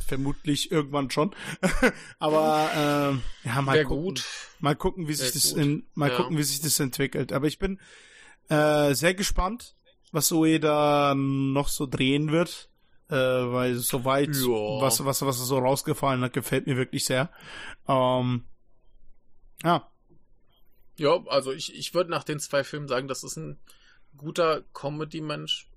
vermutlich 0.08 0.72
irgendwann 0.72 1.10
schon. 1.12 1.34
Aber 2.20 2.70
ähm, 2.76 3.22
ja, 3.44 3.62
mal 3.62 3.84
gucken. 3.86 4.04
gut. 4.04 4.26
Mal 4.60 4.76
gucken, 4.76 5.08
wie 5.08 5.14
sich 5.14 5.32
Sehr 5.32 5.42
das 5.42 5.50
gut. 5.54 5.62
in, 5.64 5.86
mal 5.94 6.10
Ja. 6.10 6.18
gucken, 6.18 6.38
wie 6.38 6.44
sich 6.44 6.62
das 6.62 6.80
entwickelt. 6.80 7.32
Aber 7.34 7.48
ich 7.48 7.60
bin 7.60 7.80
äh, 8.50 8.94
sehr 8.94 9.14
gespannt, 9.14 9.76
was 10.12 10.32
Ueda 10.32 11.14
noch 11.16 11.68
so 11.70 11.86
drehen 11.86 12.32
wird. 12.32 12.70
Äh, 13.10 13.16
weil 13.16 13.76
soweit, 13.76 14.36
Ja. 14.36 14.82
was, 14.82 15.04
was, 15.06 15.22
was 15.26 15.38
so 15.38 15.58
rausgefallen 15.60 16.22
hat, 16.24 16.34
gefällt 16.34 16.68
mir 16.68 16.78
wirklich 16.78 17.06
sehr. 17.06 17.30
Ähm, 17.88 18.46
ja, 19.64 19.88
Ja, 20.98 21.24
also 21.28 21.52
ich, 21.52 21.74
ich 21.76 21.94
würde 21.94 22.12
nach 22.12 22.24
den 22.24 22.40
zwei 22.40 22.64
Filmen 22.64 22.88
sagen, 22.88 23.08
das 23.08 23.24
ist 23.24 23.36
ein 23.38 23.58
guter 24.18 24.62
Comedy-Mensch. 24.74 25.68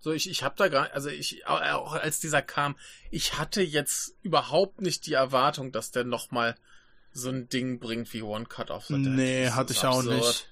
So, 0.00 0.10
ich, 0.10 0.28
ich 0.28 0.42
habe 0.42 0.56
da 0.56 0.66
gar, 0.68 0.90
also 0.92 1.08
ich, 1.10 1.46
au- 1.46 1.76
auch 1.76 1.92
als 1.92 2.18
dieser 2.18 2.42
kam, 2.42 2.76
ich 3.12 3.38
hatte 3.38 3.62
jetzt 3.62 4.16
überhaupt 4.22 4.80
nicht 4.80 5.06
die 5.06 5.12
Erwartung, 5.12 5.70
dass 5.70 5.92
der 5.92 6.02
nochmal 6.04 6.56
so 7.12 7.28
ein 7.28 7.48
Ding 7.48 7.78
bringt 7.78 8.12
wie 8.12 8.22
One 8.22 8.46
Cut 8.46 8.70
of 8.70 8.86
the 8.86 8.94
Dead. 8.94 9.06
nee, 9.06 9.48
hatte 9.50 9.72
ich 9.72 9.84
auch 9.84 9.98
absurd. 9.98 10.16
nicht. 10.16 10.48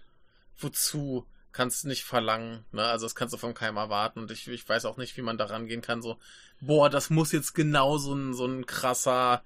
Wozu? 0.59 1.27
Kannst 1.53 1.83
du 1.83 1.89
nicht 1.89 2.05
verlangen, 2.05 2.65
ne? 2.71 2.85
Also 2.85 3.07
das 3.07 3.17
kannst 3.17 3.35
du 3.35 3.39
von 3.39 3.55
keinem 3.55 3.77
erwarten 3.77 4.21
und 4.21 4.31
ich, 4.31 4.47
ich 4.47 4.69
weiß 4.69 4.85
auch 4.85 4.99
nicht, 4.99 5.17
wie 5.17 5.23
man 5.23 5.37
da 5.37 5.47
rangehen 5.47 5.81
kann, 5.83 6.01
so, 6.01 6.17
boah, 6.61 6.89
das 6.89 7.11
muss 7.11 7.33
jetzt 7.33 7.55
genau 7.55 7.99
so 7.99 8.15
ein, 8.15 8.35
so 8.35 8.47
ein 8.47 8.67
krasser 8.67 9.43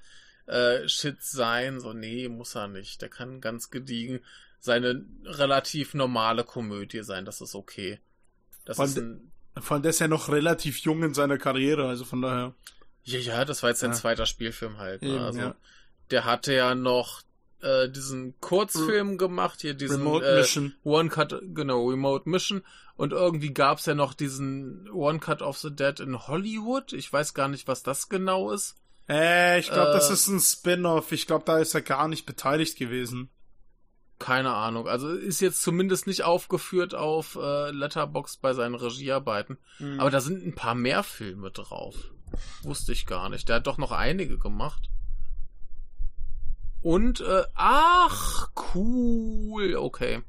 äh, 0.46 0.88
Shit 0.88 1.22
sein. 1.22 1.80
So, 1.80 1.92
nee, 1.92 2.28
muss 2.28 2.54
er 2.54 2.68
nicht. 2.68 3.00
Der 3.02 3.08
kann 3.08 3.40
ganz 3.40 3.70
gediegen 3.70 4.20
seine 4.60 5.04
relativ 5.24 5.92
normale 5.94 6.42
Komödie 6.44 7.02
sein, 7.02 7.24
das 7.26 7.40
ist 7.42 7.54
okay. 7.54 8.00
Das 8.64 8.78
Weil 8.78 8.88
ist 8.88 8.96
ein, 8.98 9.30
Vor 9.60 9.74
allem, 9.74 9.82
der 9.82 9.90
ist 9.90 9.98
ja 9.98 10.08
noch 10.08 10.30
relativ 10.30 10.78
jung 10.78 11.02
in 11.02 11.12
seiner 11.12 11.36
Karriere, 11.36 11.86
also 11.86 12.04
von 12.06 12.22
daher. 12.22 12.54
ja, 13.02 13.18
ja, 13.18 13.44
das 13.44 13.62
war 13.62 13.70
jetzt 13.70 13.80
sein 13.80 13.90
Ja. 13.90 13.96
zweiter 13.96 14.24
Spielfilm 14.24 14.78
halt. 14.78 15.02
Ne? 15.02 15.08
Eben, 15.08 15.18
also, 15.18 15.38
ja. 15.40 15.54
der 16.10 16.24
hatte 16.24 16.54
ja 16.54 16.74
noch 16.74 17.20
äh, 17.60 17.90
diesen 17.90 18.40
Kurzfilm 18.40 19.18
gemacht, 19.18 19.60
hier 19.60 19.74
diesen 19.74 19.98
Remote 19.98 20.26
äh, 20.26 20.36
Mission. 20.36 20.74
One 20.82 21.10
Cut, 21.10 21.34
genau, 21.54 21.86
Remote 21.88 22.26
Mission. 22.28 22.62
Und 22.96 23.12
irgendwie 23.12 23.52
gab's 23.52 23.84
ja 23.86 23.94
noch 23.94 24.14
diesen 24.14 24.88
One 24.90 25.18
Cut 25.18 25.42
of 25.42 25.58
the 25.58 25.74
Dead 25.74 26.00
in 26.00 26.26
Hollywood. 26.26 26.92
Ich 26.94 27.12
weiß 27.12 27.34
gar 27.34 27.48
nicht, 27.48 27.68
was 27.68 27.82
das 27.82 28.08
genau 28.08 28.50
ist. 28.50 28.76
Äh, 29.08 29.60
ich 29.60 29.70
glaube, 29.70 29.92
das 29.92 30.10
Äh, 30.10 30.14
ist 30.14 30.28
ein 30.28 30.40
Spin-off. 30.40 31.12
Ich 31.12 31.26
glaube, 31.26 31.44
da 31.44 31.58
ist 31.58 31.74
er 31.74 31.82
gar 31.82 32.08
nicht 32.08 32.26
beteiligt 32.26 32.78
gewesen. 32.78 33.30
Keine 34.18 34.54
Ahnung. 34.54 34.88
Also 34.88 35.10
ist 35.10 35.40
jetzt 35.40 35.62
zumindest 35.62 36.06
nicht 36.06 36.22
aufgeführt 36.22 36.94
auf 36.94 37.36
äh, 37.36 37.70
Letterbox 37.70 38.36
bei 38.38 38.54
seinen 38.54 38.74
Regiearbeiten. 38.76 39.58
Mhm. 39.78 40.00
Aber 40.00 40.10
da 40.10 40.20
sind 40.20 40.46
ein 40.46 40.54
paar 40.54 40.74
mehr 40.74 41.02
Filme 41.02 41.50
drauf. 41.50 41.94
Wusste 42.62 42.92
ich 42.92 43.06
gar 43.06 43.28
nicht. 43.28 43.48
Der 43.48 43.56
hat 43.56 43.66
doch 43.66 43.78
noch 43.78 43.92
einige 43.92 44.38
gemacht. 44.38 44.88
Und, 46.80 47.20
äh, 47.20 47.44
ach, 47.54 48.50
cool, 48.74 49.76
okay. 49.76 50.22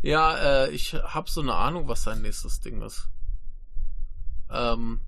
Ja, 0.00 0.64
äh, 0.64 0.70
ich 0.70 0.94
hab 0.94 1.28
so 1.28 1.40
eine 1.40 1.54
Ahnung, 1.54 1.88
was 1.88 2.02
sein 2.02 2.22
nächstes 2.22 2.60
Ding 2.60 2.82
ist. 2.82 3.08
Ähm, 4.50 5.00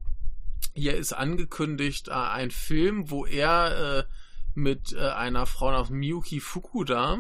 hier 0.81 0.97
ist 0.97 1.13
angekündigt 1.13 2.09
äh, 2.09 2.13
ein 2.13 2.51
Film, 2.51 3.11
wo 3.11 3.27
er 3.27 3.99
äh, 3.99 4.05
mit 4.55 4.93
äh, 4.93 5.11
einer 5.11 5.47
Frau 5.47 5.71
namens 5.71 5.91
Miyuki 5.91 6.41
Fukuda 6.41 7.19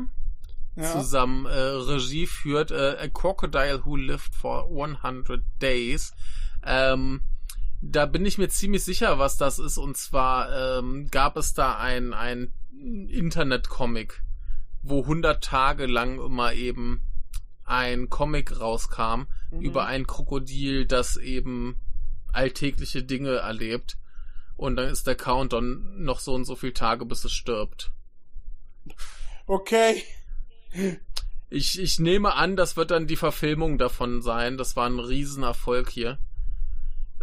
ja. 0.76 0.82
zusammen 0.84 1.46
äh, 1.46 1.52
Regie 1.52 2.26
führt. 2.26 2.70
Äh, 2.70 2.96
A 2.98 3.08
Crocodile 3.08 3.84
Who 3.84 3.96
Lived 3.96 4.34
for 4.34 4.64
100 4.70 5.42
Days. 5.60 6.12
Ähm, 6.64 7.20
da 7.82 8.06
bin 8.06 8.24
ich 8.26 8.38
mir 8.38 8.48
ziemlich 8.48 8.84
sicher, 8.84 9.18
was 9.18 9.36
das 9.36 9.58
ist. 9.58 9.78
Und 9.78 9.96
zwar 9.96 10.78
ähm, 10.78 11.08
gab 11.10 11.36
es 11.36 11.52
da 11.52 11.76
ein, 11.76 12.14
ein 12.14 12.52
Internet-Comic, 13.08 14.22
wo 14.82 15.02
100 15.02 15.44
Tage 15.44 15.86
lang 15.86 16.18
immer 16.18 16.54
eben 16.54 17.02
ein 17.64 18.08
Comic 18.08 18.58
rauskam 18.58 19.26
Mhm. 19.50 19.60
über 19.60 19.86
ein 19.86 20.06
Krokodil, 20.06 20.86
das 20.86 21.16
eben 21.16 21.76
alltägliche 22.32 23.02
Dinge 23.02 23.36
erlebt. 23.36 23.96
Und 24.56 24.76
dann 24.76 24.88
ist 24.88 25.06
der 25.06 25.14
Countdown 25.14 26.02
noch 26.04 26.20
so 26.20 26.34
und 26.34 26.44
so 26.44 26.54
viele 26.54 26.74
Tage, 26.74 27.06
bis 27.06 27.24
es 27.24 27.32
stirbt. 27.32 27.92
Okay. 29.46 30.02
Ich, 31.48 31.80
ich 31.80 31.98
nehme 31.98 32.34
an, 32.34 32.56
das 32.56 32.76
wird 32.76 32.90
dann 32.90 33.06
die 33.06 33.16
Verfilmung 33.16 33.78
davon 33.78 34.22
sein. 34.22 34.56
Das 34.58 34.76
war 34.76 34.86
ein 34.86 35.00
Riesenerfolg 35.00 35.90
hier. 35.90 36.18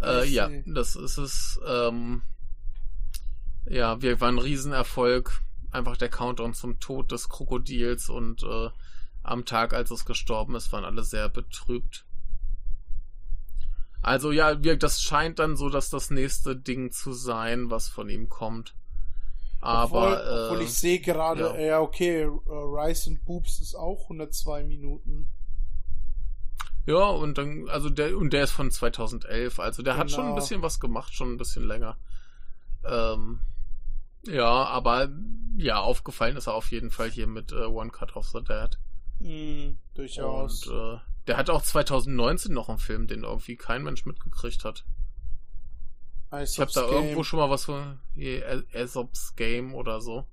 Äh, 0.01 0.28
ja, 0.28 0.49
das 0.66 0.95
ist 0.95 1.18
es. 1.18 1.60
Ähm, 1.66 2.24
ja, 3.70 4.01
wir 4.01 4.20
waren 4.20 4.36
ein 4.36 4.39
Riesenerfolg. 4.43 5.41
Einfach 5.72 5.97
der 5.97 6.10
Countdown 6.10 6.53
zum 6.53 6.80
Tod 6.80 7.12
des 7.12 7.30
Krokodils 7.30 8.10
und 8.10 8.43
äh, 8.43 8.70
am 9.24 9.45
Tag, 9.45 9.74
als 9.74 9.91
es 9.91 10.05
gestorben 10.05 10.55
ist, 10.55 10.72
waren 10.72 10.86
alle 10.86 11.03
sehr 11.03 11.30
betrübt. 11.30 12.05
Also 14.08 14.32
ja, 14.32 14.64
wir, 14.64 14.78
das 14.78 15.01
scheint 15.01 15.38
dann 15.38 15.58
so, 15.58 15.68
dass 15.68 15.89
das 15.89 16.12
nächste 16.12 16.55
Ding 16.55 16.93
zu 16.93 17.12
sein, 17.12 17.70
was 17.70 17.89
von 17.89 18.08
ihm 18.08 18.30
kommt. 18.30 18.74
Aber 19.60 19.84
obwohl, 19.84 20.43
obwohl 20.45 20.62
äh, 20.62 20.64
ich 20.64 20.74
sehe 20.74 21.01
gerade, 21.01 21.43
ja. 21.43 21.60
ja. 21.60 21.80
okay, 21.82 22.22
äh, 22.22 22.30
Rice 22.47 23.10
and 23.10 23.26
Boobs 23.26 23.60
ist 23.60 23.76
auch 23.76 24.03
102 24.03 24.64
Minuten. 24.64 25.30
Ja, 26.86 27.10
und 27.10 27.38
dann, 27.38 27.68
also 27.68 27.89
der, 27.89 28.16
und 28.18 28.32
der 28.32 28.45
ist 28.45 28.51
von 28.51 28.72
2011, 28.72 29.60
also 29.60 29.84
der 29.84 29.97
hat 29.97 30.10
schon 30.10 30.22
ein 30.22 30.28
Genau. 30.28 30.36
bisschen 30.36 30.62
was 30.62 30.80
gemacht, 30.80 31.14
schon 31.14 31.34
ein 31.34 31.38
bisschen 31.38 31.68
länger. 31.68 31.97
Ähm, 32.86 33.41
ja, 34.26 34.45
aber 34.45 35.10
ja, 35.58 35.82
aufgefallen 35.82 36.38
ist 36.38 36.47
er 36.47 36.53
auf 36.53 36.72
jeden 36.72 36.91
Fall 36.91 37.10
hier 37.10 37.28
mit 37.28 37.51
äh, 37.51 37.66
One 37.66 37.89
Cut 37.89 38.16
of 38.16 38.30
the 38.30 38.41
Dead. 38.41 38.80
Hm, 39.20 39.78
durchaus. 39.95 40.66
Und 40.66 40.74
äh, 40.74 40.99
der 41.28 41.38
hat 41.38 41.50
auch 41.50 41.62
2019 41.62 42.54
noch 42.54 42.70
einen 42.70 42.80
Film, 42.80 43.08
den 43.08 43.24
irgendwie 43.24 43.58
kein 43.58 43.84
Mensch 43.84 44.06
mitgekriegt 44.06 44.64
hat. 44.64 44.86
Ich 46.42 46.60
habe 46.60 46.72
da 46.74 46.82
irgendwo 46.82 47.24
schon 47.24 47.40
mal 47.40 47.50
was 47.50 47.66
von 47.66 48.00
Aesop's 48.74 49.36
Game 49.36 49.74
oder 49.74 50.02
so. 50.02 50.26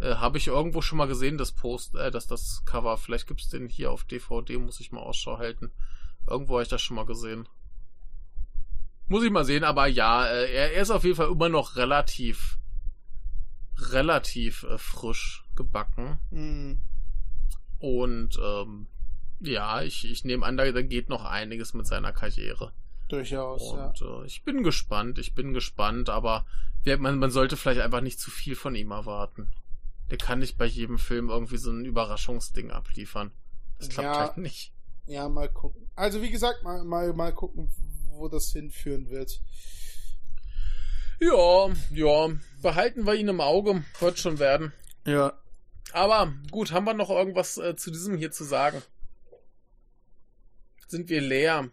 Äh, 0.00 0.16
habe 0.16 0.38
ich 0.38 0.48
irgendwo 0.48 0.82
schon 0.82 0.98
mal 0.98 1.06
gesehen, 1.06 1.38
das 1.38 1.52
Post, 1.52 1.94
äh, 1.94 2.10
dass 2.10 2.26
das 2.26 2.62
Cover. 2.64 2.96
Vielleicht 2.98 3.26
gibt's 3.28 3.48
den 3.48 3.68
hier 3.68 3.90
auf 3.90 4.04
DVD, 4.04 4.58
muss 4.58 4.80
ich 4.80 4.92
mal 4.92 5.00
Ausschau 5.00 5.38
halten. 5.38 5.70
Irgendwo 6.28 6.54
habe 6.54 6.62
ich 6.64 6.68
das 6.68 6.82
schon 6.82 6.96
mal 6.96 7.06
gesehen. 7.06 7.48
Muss 9.08 9.22
ich 9.22 9.30
mal 9.30 9.44
sehen, 9.44 9.62
aber 9.64 9.86
ja, 9.86 10.26
äh, 10.26 10.52
er, 10.52 10.72
er 10.72 10.82
ist 10.82 10.90
auf 10.90 11.04
jeden 11.04 11.16
Fall 11.16 11.30
immer 11.30 11.48
noch 11.48 11.76
relativ, 11.76 12.58
relativ 13.78 14.64
äh, 14.64 14.78
frisch 14.78 15.44
gebacken. 15.54 16.18
Hm, 16.30 16.80
Und 17.78 18.38
ähm, 18.42 18.88
ja, 19.40 19.82
ich, 19.82 20.04
ich 20.10 20.24
nehme 20.24 20.44
an, 20.46 20.56
da, 20.56 20.70
da 20.72 20.82
geht 20.82 21.08
noch 21.08 21.24
einiges 21.24 21.74
mit 21.74 21.86
seiner 21.86 22.12
Karriere. 22.12 22.72
durchaus, 23.08 23.72
ja. 23.74 23.86
Und 23.86 24.02
äh, 24.02 24.26
ich 24.26 24.42
bin 24.44 24.62
gespannt, 24.62 25.18
ich 25.18 25.34
bin 25.34 25.52
gespannt, 25.52 26.08
aber 26.08 26.46
man, 26.98 27.18
man 27.18 27.30
sollte 27.30 27.56
vielleicht 27.56 27.80
einfach 27.80 28.00
nicht 28.00 28.20
zu 28.20 28.30
viel 28.30 28.54
von 28.54 28.74
ihm 28.74 28.92
erwarten. 28.92 29.48
Der 30.10 30.18
kann 30.18 30.38
nicht 30.38 30.56
bei 30.56 30.66
jedem 30.66 30.98
Film 30.98 31.28
irgendwie 31.30 31.56
so 31.56 31.70
ein 31.72 31.84
Überraschungsding 31.84 32.70
abliefern. 32.70 33.32
Das 33.78 33.88
klappt 33.88 34.16
Ja. 34.16 34.20
halt 34.20 34.36
nicht. 34.38 34.72
Ja, 35.06 35.28
mal 35.28 35.48
gucken. 35.48 35.88
Also 35.96 36.22
wie 36.22 36.30
gesagt, 36.30 36.62
mal, 36.62 36.84
mal, 36.84 37.12
mal 37.12 37.32
gucken, 37.32 37.72
wo 38.10 38.28
das 38.28 38.52
hinführen 38.52 39.10
wird. 39.10 39.40
Ja, 41.20 41.68
ja, 41.92 42.28
behalten 42.62 43.06
wir 43.06 43.14
ihn 43.14 43.28
im 43.28 43.40
Auge, 43.40 43.82
wird 44.00 44.18
schon 44.18 44.38
werden. 44.38 44.72
Ja. 45.06 45.32
Aber 45.92 46.32
gut, 46.50 46.72
haben 46.72 46.84
wir 46.84 46.94
noch 46.94 47.10
irgendwas 47.10 47.56
äh, 47.58 47.74
zu 47.76 47.90
diesem 47.90 48.16
hier 48.18 48.30
zu 48.32 48.44
sagen? 48.44 48.82
Sind 50.86 51.08
wir 51.08 51.20
leer? 51.20 51.70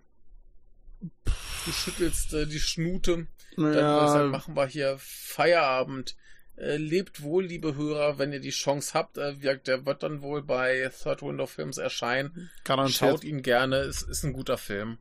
Du 1.65 1.71
schüttelst 1.71 2.33
äh, 2.33 2.45
die 2.45 2.59
Schnute. 2.59 3.27
Dann 3.55 3.73
deshalb 3.73 4.31
machen 4.31 4.55
wir 4.55 4.67
hier 4.67 4.95
Feierabend. 4.99 6.15
Äh, 6.55 6.77
lebt 6.77 7.21
wohl, 7.21 7.45
liebe 7.45 7.75
Hörer, 7.75 8.19
wenn 8.19 8.31
ihr 8.31 8.39
die 8.39 8.51
Chance 8.51 8.93
habt. 8.93 9.17
Äh, 9.17 9.57
der 9.57 9.85
wird 9.85 10.03
dann 10.03 10.21
wohl 10.21 10.43
bei 10.43 10.91
Third 11.01 11.21
Window 11.21 11.45
Films 11.47 11.77
erscheinen. 11.77 12.49
garantiert. 12.63 12.97
Schaut 12.97 13.23
ihn 13.23 13.41
gerne, 13.41 13.77
es 13.77 14.01
ist 14.03 14.23
ein 14.23 14.33
guter 14.33 14.57
Film. 14.57 14.97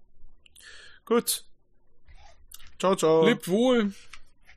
Gut. 1.05 1.45
Ciao, 2.79 2.97
ciao. 2.97 3.25
Lebt 3.27 3.49
wohl. 3.49 3.93